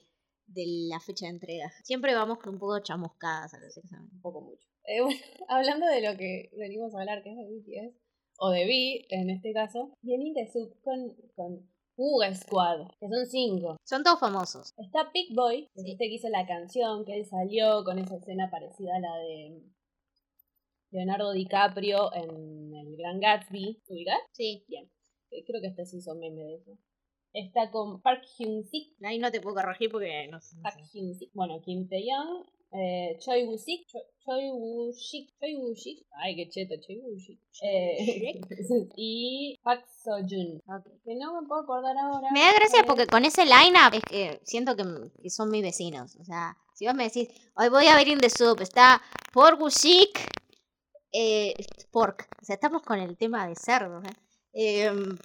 de 0.47 0.63
la 0.89 0.99
fecha 0.99 1.25
de 1.25 1.31
entrega. 1.31 1.71
Siempre 1.83 2.13
vamos 2.15 2.39
con 2.39 2.53
un 2.55 2.59
poco 2.59 2.79
chamuscadas 2.79 3.53
a 3.53 3.59
los 3.59 3.77
exámenes. 3.77 4.11
Un 4.13 4.21
poco 4.21 4.41
mucho. 4.41 4.67
Eh, 4.85 5.01
bueno, 5.01 5.19
hablando 5.49 5.85
de 5.85 6.01
lo 6.01 6.17
que 6.17 6.49
venimos 6.57 6.93
a 6.95 6.99
hablar, 6.99 7.21
que 7.23 7.29
es 7.31 7.37
de 7.37 7.43
BTS, 7.45 7.95
o 8.39 8.49
de 8.49 8.65
V 8.65 9.05
en 9.09 9.29
este 9.29 9.53
caso, 9.53 9.93
viene 10.01 10.31
de 10.33 10.51
sub 10.51 10.73
con, 10.81 11.15
con 11.35 11.69
Squad, 12.33 12.87
que 12.99 13.07
son 13.07 13.25
cinco. 13.27 13.77
Son 13.83 14.03
todos 14.03 14.19
famosos. 14.19 14.73
Está 14.77 15.11
Big 15.13 15.35
Boy, 15.35 15.67
que 15.75 15.81
es 15.81 15.85
Sí. 15.85 15.91
este 15.91 16.05
que 16.07 16.15
hizo 16.15 16.29
la 16.29 16.47
canción, 16.47 17.05
que 17.05 17.19
él 17.19 17.25
salió 17.27 17.83
con 17.83 17.99
esa 17.99 18.15
escena 18.15 18.49
parecida 18.49 18.95
a 18.95 18.99
la 18.99 19.15
de 19.17 19.61
Leonardo 20.89 21.31
DiCaprio 21.33 22.11
en 22.15 22.73
El 22.75 22.97
Gran 22.97 23.19
Gatsby. 23.19 23.83
¿Ubicás? 23.87 24.19
Sí. 24.31 24.65
Eh, 24.69 24.89
Creo 25.45 25.61
que 25.61 25.67
este 25.67 25.85
se 25.85 25.97
hizo 25.97 26.13
meme 26.15 26.43
de 26.43 26.55
eso. 26.55 26.77
Está 27.33 27.71
con 27.71 28.01
Park 28.01 28.23
Hyun-sik, 28.37 28.97
Ahí 29.03 29.17
no 29.17 29.31
te 29.31 29.39
puedo 29.39 29.55
corregir 29.55 29.89
porque 29.89 30.27
no 30.29 30.41
sé. 30.41 30.57
Park. 30.61 30.79
Hyun-sik, 30.93 31.31
bueno, 31.33 31.61
Kim 31.61 31.87
Tae-young, 31.87 32.45
eh, 32.73 33.17
Choi 33.19 33.45
Woo-sik, 33.45 33.87
Cho- 33.87 34.05
Choi 34.25 34.49
Woo-sik, 34.51 35.29
Choi 35.39 35.55
Woo-sik, 35.55 36.05
ay 36.21 36.35
qué 36.35 36.49
cheto, 36.49 36.75
Choi 36.85 36.99
Woo-sik, 36.99 37.39
eh, 37.63 37.97
y 38.97 39.57
Park 39.63 39.85
So-jun, 40.03 40.61
que 41.05 41.15
no 41.15 41.41
me 41.41 41.47
puedo 41.47 41.61
acordar 41.61 41.95
ahora. 41.97 42.29
Me 42.31 42.41
da 42.41 42.53
gracia 42.53 42.81
eh, 42.81 42.85
porque 42.85 43.07
con 43.07 43.23
ese 43.23 43.45
line-up 43.45 43.93
es 43.93 44.03
que 44.03 44.39
siento 44.43 44.75
que, 44.75 44.83
que 45.21 45.29
son 45.29 45.49
mis 45.51 45.61
vecinos. 45.63 46.15
O 46.17 46.25
sea, 46.25 46.57
si 46.75 46.85
vos 46.85 46.95
me 46.95 47.05
decís, 47.05 47.29
hoy 47.55 47.69
voy 47.69 47.87
a 47.87 47.95
ver 47.95 48.07
In 48.09 48.19
The 48.19 48.29
Soup, 48.29 48.59
está 48.61 49.01
Porgushik, 49.33 50.19
eh, 51.13 51.53
Pork. 51.91 52.27
O 52.41 52.45
sea, 52.45 52.55
estamos 52.55 52.81
con 52.81 52.99
el 52.99 53.15
tema 53.17 53.47
de 53.47 53.55
cerdos. 53.55 54.03
¿eh? 54.05 54.13
Em, 54.53 55.17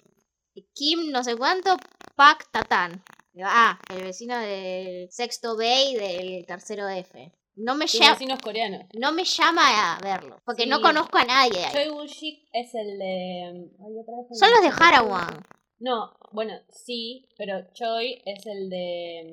Kim, 0.73 1.11
no 1.11 1.23
sé 1.23 1.35
cuánto, 1.35 1.75
Pak 2.15 2.49
Tatan. 2.51 3.03
Digo, 3.33 3.47
Ah, 3.49 3.79
el 3.93 4.03
vecino 4.03 4.37
del 4.39 5.07
sexto 5.11 5.55
B 5.57 5.91
y 5.91 5.95
del 5.95 6.45
tercero 6.45 6.87
F. 6.89 7.31
No 7.59 7.75
me, 7.75 7.87
llama, 7.87 8.11
vecinos 8.11 8.39
coreanos. 8.41 8.81
no 8.93 9.11
me 9.11 9.23
llama 9.23 9.95
a 9.95 9.99
verlo, 9.99 10.39
porque 10.45 10.63
Sí. 10.63 10.69
no 10.69 10.79
conozco 10.81 11.17
a 11.17 11.25
nadie. 11.25 11.65
Choi 11.71 11.89
Woo-sik 11.89 12.49
es 12.53 12.73
el 12.75 12.99
de... 12.99 13.71
ay, 13.79 13.99
otra 13.99 14.13
vez 14.29 14.37
Son 14.39 14.49
los 14.51 14.61
de 14.61 14.69
Harawan. 14.83 15.43
No, 15.79 16.11
bueno, 16.31 16.53
sí, 16.69 17.27
pero 17.37 17.61
Choi 17.73 18.21
es 18.25 18.45
el 18.45 18.69
de 18.69 19.23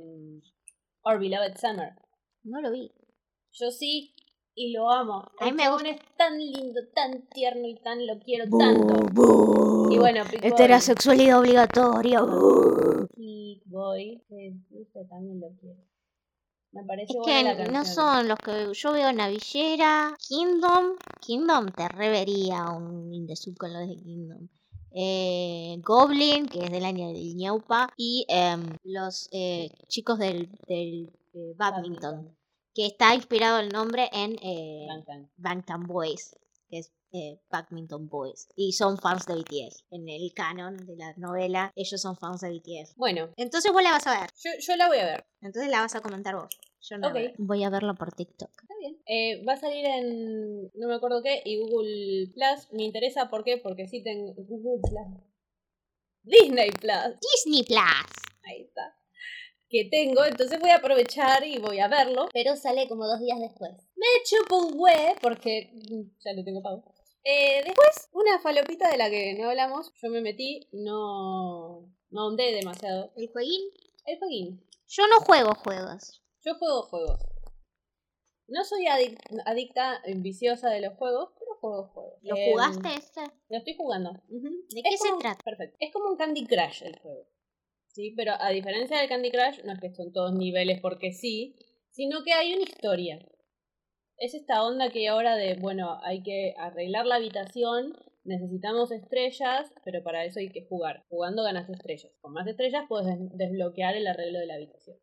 mm, 0.42 0.42
Our 1.06 1.18
Beloved 1.18 1.56
Summer. 1.58 1.90
No 2.44 2.60
lo 2.62 2.70
vi. 2.72 2.92
Yo 3.52 3.70
sí, 3.70 4.14
y 4.54 4.72
lo 4.72 4.90
amo. 4.90 5.30
A 5.40 5.44
mí 5.46 5.52
me 5.52 5.68
gusta- 5.70 5.88
es 5.90 6.00
tan 6.16 6.38
lindo, 6.38 6.80
tan 6.94 7.28
tierno 7.28 7.66
y 7.68 7.74
tan 7.82 8.06
lo 8.06 8.18
quiero 8.20 8.44
tanto. 8.58 8.94
Y 9.94 9.98
bueno, 9.98 10.24
Heterosexualidad 10.42 11.38
obligatoria. 11.38 12.20
Big 13.16 13.62
Boy, 13.66 14.22
usted 14.70 15.06
también 15.08 15.40
lo 15.40 15.48
quiere. 15.60 15.78
Me 16.72 16.82
parece 16.82 17.12
Es 17.12 17.18
buena 17.18 17.56
que 17.56 17.70
no 17.70 17.84
son 17.84 18.26
los 18.26 18.38
que 18.40 18.72
yo 18.72 18.92
veo 18.92 19.12
Navillera, 19.12 20.16
Kingdom. 20.18 20.96
Kingdom 21.20 21.70
te 21.70 21.88
revería 21.88 22.68
un 22.70 23.14
Indesub 23.14 23.56
con 23.56 23.72
los 23.72 23.88
de 23.88 23.94
Kingdom. 23.94 24.48
Eh, 24.90 25.76
Goblin, 25.82 26.46
que 26.46 26.64
es 26.64 26.72
del 26.72 26.84
año 26.84 27.12
del 27.12 27.36
Ñaupa. 27.36 27.92
Y 27.96 28.26
em, 28.28 28.76
los 28.82 29.28
eh, 29.30 29.70
chicos 29.86 30.18
del, 30.18 30.50
del 30.66 31.12
eh, 31.32 31.54
badminton, 31.56 32.36
que 32.74 32.86
está 32.86 33.14
inspirado 33.14 33.60
el 33.60 33.68
nombre 33.68 34.10
en 34.12 34.36
eh. 34.42 34.88
Bangtan 35.36 35.86
Boys, 35.86 36.36
que 36.68 36.78
es 36.78 36.92
eh, 37.14 37.40
Badminton 37.48 38.08
Boys. 38.08 38.48
Y 38.56 38.72
son 38.72 38.98
fans 38.98 39.24
de 39.26 39.34
BTS. 39.36 39.84
En 39.90 40.08
el 40.08 40.32
canon 40.34 40.76
de 40.76 40.96
la 40.96 41.14
novela, 41.16 41.72
ellos 41.76 42.00
son 42.00 42.16
fans 42.16 42.40
de 42.40 42.50
BTS. 42.50 42.96
Bueno, 42.96 43.30
Entonces 43.36 43.72
vos 43.72 43.82
la 43.82 43.92
vas 43.92 44.06
a 44.08 44.20
ver. 44.20 44.30
yo, 44.42 44.50
yo 44.60 44.76
la 44.76 44.88
voy 44.88 44.98
a 44.98 45.06
ver. 45.06 45.24
Entonces 45.40 45.70
la 45.70 45.80
vas 45.80 45.94
a 45.94 46.00
comentar 46.00 46.34
vos. 46.34 46.48
Yo 46.80 46.98
no. 46.98 47.10
Voy 47.38 47.64
a 47.64 47.70
verlo 47.70 47.94
por 47.94 48.12
TikTok. 48.12 48.50
Está 48.50 48.74
bien. 48.80 48.98
Eh, 49.06 49.44
va 49.44 49.54
a 49.54 49.56
salir 49.56 49.86
en 49.86 50.64
no 50.74 50.88
me 50.88 50.94
acuerdo 50.96 51.22
qué 51.22 51.40
y 51.44 51.58
Google 51.58 52.30
Plus. 52.34 52.72
Me 52.72 52.82
interesa 52.84 53.30
¿por 53.30 53.44
qué? 53.44 53.58
Porque 53.58 53.86
sí 53.86 54.02
tengo 54.02 54.34
Google 54.36 54.82
Plus. 54.82 55.22
Disney 56.24 56.70
Plus. 56.72 57.18
Disney 57.20 57.62
Plus. 57.62 58.10
Ahí 58.42 58.62
está. 58.62 58.94
Que 59.70 59.88
tengo, 59.90 60.24
entonces 60.24 60.60
voy 60.60 60.70
a 60.70 60.76
aprovechar 60.76 61.44
y 61.46 61.58
voy 61.58 61.78
a 61.80 61.88
verlo. 61.88 62.28
Pero 62.32 62.54
sale 62.54 62.86
como 62.86 63.06
dos 63.06 63.20
días 63.20 63.40
después. 63.40 63.72
Me 63.96 64.06
chupo 64.24 64.58
un 64.66 64.78
hue 64.78 65.16
porque 65.22 65.72
ya 66.24 66.32
lo 66.34 66.44
tengo 66.44 66.62
pago. 66.62 66.93
Eh, 67.24 67.62
después, 67.64 68.08
una 68.12 68.38
falopita 68.38 68.90
de 68.90 68.98
la 68.98 69.08
que 69.10 69.34
no 69.34 69.48
hablamos. 69.48 69.92
Yo 70.02 70.10
me 70.10 70.20
metí, 70.20 70.68
no, 70.72 71.90
no 72.10 72.20
ahondé 72.20 72.52
demasiado. 72.52 73.12
¿El 73.16 73.30
jueguín? 73.32 73.62
El 74.06 74.18
jueguín. 74.18 74.66
Yo 74.88 75.04
no 75.08 75.20
juego 75.20 75.54
juegos. 75.54 76.22
Yo 76.44 76.54
juego 76.56 76.82
juegos. 76.82 77.20
No 78.46 78.62
soy 78.64 78.84
adic- 78.84 79.18
adicta, 79.46 80.02
viciosa 80.16 80.68
de 80.68 80.82
los 80.82 80.94
juegos, 80.98 81.30
pero 81.38 81.56
juego 81.60 81.88
juegos. 81.88 82.18
¿Lo 82.22 82.36
Em, 82.36 82.52
jugaste 82.52 82.88
este? 82.98 83.20
Lo 83.48 83.56
estoy 83.56 83.74
jugando. 83.74 84.12
¿De 84.28 84.80
Es 84.80 84.84
qué 84.90 84.98
se 84.98 85.08
trata? 85.18 85.42
Perfecto. 85.42 85.76
Es 85.80 85.92
como 85.92 86.10
un 86.10 86.16
Candy 86.18 86.44
Crush 86.46 86.82
el 86.82 86.98
juego. 86.98 87.26
Sí, 87.86 88.12
pero 88.16 88.32
a 88.38 88.50
diferencia 88.50 88.98
del 88.98 89.08
Candy 89.08 89.30
Crush, 89.30 89.62
no 89.64 89.72
es 89.72 89.80
que 89.80 89.94
son 89.94 90.12
todos 90.12 90.34
niveles 90.34 90.80
porque 90.82 91.12
sí, 91.12 91.56
sino 91.90 92.22
que 92.22 92.32
hay 92.34 92.52
una 92.52 92.64
historia. 92.64 93.18
Es 94.24 94.32
esta 94.34 94.62
onda 94.64 94.90
que 94.90 95.06
ahora 95.08 95.36
de, 95.36 95.54
bueno, 95.54 96.00
hay 96.02 96.22
que 96.22 96.54
arreglar 96.56 97.04
la 97.06 97.16
habitación, 97.16 97.92
necesitamos 98.24 98.90
estrellas, 98.90 99.70
pero 99.84 100.02
para 100.02 100.24
eso 100.24 100.38
hay 100.40 100.50
que 100.50 100.64
jugar. 100.66 101.04
Jugando 101.10 101.42
ganas 101.42 101.68
estrellas. 101.68 102.10
Con 102.22 102.32
más 102.32 102.46
estrellas 102.46 102.84
puedes 102.88 103.06
des- 103.06 103.36
desbloquear 103.36 103.94
el 103.96 104.06
arreglo 104.06 104.38
de 104.38 104.46
la 104.46 104.54
habitación. 104.54 104.96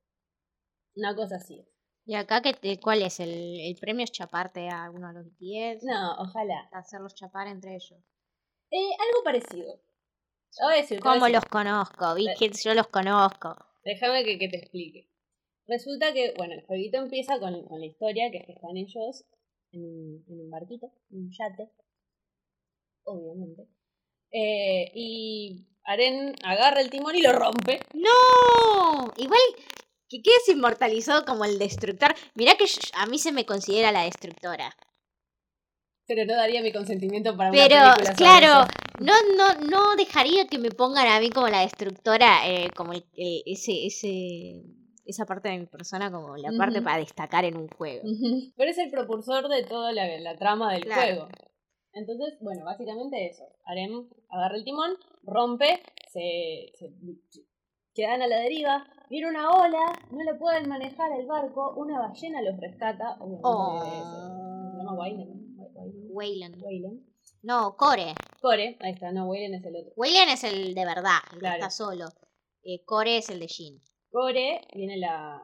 Una 0.95 1.15
cosa 1.15 1.35
así. 1.35 1.63
¿Y 2.05 2.15
acá 2.15 2.41
qué 2.41 2.53
te- 2.53 2.79
cuál 2.79 3.03
es? 3.03 3.19
¿El, 3.19 3.29
el 3.59 3.75
premio 3.79 4.03
es 4.05 4.11
chaparte 4.11 4.69
a 4.69 4.89
uno 4.89 5.09
de 5.09 5.13
los 5.13 5.37
10? 5.37 5.83
No, 5.83 6.15
ojalá. 6.17 6.67
Hacerlos 6.71 7.13
chapar 7.13 7.47
entre 7.47 7.75
ellos. 7.75 7.99
Eh, 8.71 8.89
algo 9.07 9.23
parecido. 9.23 9.81
Voy 10.63 10.73
a 10.73 10.77
decir, 10.77 10.97
te 10.97 11.03
voy 11.03 11.11
a 11.11 11.13
¿Cómo 11.13 11.25
decir. 11.27 11.35
los 11.35 11.45
conozco? 11.45 12.15
Vi 12.15 12.25
que 12.39 12.49
yo 12.49 12.73
los 12.73 12.87
conozco. 12.87 13.55
Déjame 13.83 14.23
que, 14.23 14.39
que 14.39 14.49
te 14.49 14.57
explique. 14.57 15.10
Resulta 15.67 16.13
que, 16.13 16.33
bueno, 16.37 16.53
el 16.53 16.63
jueguito 16.65 16.97
empieza 16.97 17.39
con, 17.39 17.63
con 17.65 17.79
la 17.79 17.85
historia, 17.85 18.29
que 18.31 18.37
es 18.39 18.45
que 18.45 18.53
están 18.53 18.75
ellos 18.77 19.25
en, 19.71 19.83
un- 19.85 20.25
en 20.27 20.39
un 20.41 20.49
barquito, 20.49 20.91
en 21.11 21.17
un 21.19 21.31
yate, 21.31 21.71
obviamente. 23.03 23.67
Eh, 24.31 24.91
y 24.95 25.65
Aren 25.83 26.35
agarra 26.43 26.81
el 26.81 26.89
timón 26.89 27.15
y 27.15 27.21
lo 27.21 27.33
rompe. 27.33 27.79
¡No! 27.93 29.11
Igual 29.17 29.39
que 30.09 30.21
quedes 30.21 30.49
inmortalizado 30.49 31.25
como 31.25 31.45
el 31.45 31.57
destructor. 31.59 32.13
Mirá 32.35 32.55
que 32.55 32.65
yo- 32.65 32.79
a 32.95 33.05
mí 33.05 33.17
se 33.19 33.31
me 33.31 33.45
considera 33.45 33.91
la 33.91 34.03
destructora. 34.03 34.75
Pero 36.07 36.25
no 36.25 36.33
daría 36.35 36.61
mi 36.61 36.73
consentimiento 36.73 37.37
para 37.37 37.51
Pero, 37.51 37.75
una 37.75 37.93
película 37.95 38.15
sobre 38.15 38.15
claro, 38.17 38.63
eso. 38.69 38.71
no, 38.99 39.13
no, 39.37 39.53
no 39.69 39.95
dejaría 39.95 40.47
que 40.47 40.57
me 40.57 40.71
pongan 40.71 41.07
a 41.07 41.19
mí 41.21 41.29
como 41.29 41.47
la 41.47 41.61
destructora, 41.61 42.49
eh, 42.49 42.69
como 42.75 42.91
el- 42.93 43.05
el- 43.15 43.43
ese, 43.45 43.85
ese, 43.85 44.63
esa 45.11 45.25
parte 45.25 45.49
de 45.49 45.59
mi 45.59 45.65
persona 45.67 46.11
como 46.11 46.35
la 46.37 46.51
parte 46.57 46.77
Ujú. 46.79 46.83
para 46.85 46.97
destacar 46.97 47.45
en 47.45 47.55
un 47.57 47.67
juego. 47.69 48.01
Ujú. 48.03 48.51
Pero 48.57 48.71
es 48.71 48.77
el 48.79 48.89
propulsor 48.91 49.47
de 49.47 49.63
toda 49.63 49.91
la, 49.93 50.07
la 50.19 50.35
trama 50.37 50.73
del 50.73 50.83
Claro. 50.83 51.01
juego. 51.01 51.27
Entonces, 51.93 52.37
bueno, 52.41 52.65
básicamente 52.65 53.27
eso. 53.29 53.43
Arem 53.65 54.09
agarra 54.29 54.55
el 54.55 54.63
timón, 54.63 54.91
rompe, 55.23 55.81
se, 56.11 56.71
se 56.79 56.89
quedan 57.93 58.21
a 58.21 58.27
la 58.27 58.37
deriva, 58.39 58.87
viene 59.09 59.27
una 59.29 59.49
ola, 59.51 59.99
no 60.11 60.23
le 60.23 60.35
pueden 60.39 60.69
manejar 60.69 61.11
el 61.19 61.27
barco, 61.27 61.73
una 61.75 61.99
ballena 61.99 62.41
los 62.41 62.57
rescata. 62.59 63.17
Oh. 63.19 63.81
se 63.83 64.77
llama 64.77 64.93
Wayland. 64.93 66.61
No, 67.43 67.75
Core. 67.75 68.13
Core, 68.41 68.77
ahí 68.81 68.91
está, 68.93 69.11
no, 69.11 69.25
Wayland 69.27 69.55
es 69.55 69.65
el 69.65 69.75
otro. 69.75 69.93
Wayland 69.95 70.31
es 70.31 70.43
el 70.43 70.73
de 70.73 70.85
verdad, 70.85 71.17
el 71.33 71.39
Claro. 71.39 71.55
que 71.55 71.59
está 71.59 71.69
solo. 71.69 72.05
Eh, 72.63 72.83
Core 72.85 73.17
es 73.17 73.29
el 73.29 73.39
de 73.39 73.47
Jin. 73.47 73.81
Core, 74.11 74.61
viene 74.75 74.97
la. 74.97 75.41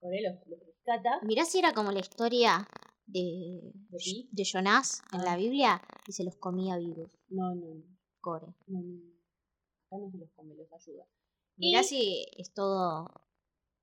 Core 0.00 0.22
los, 0.22 0.46
los 0.48 0.58
rescata. 0.66 1.20
Mirá 1.22 1.44
si 1.44 1.58
era 1.58 1.72
como 1.72 1.92
la 1.92 2.00
historia 2.00 2.66
de, 3.06 3.72
¿De 3.90 3.98
ti? 3.98 4.28
de 4.32 4.44
Jonás 4.50 5.02
en 5.12 5.20
Ah. 5.20 5.24
la 5.24 5.36
Biblia 5.36 5.82
y 6.06 6.12
se 6.12 6.24
los 6.24 6.36
comía 6.36 6.76
vivos. 6.78 7.10
No, 7.28 7.54
no, 7.54 7.74
no. 7.74 7.82
Core. 8.20 8.46
no, 8.66 8.80
no. 8.80 9.12
Acá 9.86 9.98
no 9.98 10.10
se 10.10 10.18
los 10.18 10.30
come, 10.34 10.54
los 10.54 10.72
ayuda. 10.72 11.04
Mirá 11.56 11.80
Y- 11.80 11.84
si 11.84 12.26
es 12.38 12.52
todo 12.54 13.08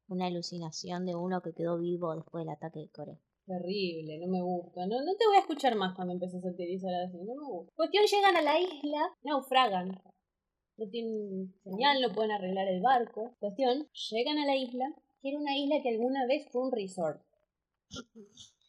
una 0.08 0.26
alucinación 0.26 1.06
de 1.06 1.16
uno 1.16 1.42
que 1.42 1.54
quedó 1.54 1.78
vivo 1.78 2.16
después 2.16 2.44
del 2.44 2.54
ataque 2.54 2.80
de 2.80 2.90
Core. 2.90 3.20
Terrible, 3.46 4.18
no 4.20 4.28
me 4.28 4.42
gusta. 4.42 4.86
No, 4.88 5.02
no 5.04 5.16
te 5.16 5.26
voy 5.28 5.38
a 5.38 5.40
escuchar 5.42 5.76
más 5.76 5.96
cuando 5.96 6.14
empieces 6.14 6.44
a 6.44 6.50
utilizar 6.50 6.94
así, 6.96 7.18
no 7.18 7.36
me 7.36 7.48
gusta. 7.48 7.74
Cuestión, 7.76 8.06
llegan 8.06 8.36
a 8.38 8.42
la 8.42 8.60
isla, 8.60 9.12
naufragan. 9.24 10.02
No 10.80 10.90
tienen 10.90 11.54
señal, 11.64 12.02
no 12.02 12.14
pueden 12.14 12.32
arreglar 12.32 12.68
el 12.70 12.82
barco. 12.82 13.36
Cuestión, 13.40 13.88
llegan 14.12 14.38
a 14.40 14.46
la 14.46 14.56
isla, 14.56 14.86
que 15.22 15.30
era 15.30 15.38
una 15.38 15.56
isla 15.58 15.76
que 15.84 15.90
alguna 15.90 16.26
vez 16.26 16.48
fue 16.52 16.62
un 16.62 16.72
resort. 16.72 17.22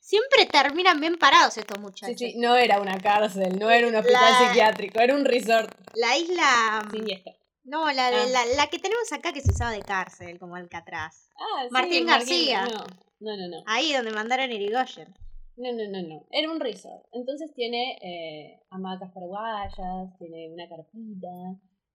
Siempre 0.01 0.47
terminan 0.51 1.01
bien 1.01 1.17
parados 1.19 1.57
estos 1.57 1.79
muchachos. 1.79 2.17
sí, 2.19 2.35
no 2.37 2.57
era 2.57 2.81
una 2.81 2.99
cárcel, 2.99 3.59
no 3.59 3.71
era 3.71 3.87
un 3.87 3.95
hospital 3.95 4.33
La- 4.33 4.49
psiquiátrico, 4.49 4.99
era 4.99 5.15
un 5.15 5.25
resort 5.25 5.71
La 5.95 6.17
isla... 6.19 6.89
siniestro. 6.91 7.33
No, 7.63 7.93
la, 7.93 8.09
Ah. 8.09 8.27
la, 8.27 8.45
la 8.57 8.67
que 8.69 8.79
tenemos 8.81 9.13
acá 9.13 9.33
que 9.33 9.41
se 9.41 9.51
usaba 9.53 9.71
de 9.71 9.83
cárcel, 9.83 10.39
como 10.41 10.57
Alcatraz. 10.57 11.29
Ah, 11.39 11.63
sí, 11.65 11.69
Martín 11.71 12.07
García. 12.07 12.65
No, 12.65 12.85
no, 13.21 13.37
no, 13.37 13.49
no. 13.49 13.63
Ahí 13.67 13.93
donde 13.93 14.11
mandaron 14.11 14.51
Irigoyen. 14.51 15.15
No, 15.57 15.71
no, 15.73 15.85
no, 15.91 16.03
no. 16.09 16.25
Era 16.33 16.51
un 16.51 16.59
resort. 16.59 17.05
Entonces 17.13 17.53
tiene 17.55 17.99
eh, 18.03 18.63
hamacas 18.71 19.13
paraguayas, 19.13 20.19
tiene 20.19 20.51
una 20.51 20.69
carpita, 20.69 21.29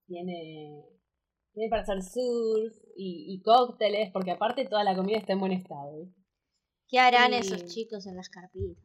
tiene, 0.08 0.84
tiene 1.54 1.70
para 1.70 1.82
hacer 1.84 2.02
surf 2.04 2.74
y, 2.96 3.34
y 3.34 3.42
cócteles, 3.42 4.12
porque 4.12 4.32
aparte 4.32 4.66
toda 4.66 4.84
la 4.84 4.96
comida 4.96 5.18
está 5.18 5.34
en 5.34 5.40
buen 5.40 5.52
estado. 5.52 6.08
¿Qué 6.88 7.00
harán 7.00 7.34
Y- 7.34 7.38
esos 7.38 7.66
chicos 7.66 8.06
en 8.06 8.16
las 8.16 8.30
carpitas? 8.30 8.84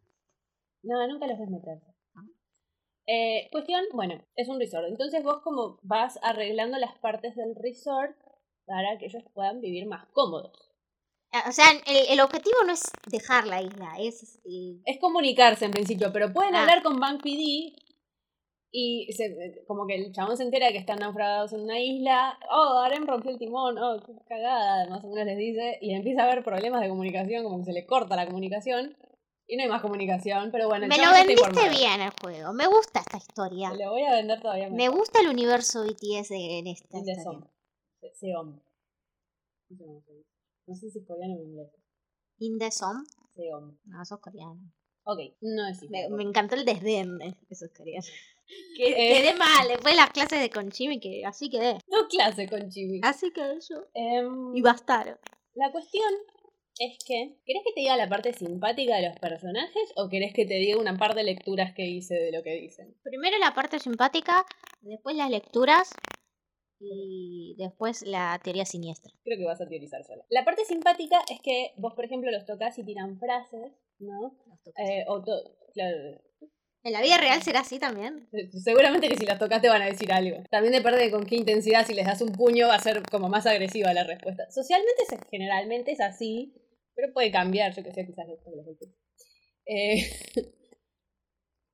No, 0.83 1.07
nunca 1.09 1.27
los 1.27 1.39
ves 1.39 1.51
meterse. 1.51 1.87
Eh, 3.07 3.49
cuestión, 3.51 3.83
bueno, 3.93 4.15
es 4.37 4.49
un 4.49 4.59
resort. 4.61 4.87
Entonces 4.89 5.23
vos 5.25 5.41
como 5.43 5.79
vas 5.83 6.19
arreglando 6.23 6.79
las 6.79 6.97
partes 6.99 7.35
del 7.35 7.55
resort 7.57 8.17
para 8.67 8.99
que 8.99 9.07
ellos 9.07 9.25
puedan 9.35 9.61
vivir 9.61 9.87
más 9.87 10.07
cómodos. 10.13 10.53
Ah, 11.33 11.45
O 11.49 11.53
sea, 11.53 11.67
el, 11.87 12.07
el 12.13 12.21
objetivo 12.21 12.57
no 12.67 12.73
es 12.73 12.83
dejar 13.11 13.47
la 13.47 13.63
isla, 13.63 13.95
es... 13.99 14.41
eh, 14.45 14.81
Es 14.85 14.99
comunicarse 15.01 15.65
en 15.65 15.71
principio, 15.73 16.13
pero 16.13 16.33
pueden 16.33 16.55
Ah. 16.55 16.61
hablar 16.63 16.83
con 16.83 16.99
Bank 17.01 17.21
PD 17.23 17.73
y 18.73 19.13
se- 19.13 19.65
como 19.67 19.87
que 19.87 19.97
el 19.97 20.13
chabón 20.13 20.37
se 20.37 20.45
entera 20.45 20.67
de 20.67 20.73
que 20.73 20.79
están 20.79 20.99
naufragados 21.01 21.53
en 21.53 21.61
una 21.63 21.81
isla. 21.81 22.39
Oh, 22.51 22.79
Aren 22.79 23.07
rompió 23.07 23.31
el 23.31 23.39
timón, 23.39 23.77
oh, 23.79 24.01
qué 24.07 24.13
cagada, 24.29 24.89
más 24.89 25.05
o 25.05 25.09
menos 25.09 25.27
les 25.27 25.39
dice. 25.39 25.79
Y 25.81 25.93
empieza 25.95 26.23
a 26.23 26.31
haber 26.31 26.45
problemas 26.45 26.81
de 26.81 26.89
comunicación, 26.89 27.43
como 27.45 27.59
que 27.59 27.65
se 27.65 27.73
le 27.73 27.87
corta 27.87 28.17
la 28.17 28.27
comunicación. 28.27 28.97
Y 29.49 29.57
no 29.57 29.65
hay 29.65 29.69
más 29.69 29.83
comunicación, 29.83 30.51
pero 30.53 30.69
bueno, 30.69 30.85
el 30.85 30.89
Me 30.91 30.99
lo 30.99 31.11
vendiste 31.13 31.69
bien 31.71 32.01
el 32.01 32.13
juego. 32.23 32.53
Me 32.53 32.69
gusta 32.69 33.01
esta 33.01 33.17
historia. 33.17 33.73
Lo 33.75 33.91
voy 33.91 34.03
a 34.05 34.13
vender 34.15 34.41
todavía 34.41 34.69
Me 34.71 34.77
mejor. 34.77 34.99
gusta 34.99 35.21
el 35.21 35.29
universo 35.29 35.83
BTS 35.83 36.31
en 36.31 36.69
esta 36.69 37.03
the 37.03 37.11
historia. 37.11 37.51
Seom. 38.15 38.61
No 40.67 40.75
sé 40.77 40.91
si 40.91 40.99
es 41.01 41.07
coreano 41.07 41.35
o 41.35 41.43
inglés. 41.43 41.71
In 42.39 42.59
the 42.59 42.71
Som. 42.71 43.05
Seom. 43.35 43.77
No, 43.87 44.05
sos 44.05 44.21
coreano. 44.21 44.61
Ok, 45.05 45.19
no 45.41 45.67
es 45.69 45.83
Me, 45.91 46.09
me 46.11 46.23
encantó 46.23 46.55
el 46.55 46.65
desdén 46.65 47.19
de 47.19 47.35
esos 47.49 47.71
coreanos. 47.77 48.09
Que, 48.77 48.89
Eh. 48.89 49.15
Quedé 49.15 49.35
mal, 49.35 49.69
después 49.69 49.95
de 49.95 50.01
las 50.01 50.11
clases 50.11 50.41
de 50.41 50.51
Conchimi, 50.51 50.99
que 51.01 51.25
así 51.27 51.49
quedé. 51.51 51.75
No 51.89 52.09
clase 52.09 52.49
con 52.49 52.69
Chibi. 52.71 53.01
Así 53.03 53.31
quedé 53.33 53.59
yo. 53.69 53.77
Em, 53.95 54.55
Y 54.57 54.63
bastaron. 54.63 55.19
La 55.55 55.71
cuestión 55.73 56.09
es 56.79 56.97
que, 57.05 57.37
¿querés 57.45 57.63
que 57.65 57.73
te 57.75 57.81
diga 57.81 57.97
la 57.97 58.09
parte 58.09 58.33
simpática 58.33 58.97
de 58.97 59.09
los 59.09 59.19
personajes 59.19 59.93
o 59.97 60.09
querés 60.09 60.33
que 60.33 60.47
te 60.47 60.55
diga 60.55 60.79
una 60.81 60.97
par 60.97 61.15
de 61.15 61.25
lecturas 61.25 61.75
que 61.75 61.85
hice 61.87 62.15
de 62.15 62.33
lo 62.33 62.43
que 62.43 62.55
dicen? 62.55 62.97
Primero 63.03 63.37
la 63.39 63.53
parte 63.55 63.79
simpática, 63.79 64.47
después 64.81 65.15
las 65.17 65.29
lecturas 65.31 65.91
y 66.79 67.55
después 67.59 68.03
la 68.03 68.41
teoría 68.43 68.65
siniestra. 68.65 69.13
Creo 69.25 69.39
que 69.39 69.45
vas 69.45 69.61
a 69.61 69.69
teorizar 69.69 70.03
sola. 70.05 70.25
La 70.31 70.45
parte 70.45 70.65
simpática 70.65 71.21
es 71.31 71.41
que 71.43 71.73
vos, 71.77 71.93
por 71.95 72.05
ejemplo, 72.07 72.31
los 72.31 72.47
tocas 72.47 72.79
y 72.79 72.85
tiran 72.85 73.19
frases, 73.19 73.73
¿no? 73.99 74.35
Eh, 74.79 75.05
o 75.09 75.23
to- 75.23 75.57
claro, 75.75 75.97
¿En 76.83 76.93
la 76.93 77.03
vida 77.03 77.19
real 77.19 77.43
será 77.43 77.61
así 77.61 77.79
también? 77.79 78.29
seguramente 78.65 79.09
que 79.09 79.17
si 79.17 79.27
los 79.27 79.39
tocas 79.39 79.61
te 79.61 79.69
van 79.69 79.83
a 79.83 79.87
decir 79.87 80.11
algo. 80.13 80.43
También 80.51 80.73
depende 80.73 80.99
de 80.99 81.11
con 81.11 81.27
qué 81.27 81.37
intensidad, 81.37 81.87
si 81.87 81.93
les 81.93 82.07
das 82.07 82.23
un 82.23 82.33
puño 82.33 82.69
va 82.69 82.77
a 82.77 82.81
ser 82.81 83.03
como 83.11 83.29
más 83.29 83.47
agresiva 83.47 83.93
la 83.93 84.05
respuesta. 84.05 84.51
Socialmente 84.51 85.03
generalmente 85.31 85.93
es 85.93 86.01
así, 86.01 86.55
pero 86.95 87.13
puede 87.13 87.31
cambiar, 87.31 87.75
yo 87.75 87.83
que 87.83 87.93
sé, 87.93 88.07
quizás 88.07 88.27
los. 88.29 88.41
Eh, 89.67 90.11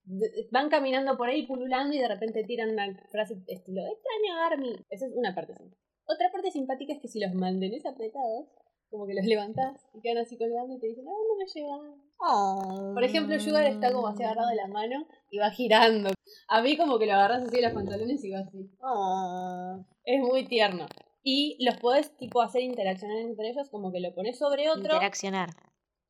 van 0.50 0.68
caminando 0.68 1.16
por 1.16 1.28
ahí 1.28 1.46
pululando 1.46 1.94
y 1.94 1.98
de 1.98 2.08
repente 2.08 2.44
tiran 2.44 2.70
una 2.70 2.86
frase 3.10 3.34
estilo 3.46 3.82
extraño 3.82 4.44
Army. 4.50 4.76
Esa 4.90 5.06
es 5.06 5.12
una 5.14 5.34
parte 5.34 5.54
simpática. 5.54 5.86
Otra 6.08 6.30
parte 6.30 6.50
simpática 6.50 6.92
es 6.94 7.00
que 7.00 7.08
si 7.08 7.20
los 7.20 7.34
mantenés 7.34 7.84
apretados, 7.84 8.46
como 8.90 9.06
que 9.06 9.14
los 9.14 9.24
levantás 9.26 9.86
y 9.94 10.00
quedan 10.00 10.18
así 10.18 10.36
colgando 10.38 10.74
y 10.74 10.78
te 10.80 10.86
dicen, 10.88 11.04
ah, 11.08 11.10
no 11.28 11.36
me 11.36 11.46
llevas. 11.46 12.00
Oh. 12.18 12.92
Por 12.94 13.04
ejemplo, 13.04 13.38
Sugar 13.38 13.66
está 13.66 13.92
como 13.92 14.06
así 14.08 14.22
agarrado 14.22 14.48
de 14.48 14.56
la 14.56 14.68
mano 14.68 15.06
y 15.30 15.38
va 15.38 15.50
girando. 15.50 16.10
A 16.48 16.62
mí 16.62 16.76
como 16.76 16.98
que 16.98 17.06
lo 17.06 17.12
agarras 17.14 17.42
así 17.42 17.56
de 17.56 17.62
los 17.62 17.72
pantalones 17.72 18.24
y 18.24 18.30
va 18.30 18.38
así. 18.40 18.70
Oh. 18.80 19.84
Es 20.04 20.20
muy 20.20 20.46
tierno. 20.46 20.86
Y 21.22 21.56
los 21.64 21.76
podés 21.78 22.16
tipo 22.16 22.40
hacer 22.40 22.62
interaccionar 22.62 23.18
entre 23.18 23.50
ellos, 23.50 23.68
como 23.70 23.92
que 23.92 24.00
lo 24.00 24.14
pones 24.14 24.38
sobre 24.38 24.70
otro, 24.70 24.94
Interaccionar. 24.94 25.50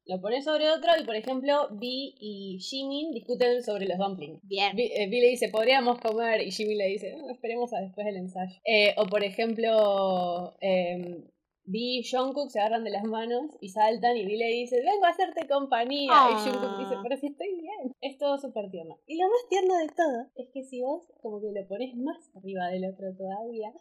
lo 0.05 0.20
pones 0.20 0.45
sobre 0.45 0.70
otro 0.70 0.91
y 1.01 1.05
por 1.05 1.16
ejemplo, 1.16 1.68
Vi 1.72 2.14
y 2.20 2.59
Jimin 2.61 3.11
discuten 3.12 3.62
sobre 3.64 3.87
los 3.87 3.97
dumplings. 3.99 4.39
Bien. 4.47 4.77
Vi, 4.77 4.93
eh, 4.95 5.09
Vi 5.09 5.20
le 5.20 5.29
dice, 5.31 5.49
podríamos 5.49 5.99
comer, 6.01 6.43
y 6.43 6.51
Jimmy 6.53 6.74
le 6.77 6.87
dice, 6.89 7.16
"No, 7.16 7.31
esperemos 7.31 7.72
a 7.72 7.81
después 7.81 8.05
del 8.07 8.16
ensayo. 8.18 8.61
Eh, 8.64 8.95
o 8.99 9.07
por 9.07 9.24
ejemplo, 9.24 10.55
eh, 10.61 11.24
Vi 11.67 11.99
y 11.99 12.09
Jungkook 12.09 12.51
se 12.51 12.61
agarran 12.61 12.85
de 12.85 12.91
las 12.91 13.05
manos 13.05 13.51
y 13.61 13.69
saltan 13.71 14.17
y 14.17 14.25
Vi 14.25 14.37
le 14.37 14.47
dice, 14.47 14.77
vengo 14.81 15.05
a 15.05 15.11
hacerte 15.11 15.49
compañía. 15.49 16.12
Ah. 16.12 16.31
Y 16.33 16.49
Jungkook 16.49 16.79
dice, 16.79 16.95
pero 17.03 17.17
si 17.17 17.27
estoy 17.27 17.61
bien. 17.61 17.95
Es 18.01 18.19
todo 18.19 18.39
súper 18.39 18.71
tierno. 18.71 18.99
Y 19.07 19.21
lo 19.21 19.29
más 19.29 19.49
tierno 19.49 19.77
de 19.77 19.89
todo 19.89 20.31
es 20.37 20.49
que 20.53 20.64
si 20.64 20.81
vos 20.81 21.03
como 21.23 21.41
que 21.41 21.53
lo 21.53 21.67
pones 21.67 21.97
más 21.97 22.31
arriba 22.37 22.69
del 22.69 22.91
otro 22.91 23.14
todavía, 23.17 23.73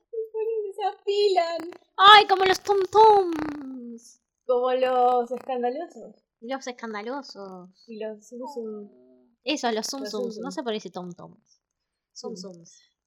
se 0.76 0.84
apilan. 0.84 1.72
Ay, 1.96 2.26
como 2.28 2.44
los 2.46 2.60
Tum 2.62 2.78
Tums. 2.92 4.22
Como 4.46 4.74
los 4.74 5.32
escandalosos. 5.32 6.16
Los 6.42 6.68
escandalosos. 6.68 7.70
Y 7.88 7.98
los 8.00 8.28
Zum. 8.28 8.90
Eso, 9.44 9.72
los 9.72 9.88
Zums. 9.88 10.12
Zum 10.12 10.30
No 10.42 10.52
sé 10.52 10.64
por 10.64 10.72
qué 10.72 10.76
dice 10.76 10.90
Tom 10.90 11.14
Toms. 11.14 11.62
Sí. 12.14 12.28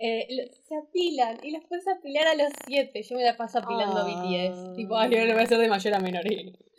Eh, 0.01 0.51
se 0.69 0.77
apilan 0.77 1.39
y 1.43 1.51
los 1.51 1.65
puedes 1.67 1.87
apilar 1.89 2.27
a 2.29 2.35
los 2.35 2.53
siete. 2.67 3.03
Yo 3.03 3.17
me 3.17 3.25
la 3.25 3.37
paso 3.37 3.59
apilando 3.59 3.97
Ah. 3.99 4.05
BTS. 4.05 4.75
Tipo, 4.77 4.97
ay, 4.97 5.13
ahora 5.15 5.25
lo 5.27 5.33
voy 5.33 5.41
a 5.41 5.45
hacer 5.45 5.59
de 5.59 5.69
mayor 5.69 5.95
a 5.95 5.99
menor. 6.01 6.23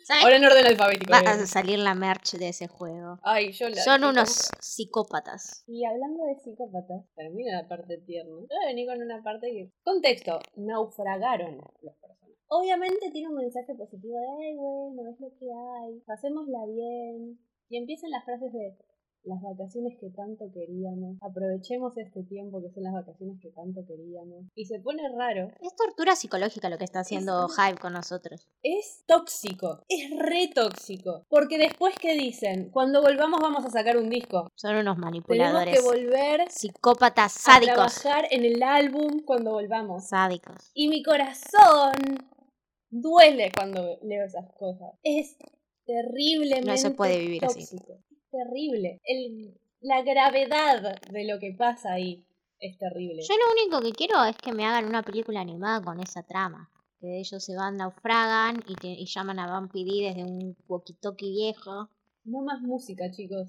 ¿Sabes? 0.04 0.24
Ahora 0.24 0.36
en 0.36 0.44
orden 0.46 0.66
alfabético. 0.66 1.12
Va 1.12 1.18
a 1.18 1.20
obviamente. 1.20 1.46
salir 1.46 1.78
la 1.78 1.94
merch 1.94 2.32
de 2.32 2.48
ese 2.48 2.66
juego. 2.68 3.18
Ay, 3.22 3.52
yo 3.52 3.68
la. 3.68 3.76
Son 3.82 4.00
yo 4.00 4.08
unos 4.08 4.50
psicópatas. 4.60 5.62
Y 5.66 5.84
hablando 5.84 6.24
de 6.24 6.36
psicópatas, 6.42 7.04
termina 7.14 7.60
la 7.62 7.68
parte 7.68 7.98
tierna. 7.98 8.30
Yo 8.40 8.46
voy 8.48 8.64
a 8.64 8.68
venir 8.68 8.86
con 8.88 9.02
una 9.02 9.22
parte 9.22 9.48
que. 9.52 9.70
Contexto: 9.84 10.40
naufragaron 10.56 11.58
los 11.82 11.94
personajes. 12.00 12.38
Obviamente 12.48 13.10
tiene 13.12 13.28
un 13.28 13.36
mensaje 13.36 13.74
positivo 13.74 14.14
de, 14.18 14.46
ay, 14.46 14.56
bueno, 14.56 15.02
es 15.12 15.20
lo 15.20 15.28
que 15.38 15.46
hay, 15.46 16.00
pasémosla 16.06 16.64
bien. 16.66 17.38
Y 17.68 17.76
empiezan 17.76 18.10
las 18.10 18.24
frases 18.24 18.52
de 18.52 18.76
las 19.24 19.40
vacaciones 19.42 19.98
que 20.00 20.08
tanto 20.10 20.50
queríamos, 20.52 21.18
aprovechemos 21.20 21.96
este 21.98 22.22
tiempo 22.24 22.62
que 22.62 22.70
son 22.72 22.84
las 22.84 22.94
vacaciones 22.94 23.38
que 23.40 23.50
tanto 23.50 23.84
queríamos. 23.86 24.46
Y 24.54 24.64
se 24.64 24.80
pone 24.80 25.02
raro. 25.16 25.48
Es 25.60 25.76
tortura 25.76 26.16
psicológica 26.16 26.70
lo 26.70 26.78
que 26.78 26.84
está 26.84 27.00
haciendo 27.00 27.46
Es- 27.46 27.56
Hype 27.56 27.78
con 27.78 27.92
nosotros. 27.92 28.48
Es 28.62 29.04
tóxico, 29.06 29.82
es 29.88 30.10
re 30.18 30.48
tóxico. 30.54 31.24
Porque 31.28 31.58
después 31.58 31.94
que 31.96 32.14
dicen, 32.14 32.70
cuando 32.70 33.02
volvamos 33.02 33.40
vamos 33.40 33.64
a 33.64 33.70
sacar 33.70 33.96
un 33.98 34.08
disco. 34.08 34.48
Son 34.56 34.72
unos 34.76 34.96
Tenemos 34.96 34.98
manipuladores. 34.98 35.74
que 35.78 35.82
volver 35.84 36.50
Psicópatas 36.50 37.36
a 37.36 37.52
sádicos. 37.54 37.74
trabajar 38.02 38.24
en 38.30 38.44
el 38.44 38.62
álbum 38.62 39.22
cuando 39.24 39.52
volvamos. 39.52 40.08
Sádicos. 40.08 40.70
Y 40.74 40.88
mi 40.88 41.02
corazón 41.02 41.92
duele 42.90 43.50
cuando 43.54 43.98
leo 44.02 44.24
esas 44.24 44.50
cosas. 44.58 44.92
Es 45.02 45.36
terriblemente 45.86 46.70
No 46.70 46.76
se 46.76 46.90
puede 46.90 47.18
vivir 47.18 47.44
así. 47.44 47.60
tóxico. 47.60 47.98
Es 48.10 48.19
terrible. 48.30 49.00
El, 49.04 49.54
la 49.80 50.02
gravedad 50.02 51.00
de 51.10 51.24
lo 51.24 51.38
que 51.38 51.52
pasa 51.52 51.92
ahí 51.94 52.26
es 52.58 52.76
terrible. 52.78 53.22
Yo 53.22 53.34
lo 53.36 53.52
único 53.62 53.80
que 53.80 53.92
quiero 53.92 54.22
es 54.24 54.36
que 54.36 54.52
me 54.52 54.66
hagan 54.66 54.86
una 54.86 55.02
película 55.02 55.40
animada 55.40 55.82
con 55.82 56.00
esa 56.00 56.22
trama. 56.22 56.70
Que 57.00 57.18
ellos 57.20 57.42
se 57.42 57.56
van, 57.56 57.78
naufragan 57.78 58.62
y, 58.66 58.74
te- 58.74 58.88
y 58.88 59.06
llaman 59.06 59.38
a 59.38 59.58
Bumpy 59.58 59.84
D 59.84 60.08
desde 60.08 60.22
un 60.24 60.54
walkie-talkie 60.68 61.30
viejo. 61.30 61.88
No 62.24 62.42
más 62.42 62.60
música, 62.60 63.10
chicos. 63.10 63.48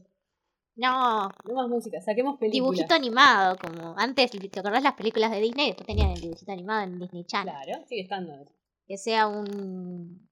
No, 0.75 1.29
No 1.43 1.53
más 1.55 1.67
música. 1.67 1.99
Saquemos 1.99 2.39
películas. 2.39 2.53
dibujito 2.77 2.93
animado, 2.95 3.57
como 3.57 3.93
antes, 3.97 4.31
¿te 4.31 4.59
acordás 4.61 4.83
las 4.83 4.93
películas 4.93 5.29
de 5.31 5.41
Disney? 5.41 5.67
Después 5.67 5.85
tenían 5.85 6.11
el 6.11 6.21
dibujito 6.21 6.49
animado 6.53 6.83
en 6.83 6.97
Disney 6.99 7.25
Channel. 7.25 7.53
Claro, 7.53 7.85
sigue 7.87 8.01
estando. 8.03 8.33
Que 8.87 8.97
sea 8.97 9.27
un 9.27 10.29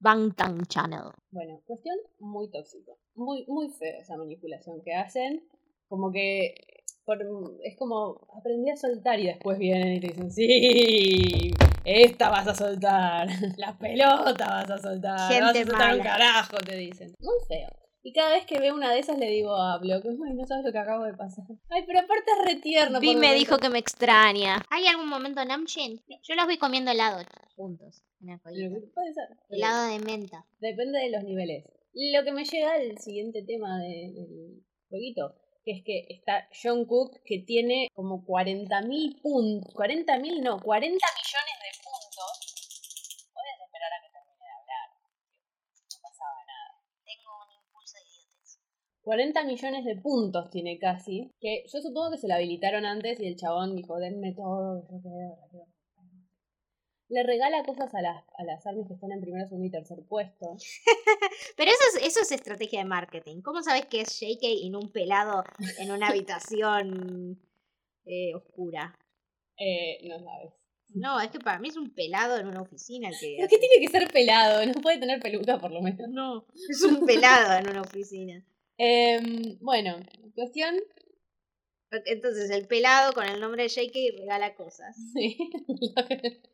Bangtan 0.00 0.64
Channel. 0.66 1.10
Bueno, 1.30 1.60
cuestión 1.66 1.96
muy 2.18 2.50
tóxica. 2.50 2.92
Muy, 3.14 3.44
muy 3.48 3.70
feo 3.70 4.00
esa 4.00 4.16
manipulación 4.16 4.82
que 4.84 4.94
hacen. 4.94 5.42
Como 5.88 6.10
que 6.12 6.54
por- 7.04 7.22
es 7.64 7.76
como 7.78 8.26
aprendí 8.36 8.70
a 8.70 8.76
soltar 8.76 9.18
y 9.20 9.26
después 9.26 9.58
vienen 9.58 9.94
y 9.94 10.00
te 10.00 10.08
dicen, 10.08 10.30
sí, 10.30 11.50
esta 11.84 12.30
vas 12.30 12.48
a 12.48 12.54
soltar, 12.54 13.28
la 13.58 13.78
pelota 13.78 14.46
vas 14.46 14.70
a 14.70 14.78
soltar, 14.78 15.16
vas 15.16 15.50
a 15.50 15.52
Gente 15.52 15.72
un 15.98 16.02
carajo, 16.02 16.56
te 16.58 16.76
dicen. 16.76 17.14
Muy 17.20 17.36
feo. 17.48 17.68
Y 18.06 18.12
cada 18.12 18.30
vez 18.30 18.46
que 18.46 18.60
veo 18.60 18.72
una 18.74 18.92
de 18.92 19.00
esas 19.00 19.18
le 19.18 19.26
digo 19.28 19.52
a 19.56 19.78
Block, 19.78 20.04
ay, 20.04 20.34
no 20.34 20.46
sabes 20.46 20.64
lo 20.64 20.70
que 20.70 20.78
acabo 20.78 21.02
de 21.04 21.14
pasar. 21.14 21.44
Ay, 21.70 21.82
pero 21.88 21.98
aparte 21.98 22.30
es 22.30 22.44
re 22.54 22.60
tierno. 22.60 23.00
Vi 23.00 23.16
me 23.16 23.34
dijo 23.34 23.58
que 23.58 23.68
me 23.68 23.80
extraña. 23.80 24.62
¿Hay 24.70 24.86
algún 24.86 25.08
momento 25.08 25.44
Namjoon? 25.44 26.00
Yo 26.22 26.34
los 26.36 26.46
vi 26.46 26.56
comiendo 26.56 26.92
helado 26.92 27.18
juntos. 27.56 28.04
Puede 28.94 29.12
ser. 29.12 29.28
Helado 29.50 29.88
de 29.90 29.98
menta. 29.98 30.46
Depende 30.60 31.00
de 31.00 31.10
los 31.10 31.24
niveles. 31.24 31.64
Lo 31.94 32.22
que 32.24 32.30
me 32.30 32.44
llega 32.44 32.74
al 32.74 32.96
siguiente 32.98 33.42
tema 33.44 33.78
de- 33.80 34.12
del 34.14 34.62
jueguito, 34.88 35.34
que 35.64 35.72
es 35.72 35.82
que 35.84 36.06
está 36.10 36.48
John 36.62 36.84
Cook, 36.86 37.10
que 37.24 37.40
tiene 37.40 37.88
como 37.92 38.24
40.000 38.24 39.20
puntos. 39.20 39.74
40.000 39.74 40.42
no, 40.44 40.60
40 40.60 40.94
millones 40.94 41.56
de 41.58 41.70
puntos. 41.82 42.30
Puedes 43.34 43.56
esperar 43.66 43.90
a 43.90 43.98
que 43.98 44.10
termine 44.14 44.44
de 44.46 44.54
hablar. 44.62 44.86
No 45.90 45.98
pasaba 46.06 46.38
nada. 46.46 46.68
Tengo 47.02 47.30
un 47.44 47.50
impulso 47.56 47.96
de 47.96 48.04
idiotes. 48.04 48.60
40 49.06 49.44
millones 49.44 49.84
de 49.84 49.94
puntos 49.94 50.50
tiene 50.50 50.80
casi. 50.80 51.30
Que 51.40 51.62
yo 51.72 51.80
supongo 51.80 52.10
que 52.10 52.18
se 52.18 52.26
lo 52.26 52.34
habilitaron 52.34 52.84
antes 52.84 53.20
y 53.20 53.28
el 53.28 53.36
chabón 53.36 53.76
dijo, 53.76 53.96
denme 54.00 54.32
todo, 54.32 54.82
yo 54.82 55.00
quedo, 55.00 55.38
que 55.44 55.50
quedo". 55.52 55.66
Le 57.08 57.22
regala 57.22 57.62
cosas 57.62 57.94
a 57.94 58.02
las, 58.02 58.24
a 58.36 58.42
las 58.42 58.66
armas 58.66 58.88
que 58.88 58.94
están 58.94 59.12
en 59.12 59.20
primer, 59.20 59.46
segundo 59.46 59.68
y 59.68 59.70
tercer 59.70 59.98
puesto. 60.08 60.56
Pero 61.56 61.70
eso 61.70 61.98
es, 61.98 62.08
eso 62.08 62.20
es 62.22 62.32
estrategia 62.32 62.80
de 62.80 62.84
marketing. 62.84 63.42
¿Cómo 63.42 63.62
sabes 63.62 63.86
que 63.86 64.00
es 64.00 64.18
JK 64.18 64.42
y 64.42 64.70
no 64.70 64.80
un 64.80 64.90
pelado 64.90 65.44
en 65.78 65.92
una 65.92 66.08
habitación 66.08 67.40
eh, 68.06 68.34
oscura? 68.34 68.92
Eh, 69.56 70.00
no 70.08 70.18
sabes. 70.18 70.52
No, 70.96 71.20
es 71.20 71.30
que 71.30 71.38
para 71.38 71.60
mí 71.60 71.68
es 71.68 71.76
un 71.76 71.94
pelado 71.94 72.38
en 72.38 72.48
una 72.48 72.62
oficina 72.62 73.10
que... 73.10 73.36
¿Por 73.38 73.48
qué 73.48 73.58
tiene 73.58 73.86
que 73.86 73.88
ser 73.88 74.10
pelado? 74.10 74.66
No 74.66 74.80
puede 74.82 74.98
tener 74.98 75.20
peluca 75.20 75.60
por 75.60 75.70
lo 75.70 75.80
menos. 75.80 76.08
No, 76.08 76.44
es 76.68 76.82
un 76.82 77.06
pelado 77.06 77.56
en 77.56 77.70
una 77.70 77.82
oficina. 77.82 78.44
Em, 78.78 79.58
bueno, 79.60 79.96
cuestión. 80.34 80.76
Entonces 82.04 82.50
el 82.50 82.66
pelado 82.66 83.12
con 83.12 83.24
el 83.26 83.40
nombre 83.40 83.62
de 83.62 83.68
JK 83.68 84.18
regala 84.18 84.54
cosas. 84.54 84.96
Sí. 85.14 85.36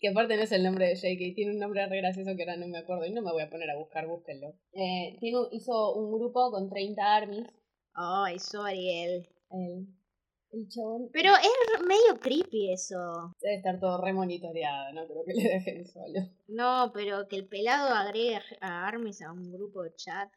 que 0.00 0.08
aparte 0.08 0.36
no 0.36 0.42
es 0.42 0.52
el 0.52 0.62
nombre 0.64 0.88
de 0.88 0.96
JK, 0.96 1.34
tiene 1.34 1.52
un 1.52 1.58
nombre 1.58 1.86
re 1.86 1.98
gracioso 1.98 2.36
que 2.36 2.42
ahora 2.42 2.56
no 2.56 2.66
me 2.68 2.78
acuerdo 2.78 3.06
y 3.06 3.12
no 3.12 3.22
me 3.22 3.32
voy 3.32 3.42
a 3.42 3.50
poner 3.50 3.70
a 3.70 3.78
buscar, 3.78 4.06
búsquenlo. 4.06 4.48
Eh, 4.72 5.16
tiene, 5.20 5.38
hizo 5.52 5.94
un 5.94 6.12
grupo 6.18 6.50
con 6.50 6.68
30 6.68 7.02
armies. 7.02 7.46
Ay, 7.94 8.38
sorry 8.38 9.02
él. 9.04 9.28
El, 9.50 9.86
el 10.50 10.68
chabón 10.68 11.08
Pero 11.12 11.30
es 11.36 11.86
medio 11.86 12.20
creepy 12.20 12.72
eso. 12.72 13.32
debe 13.40 13.56
estar 13.56 13.78
todo 13.80 14.02
re 14.04 14.12
monitoreado, 14.12 14.92
no 14.92 15.06
creo 15.06 15.24
que 15.24 15.34
le 15.34 15.48
dejen 15.48 15.86
solo. 15.86 16.20
No, 16.48 16.90
pero 16.92 17.28
que 17.28 17.36
el 17.36 17.48
pelado 17.48 17.94
agregue 17.94 18.40
a 18.60 18.86
Armis 18.86 19.22
a 19.22 19.32
un 19.32 19.52
grupo 19.52 19.82
de 19.84 19.94
chat. 19.94 20.28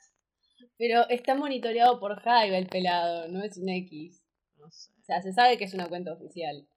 Pero 0.78 1.08
está 1.10 1.36
monitoreado 1.36 2.00
por 2.00 2.22
Hybe 2.24 2.58
el 2.58 2.68
pelado, 2.68 3.28
no 3.30 3.44
es 3.44 3.58
un 3.58 3.70
X. 3.70 4.24
No 4.58 4.70
sé. 4.72 4.92
O 5.02 5.04
sea, 5.04 5.22
se 5.22 5.34
sabe 5.34 5.58
que 5.58 5.64
es 5.66 5.74
una 5.74 5.88
cuenta 5.88 6.14
oficial. 6.14 6.68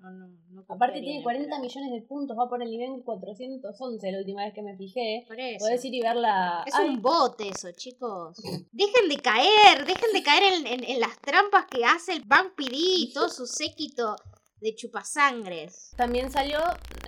Yo 0.00 0.08
no, 0.10 0.28
no 0.50 0.64
Aparte 0.68 1.00
tiene 1.00 1.18
el 1.18 1.22
40 1.24 1.44
pelado. 1.46 1.62
millones 1.62 1.90
de 1.92 2.02
puntos, 2.06 2.36
va 2.38 2.48
por 2.48 2.62
el 2.62 2.70
nivel 2.70 3.02
411 3.04 4.12
la 4.12 4.18
última 4.18 4.44
vez 4.44 4.54
que 4.54 4.62
me 4.62 4.76
fijé. 4.76 5.26
Podés 5.58 5.84
ir 5.84 5.94
y 5.94 6.00
ver 6.00 6.14
la... 6.16 6.62
Es 6.66 6.74
Ay, 6.74 6.88
un 6.90 7.02
bot 7.02 7.40
eso, 7.40 7.72
chicos. 7.72 8.36
Dejen 8.70 9.08
de 9.08 9.16
caer, 9.16 9.84
dejen 9.84 10.12
de 10.12 10.22
caer 10.22 10.52
en, 10.54 10.66
en- 10.68 10.84
en 10.84 11.00
las 11.00 11.18
trampas 11.20 11.66
que 11.66 11.84
hace 11.84 12.12
el 12.12 12.22
Bank 12.24 12.52
PD 12.56 12.70
y 12.76 13.12
todo 13.12 13.28
su 13.28 13.46
séquito 13.46 14.14
de 14.60 14.74
chupasangres. 14.76 15.92
También 15.96 16.30
salió, 16.30 16.58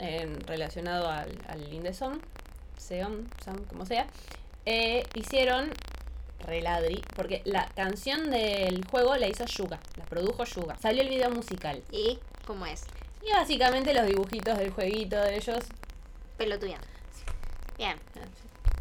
eh, 0.01 0.27
relacionado 0.47 1.09
al, 1.09 1.31
al 1.49 1.73
Indesong, 1.73 2.21
Seon, 2.77 3.29
Sam, 3.45 3.65
como 3.67 3.87
sea, 3.87 4.07
eh, 4.67 5.05
hicieron 5.15 5.71
Reladri, 6.47 7.03
porque 7.17 7.43
la 7.45 7.67
canción 7.75 8.31
del 8.31 8.85
juego 8.87 9.17
la 9.17 9.27
hizo 9.29 9.45
Yuga, 9.47 9.81
la 9.97 10.05
produjo 10.05 10.45
Yuga. 10.45 10.77
Salió 10.81 11.03
el 11.03 11.09
video 11.09 11.31
musical. 11.31 11.83
¿Y 11.91 12.19
cómo 12.47 12.67
es? 12.67 12.85
Y 13.27 13.33
básicamente 13.33 13.93
los 13.95 14.07
dibujitos 14.07 14.59
del 14.59 14.71
jueguito 14.71 15.17
de 15.21 15.37
ellos. 15.37 15.59
Pelotudeando. 16.39 16.87
Bien, 17.77 17.97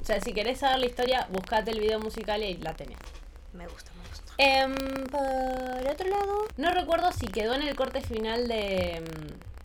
O 0.01 0.05
sea, 0.05 0.19
si 0.21 0.33
querés 0.33 0.59
saber 0.59 0.79
la 0.79 0.85
historia, 0.85 1.27
buscate 1.31 1.71
el 1.71 1.79
video 1.79 1.99
musical 1.99 2.41
y 2.43 2.55
la 2.57 2.73
tenés. 2.73 2.97
me 3.53 3.67
gusta, 3.67 3.91
me 3.93 4.07
gusta. 4.09 4.33
Em, 4.37 4.75
por 5.07 5.91
otro 5.91 6.09
lado, 6.09 6.47
no 6.57 6.71
recuerdo 6.71 7.11
si 7.11 7.27
quedó 7.27 7.53
en 7.53 7.61
el 7.63 7.75
corte 7.75 8.01
final 8.01 8.47
de 8.47 8.95
em, 8.95 9.05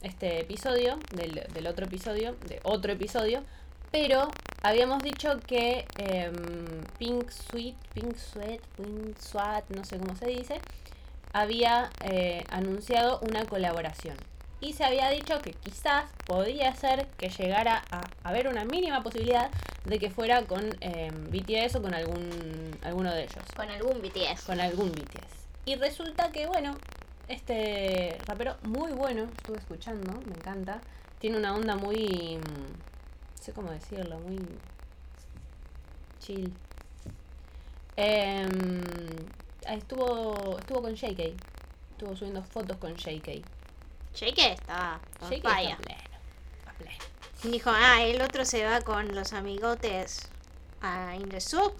este 0.02 0.40
episodio, 0.40 0.98
del, 1.12 1.46
del 1.52 1.66
otro 1.66 1.86
episodio, 1.86 2.36
de 2.46 2.60
otro 2.64 2.92
episodio, 2.92 3.42
pero 3.90 4.28
habíamos 4.64 5.02
dicho 5.02 5.38
que 5.46 5.86
em, 5.98 6.82
Pink 6.98 7.30
Sweet, 7.30 7.76
Pink 7.92 8.16
Sweat, 8.16 8.60
Pink 8.76 9.18
Swat, 9.18 9.68
no 9.70 9.84
sé 9.84 9.98
cómo 9.98 10.16
se 10.16 10.26
dice, 10.26 10.60
había 11.32 11.90
eh, 12.02 12.44
anunciado 12.50 13.20
una 13.20 13.44
colaboración. 13.44 14.16
Y 14.60 14.72
se 14.72 14.84
había 14.84 15.10
dicho 15.10 15.40
que 15.42 15.52
quizás 15.52 16.06
podría 16.26 16.74
ser 16.74 17.06
que 17.18 17.28
llegara 17.28 17.84
a 17.90 18.00
haber 18.22 18.48
una 18.48 18.64
mínima 18.64 19.02
posibilidad 19.02 19.50
de 19.84 19.98
que 19.98 20.08
fuera 20.08 20.42
con 20.42 20.74
em, 20.80 21.30
BTS 21.30 21.76
o 21.76 21.82
con 21.82 21.92
algún 21.92 22.78
alguno 22.82 23.12
de 23.12 23.24
ellos. 23.24 23.44
Con 23.54 23.68
algún 23.68 24.00
BTS. 24.00 24.44
Con 24.46 24.60
algún 24.60 24.92
BTS. 24.92 25.44
Y 25.66 25.76
resulta 25.76 26.32
que, 26.32 26.46
bueno, 26.46 26.74
este 27.28 28.16
rapero 28.26 28.56
muy 28.62 28.92
bueno, 28.92 29.24
estuve 29.36 29.58
escuchando, 29.58 30.12
me 30.26 30.34
encanta. 30.34 30.80
Tiene 31.18 31.36
una 31.36 31.54
onda 31.54 31.76
muy. 31.76 32.38
Sé 33.44 33.52
cómo 33.52 33.70
decirlo, 33.70 34.18
muy. 34.20 34.38
chill. 36.20 36.52
Ah, 37.98 39.74
estuvo, 39.74 40.58
estuvo 40.58 40.82
con 40.82 40.94
JK. 40.94 41.20
Estuvo 41.92 42.16
subiendo 42.16 42.42
fotos 42.42 42.76
con 42.78 42.94
JK. 42.96 43.42
JK 44.14 44.38
está 44.38 44.98
JK 45.28 45.42
pleno. 45.42 45.76
Dijo, 47.42 47.70
ah, 47.70 48.02
el 48.02 48.22
otro 48.22 48.46
se 48.46 48.64
va 48.64 48.80
con 48.80 49.14
los 49.14 49.34
amigotes 49.34 50.28
a 50.80 51.14
Indesub. 51.14 51.74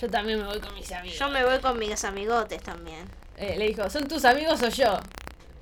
Yo 0.00 0.08
también 0.08 0.40
me 0.40 0.46
voy 0.46 0.60
con 0.60 0.74
mis 0.74 0.90
amigos. 0.90 1.18
Yo 1.18 1.28
me 1.28 1.44
voy 1.44 1.58
con 1.60 1.78
mis 1.78 2.02
amigotes 2.04 2.62
también. 2.62 3.06
Eh, 3.36 3.56
le 3.58 3.66
dijo, 3.66 3.90
¿son 3.90 4.08
tus 4.08 4.24
amigos 4.24 4.62
o 4.62 4.68
yo? 4.68 4.98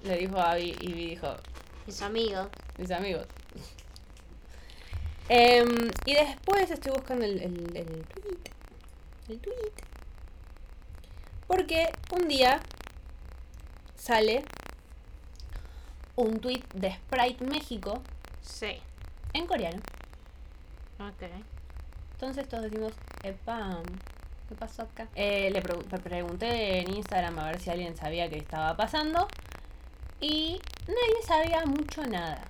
Le 0.05 0.18
dijo 0.18 0.38
a 0.38 0.55
Vi 0.55 0.76
y 0.80 0.93
dijo, 0.93 1.34
Mis 1.86 2.01
amigos. 2.03 2.47
mis 2.78 2.90
amigos. 2.93 3.26
Em, 5.28 5.68
y 6.04 6.14
después 6.14 6.70
estoy 6.70 6.92
buscando 6.92 7.24
el, 7.24 7.40
el, 7.40 7.76
el 7.76 8.04
tweet. 8.06 8.52
El 9.28 9.38
tweet. 9.40 9.72
Porque 11.46 11.92
un 12.12 12.28
día 12.28 12.60
sale 13.96 14.44
un 16.16 16.40
tweet 16.40 16.62
de 16.74 16.92
Sprite 16.92 17.44
México 17.44 18.02
Sí. 18.42 18.76
en 19.32 19.46
coreano. 19.46 19.80
Ok. 20.98 21.28
Entonces 22.14 22.48
todos 22.48 22.64
decimos, 22.64 22.92
epa, 23.22 23.80
¿qué 24.48 24.54
pasó 24.54 24.82
acá? 24.82 25.08
Eh, 25.14 25.50
le 25.50 25.60
pre- 25.62 25.76
pre- 25.78 25.98
pregunté 25.98 26.78
en 26.80 26.94
Instagram 26.94 27.38
a 27.38 27.46
ver 27.46 27.60
si 27.60 27.70
alguien 27.70 27.96
sabía 27.96 28.28
qué 28.28 28.38
estaba 28.38 28.76
pasando. 28.76 29.26
Y 30.20 30.60
nadie 30.86 31.22
sabía 31.26 31.64
mucho 31.66 32.04
nada. 32.06 32.42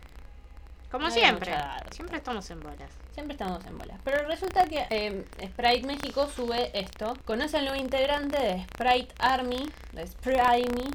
Como 0.93 1.07
No 1.07 1.11
siempre. 1.11 1.53
Siempre 1.91 2.19
estamos 2.19 2.49
en 2.51 2.61
bolas. 2.61 2.91
Siempre 3.15 3.33
estamos 3.33 3.65
en 3.65 3.79
bolas. 3.79 3.99
Pero 4.05 4.27
resulta 4.29 4.67
que 4.67 4.87
eh, 4.91 5.25
Sprite 5.43 5.87
México 5.87 6.29
sube 6.29 6.71
esto. 6.79 7.15
Conoce 7.25 7.57
al 7.57 7.65
nuevo 7.65 7.81
integrante 7.81 8.39
de 8.39 8.63
Sprite 8.65 9.15
Army, 9.19 9.71
de 9.93 10.07
Sprite 10.07 10.41
Army, 10.41 10.91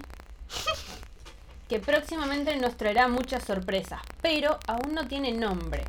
que 1.68 1.80
próximamente 1.80 2.56
nos 2.58 2.78
traerá 2.78 3.08
muchas 3.08 3.44
sorpresas, 3.44 4.00
pero 4.22 4.60
aún 4.68 4.94
no 4.94 5.08
tiene 5.08 5.32
nombre. 5.32 5.84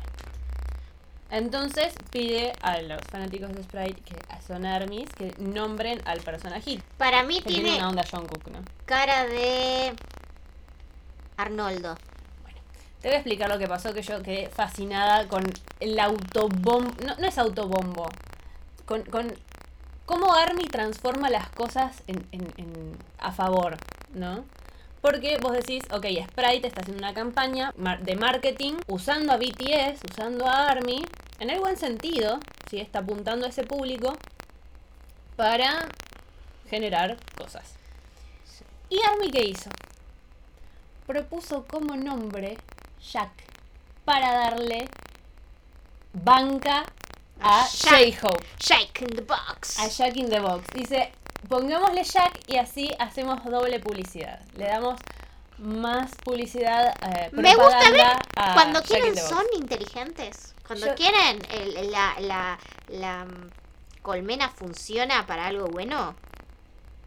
Entonces 1.29 1.93
pide 2.11 2.53
a 2.63 2.81
los 2.81 3.01
fanáticos 3.11 3.53
de 3.53 3.61
Sprite, 3.61 4.01
que 4.01 4.15
son 4.47 4.65
Armies, 4.65 5.09
que 5.13 5.35
nombren 5.37 6.01
al 6.05 6.21
personajito. 6.21 6.83
Para 6.97 7.21
mí 7.21 7.41
tiene 7.41 7.61
tiene 7.61 7.77
una 7.77 7.89
onda 7.89 8.03
Jungkook, 8.09 8.47
¿no? 8.47 8.63
cara 8.87 9.25
de 9.27 9.93
Arnoldo. 11.37 11.95
Te 13.01 13.07
voy 13.07 13.15
a 13.15 13.19
explicar 13.19 13.49
lo 13.49 13.57
que 13.57 13.67
pasó, 13.67 13.93
que 13.93 14.01
yo 14.01 14.21
quedé 14.21 14.49
fascinada 14.49 15.27
con 15.27 15.43
el 15.79 15.99
autobombo. 15.99 16.91
No, 17.05 17.15
no 17.15 17.27
es 17.27 17.37
autobombo. 17.37 18.09
Con, 18.85 19.03
con 19.03 19.33
cómo 20.05 20.33
Army 20.33 20.65
transforma 20.67 21.29
las 21.29 21.49
cosas 21.49 22.03
en, 22.07 22.25
en- 22.31 22.53
en- 22.57 22.97
a 23.19 23.31
favor, 23.31 23.77
¿no? 24.13 24.43
Porque 25.01 25.37
vos 25.41 25.53
decís, 25.53 25.83
ok, 25.91 26.05
Sprite 26.29 26.67
está 26.67 26.81
haciendo 26.81 27.01
una 27.03 27.13
campaña 27.13 27.73
de 28.01 28.15
marketing 28.17 28.73
usando 28.87 29.31
a 29.31 29.37
BTS, 29.37 30.01
usando 30.11 30.45
a 30.45 30.67
Army, 30.67 31.01
en 31.39 31.49
el 31.49 31.59
buen 31.59 31.77
sentido, 31.77 32.39
si 32.69 32.79
está 32.81 32.99
apuntando 32.99 33.45
a 33.45 33.49
ese 33.49 33.63
público, 33.63 34.17
para 35.37 35.87
generar 36.69 37.15
cosas. 37.37 37.75
¿Y 38.89 38.99
Army 39.09 39.31
qué 39.31 39.43
hizo? 39.45 39.69
propuso 41.07 41.65
como 41.65 41.95
nombre 41.95 42.55
Jack 43.01 43.31
para 44.05 44.31
darle 44.33 44.87
banca 46.13 46.85
a 47.41 47.67
Jack. 47.67 48.19
J-Hope, 48.19 48.45
Shake 48.59 49.01
in 49.01 49.15
the 49.15 49.21
box. 49.21 49.79
a 49.79 49.87
Jack 49.89 50.17
in 50.17 50.29
the 50.29 50.39
Box. 50.39 50.65
Dice, 50.73 51.11
pongámosle 51.47 52.03
Jack 52.03 52.39
y 52.47 52.57
así 52.57 52.89
hacemos 52.99 53.43
doble 53.45 53.79
publicidad. 53.79 54.39
Le 54.55 54.65
damos 54.65 54.99
más 55.57 56.11
publicidad 56.23 56.93
eh, 57.15 57.29
Me 57.33 57.53
gusta 57.55 57.91
ver 57.91 58.01
a 58.35 58.53
Cuando 58.53 58.79
Jack 58.81 58.87
quieren 58.89 59.15
son 59.17 59.45
inteligentes. 59.57 60.53
Cuando 60.67 60.87
Yo- 60.87 60.95
quieren 60.95 61.39
el- 61.51 61.91
la, 61.91 62.15
la, 62.19 62.59
la 62.89 63.25
mm, 63.25 63.49
colmena 64.01 64.49
funciona 64.49 65.25
para 65.25 65.47
algo 65.47 65.67
bueno. 65.67 66.15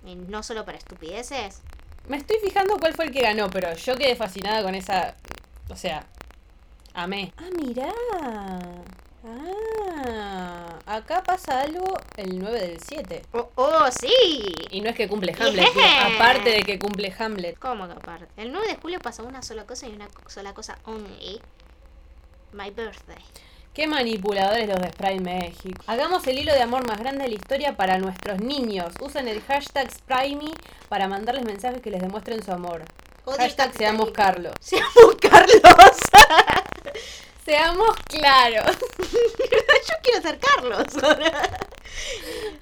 Y 0.05 0.14
no 0.16 0.43
solo 0.43 0.64
para 0.64 0.78
estupideces. 0.78 1.61
Me 2.09 2.16
estoy 2.16 2.38
fijando 2.43 2.76
cuál 2.78 2.95
fue 2.95 3.05
el 3.05 3.12
que 3.12 3.20
ganó, 3.22 3.49
pero 3.51 3.72
yo 3.74 3.95
quedé 3.97 4.16
fascinada 4.16 4.62
con 4.64 4.74
esa... 4.74 5.14
O 5.69 5.77
sea, 5.77 6.05
amé. 6.95 7.33
Ah, 7.37 7.49
mirá. 7.63 7.93
Ah, 9.25 10.79
acá 10.87 11.23
pasa 11.23 11.61
algo 11.61 11.97
el 12.17 12.39
9 12.39 12.61
del 12.61 12.81
7. 12.81 13.23
Oh, 13.33 13.49
oh, 13.55 13.87
sí. 13.91 14.13
Y 14.71 14.81
no 14.81 14.91
es 14.91 14.97
que 14.97 15.09
cumple 15.09 15.33
Hamlet, 15.39 15.73
Yeah. 15.75 16.15
aparte 16.17 16.51
de 16.51 16.63
que 16.65 16.79
cumple 16.79 17.15
Hamlet. 17.17 17.59
¿Cómo 17.59 17.87
que 17.87 17.93
aparte? 17.93 18.27
El 18.37 18.51
9 18.53 18.67
de 18.67 18.77
julio 18.77 18.99
pasa 19.01 19.23
una 19.23 19.43
sola 19.43 19.65
cosa 19.65 19.87
y 19.89 19.93
una 19.95 20.09
sola 20.27 20.53
cosa 20.55 20.79
only. 20.85 21.41
My 22.53 22.71
birthday. 22.71 23.23
Qué 23.73 23.87
manipuladores 23.87 24.69
los 24.69 24.79
de 24.81 24.89
Sprite 24.91 25.21
México. 25.21 25.83
Hagamos 25.87 26.27
el 26.27 26.39
hilo 26.39 26.53
de 26.53 26.61
amor 26.61 26.87
más 26.87 26.99
grande 26.99 27.23
de 27.23 27.29
la 27.31 27.35
historia 27.37 27.77
para 27.77 27.99
nuestros 27.99 28.41
niños. 28.41 28.93
Usen 29.01 29.29
el 29.29 29.41
hashtag 29.43 29.91
SpriteMe 29.91 30.51
para 30.91 31.09
mandarles 31.09 31.45
mensajes 31.45 31.81
que 31.81 31.91
les 31.91 32.03
demuestren 32.03 32.43
su 32.43 32.53
amor. 32.53 32.83
Hashtag 33.27 33.73
seamos. 33.77 34.11
Carlos. 34.12 34.55
Seamos 34.61 35.16
Carlos. 35.20 35.62
Seamos 37.45 37.97
claros. 38.09 38.77
Yo 38.99 39.95
quiero 40.03 40.23
ser 40.23 40.39
Carlos. 40.39 40.87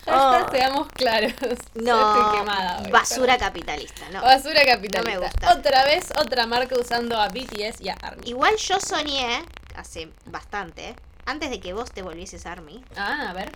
Hashtag 0.07 0.47
Oh. 0.47 0.51
seamos 0.51 0.89
claros. 0.89 1.33
No, 1.75 2.19
Estoy 2.25 2.39
quemada 2.39 2.81
hoy, 2.83 2.91
basura 2.91 3.39
capitalista, 3.39 4.09
no. 4.11 4.23
Basura 4.23 4.65
capitalista. 4.65 5.03
No 5.03 5.05
me 5.05 5.19
gusta. 5.19 5.53
Otra 5.53 5.85
vez, 5.85 6.09
otra 6.19 6.47
marca 6.47 6.77
usando 6.79 7.21
a 7.21 7.29
BTS 7.29 7.81
y 7.81 7.91
a 7.91 7.95
ARMY. 8.03 8.29
Igual 8.31 8.57
yo 8.57 8.81
soñé 8.81 9.45
hace 9.77 10.11
bastante, 10.25 10.97
antes 11.27 11.51
de 11.51 11.61
que 11.61 11.73
vos 11.75 11.93
te 11.93 12.03
volvieses 12.03 12.47
Army, 12.47 12.83
Ah, 12.97 13.29
a 13.31 13.33
ver. 13.35 13.53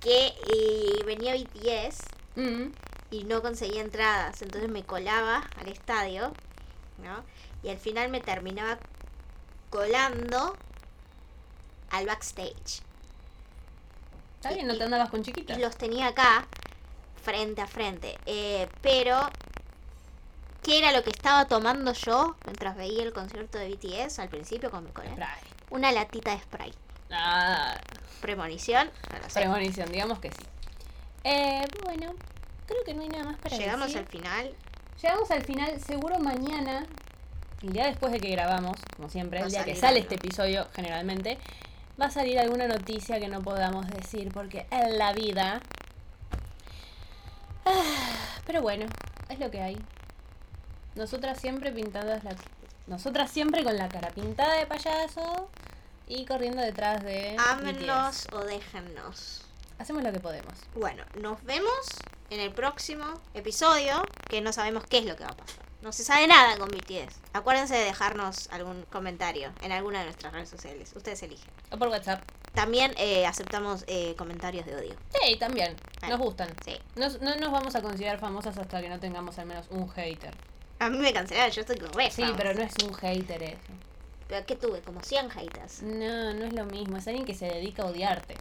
que 0.00 0.26
eh, 0.28 1.04
venía 1.04 1.34
BTS 1.34 1.98
Mm. 2.36 2.72
Y 3.10 3.24
no 3.24 3.42
conseguía 3.42 3.80
entradas, 3.80 4.40
entonces 4.42 4.70
me 4.70 4.84
colaba 4.84 5.48
al 5.58 5.68
estadio, 5.68 6.32
¿no? 7.02 7.24
Y 7.62 7.70
al 7.70 7.78
final 7.78 8.08
me 8.10 8.20
terminaba 8.20 8.78
colando 9.68 10.56
al 11.90 12.06
backstage. 12.06 12.82
Está 14.36 14.52
bien, 14.54 14.66
no 14.66 14.76
te 14.76 14.84
andabas 14.84 15.10
con 15.10 15.22
chiquitas. 15.22 15.58
Y 15.58 15.60
los 15.60 15.76
tenía 15.76 16.08
acá, 16.08 16.46
frente 17.22 17.60
a 17.60 17.66
frente. 17.66 18.16
Eh, 18.26 18.68
pero, 18.80 19.18
¿qué 20.62 20.78
era 20.78 20.92
lo 20.92 21.02
que 21.02 21.10
estaba 21.10 21.46
tomando 21.46 21.92
yo 21.92 22.36
mientras 22.46 22.76
veía 22.76 23.02
el 23.02 23.12
concierto 23.12 23.58
de 23.58 23.68
BTS 23.74 24.18
al 24.20 24.28
principio 24.28 24.70
con 24.70 24.84
mi? 24.84 24.90
Sprite. 24.90 25.20
Una 25.70 25.92
latita 25.92 26.30
de 26.32 26.40
Sprite. 26.40 26.78
Ah, 27.10 27.76
Premonición, 28.20 28.90
no 29.12 29.18
lo 29.18 29.24
sé. 29.30 29.40
premonición, 29.40 29.90
digamos 29.90 30.20
que 30.20 30.30
sí. 30.30 30.44
Eh, 31.24 31.66
bueno, 31.84 32.14
creo 32.70 32.84
que 32.84 32.94
no 32.94 33.02
hay 33.02 33.08
nada 33.08 33.24
más 33.24 33.36
para 33.38 33.56
Llegamos 33.56 33.86
decir. 33.86 33.98
al 34.00 34.06
final. 34.06 34.54
Llegamos 35.02 35.30
al 35.30 35.42
final, 35.44 35.80
seguro 35.80 36.18
mañana, 36.18 36.86
el 37.62 37.72
día 37.72 37.86
después 37.86 38.12
de 38.12 38.20
que 38.20 38.30
grabamos, 38.30 38.78
como 38.96 39.08
siempre, 39.08 39.40
Va 39.40 39.46
el 39.46 39.52
día 39.52 39.64
que 39.64 39.74
sale 39.74 39.98
algo. 40.00 40.10
este 40.10 40.14
episodio 40.16 40.68
generalmente, 40.74 41.38
va 42.00 42.06
a 42.06 42.10
salir 42.10 42.38
alguna 42.38 42.66
noticia 42.68 43.18
que 43.20 43.28
no 43.28 43.40
podamos 43.42 43.86
decir 43.88 44.30
porque 44.32 44.66
en 44.70 44.98
la 44.98 45.12
vida... 45.12 45.60
Ah, 47.64 47.82
pero 48.46 48.62
bueno, 48.62 48.86
es 49.28 49.38
lo 49.38 49.50
que 49.50 49.60
hay. 49.60 49.78
Nosotras 50.94 51.38
siempre 51.40 51.72
pintadas 51.72 52.24
la... 52.24 52.34
Nosotras 52.86 53.30
siempre 53.30 53.62
con 53.62 53.76
la 53.76 53.88
cara 53.88 54.08
pintada 54.10 54.54
de 54.54 54.66
payaso 54.66 55.48
y 56.08 56.24
corriendo 56.24 56.60
detrás 56.62 57.02
de... 57.04 57.36
Ámennos 57.38 58.26
BTS. 58.26 58.32
o 58.34 58.44
déjennos. 58.44 59.42
Hacemos 59.78 60.02
lo 60.02 60.12
que 60.12 60.20
podemos. 60.20 60.54
Bueno, 60.74 61.04
nos 61.20 61.42
vemos 61.44 61.86
en 62.30 62.40
el 62.40 62.52
próximo 62.52 63.04
episodio, 63.34 64.02
que 64.28 64.40
no 64.40 64.52
sabemos 64.52 64.84
qué 64.88 64.98
es 64.98 65.04
lo 65.04 65.16
que 65.16 65.24
va 65.24 65.30
a 65.30 65.36
pasar. 65.36 65.56
No 65.82 65.92
se 65.92 66.04
sabe 66.04 66.26
nada 66.26 66.56
con 66.58 66.68
BTS. 66.68 67.16
Acuérdense 67.32 67.74
de 67.74 67.84
dejarnos 67.84 68.48
algún 68.50 68.82
comentario 68.92 69.50
en 69.62 69.72
alguna 69.72 70.00
de 70.00 70.04
nuestras 70.06 70.32
redes 70.32 70.48
sociales. 70.50 70.92
Ustedes 70.94 71.22
eligen. 71.22 71.48
O 71.70 71.78
por 71.78 71.88
WhatsApp. 71.88 72.22
También 72.54 72.92
eh, 72.98 73.26
aceptamos 73.26 73.84
eh, 73.86 74.14
comentarios 74.18 74.66
de 74.66 74.76
odio. 74.76 74.94
Sí, 75.22 75.36
también. 75.36 75.74
Nos 76.08 76.18
gustan. 76.18 76.50
Sí. 76.64 76.76
Nos- 76.96 77.20
no 77.22 77.34
nos 77.36 77.50
vamos 77.50 77.74
a 77.76 77.82
considerar 77.82 78.18
famosas 78.18 78.58
hasta 78.58 78.80
que 78.82 78.88
no 78.90 79.00
tengamos 79.00 79.38
al 79.38 79.46
menos 79.46 79.66
un 79.70 79.88
hater. 79.90 80.34
A 80.80 80.90
mí 80.90 80.98
me 80.98 81.12
cancelaron, 81.12 81.50
yo 81.50 81.60
estoy 81.62 81.76
re 81.76 82.10
Sí, 82.10 82.22
famosa. 82.22 82.36
pero 82.36 82.54
no 82.54 82.62
es 82.62 82.72
un 82.84 82.92
hater 82.94 83.42
eso. 83.42 83.58
¿Pero 84.28 84.46
qué 84.46 84.56
tuve? 84.56 84.80
Como 84.82 85.00
100 85.02 85.30
haters. 85.30 85.82
No, 85.82 86.34
no 86.34 86.44
es 86.44 86.52
lo 86.52 86.64
mismo. 86.66 86.98
Es 86.98 87.06
alguien 87.08 87.24
que 87.24 87.34
se 87.34 87.46
dedica 87.46 87.82
a 87.82 87.86
odiarte. 87.86 88.36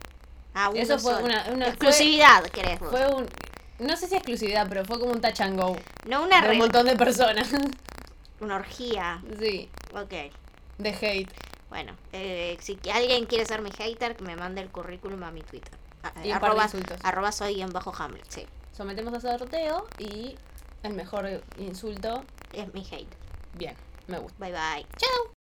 Ah, 0.54 0.72
Eso 0.76 1.00
fue 1.00 1.14
solo. 1.14 1.26
una- 1.26 1.46
una- 1.54 1.68
Exclusividad, 1.70 2.44
querés 2.48 2.80
vos. 2.80 2.90
Fue 2.92 3.08
un. 3.14 3.28
No 3.80 3.96
sé 3.98 4.08
si 4.08 4.16
exclusividad, 4.16 4.68
pero 4.68 4.84
fue 4.86 5.00
como 5.00 5.12
un 5.14 5.22
touch 5.22 5.42
and 5.42 5.60
go. 5.60 5.76
No 6.06 6.24
una 6.24 6.42
de 6.42 6.48
re... 6.48 6.54
un 6.54 6.60
montón 6.60 6.86
de 6.86 6.96
personas. 6.96 7.50
Una 8.42 8.56
orgía. 8.56 9.22
sí, 9.38 9.70
Ok. 9.94 10.14
de 10.78 10.90
hate. 10.90 11.30
Bueno, 11.70 11.94
eh, 12.14 12.58
si 12.62 12.80
alguien 12.94 13.26
quiere 13.26 13.46
ser 13.46 13.62
mi 13.62 13.70
hater, 13.72 14.16
que 14.16 14.24
me 14.24 14.36
mande 14.38 14.62
el 14.62 14.70
currículum 14.70 15.22
a 15.24 15.32
mi 15.32 15.42
Twitter. 15.42 15.74
A- 16.04 16.14
Y 16.24 16.30
de 16.30 16.34
arroba, 16.34 16.70
arroba 17.04 17.32
soy 17.34 17.56
guion 17.56 17.72
bajo 17.74 17.94
Hamlet, 17.98 18.24
sí. 18.30 18.48
Sometemos 18.72 19.14
a 19.26 19.38
sorteo 19.38 19.86
y 19.98 20.36
el 20.84 20.94
mejor 20.94 21.44
insulto. 21.58 22.24
Es 22.54 22.74
mi 22.74 22.80
hate. 22.90 23.14
Bien, 23.56 23.76
me 24.08 24.20
gusta. 24.20 24.38
Bye 24.40 24.52
bye. 24.54 24.86
Chao. 24.98 25.39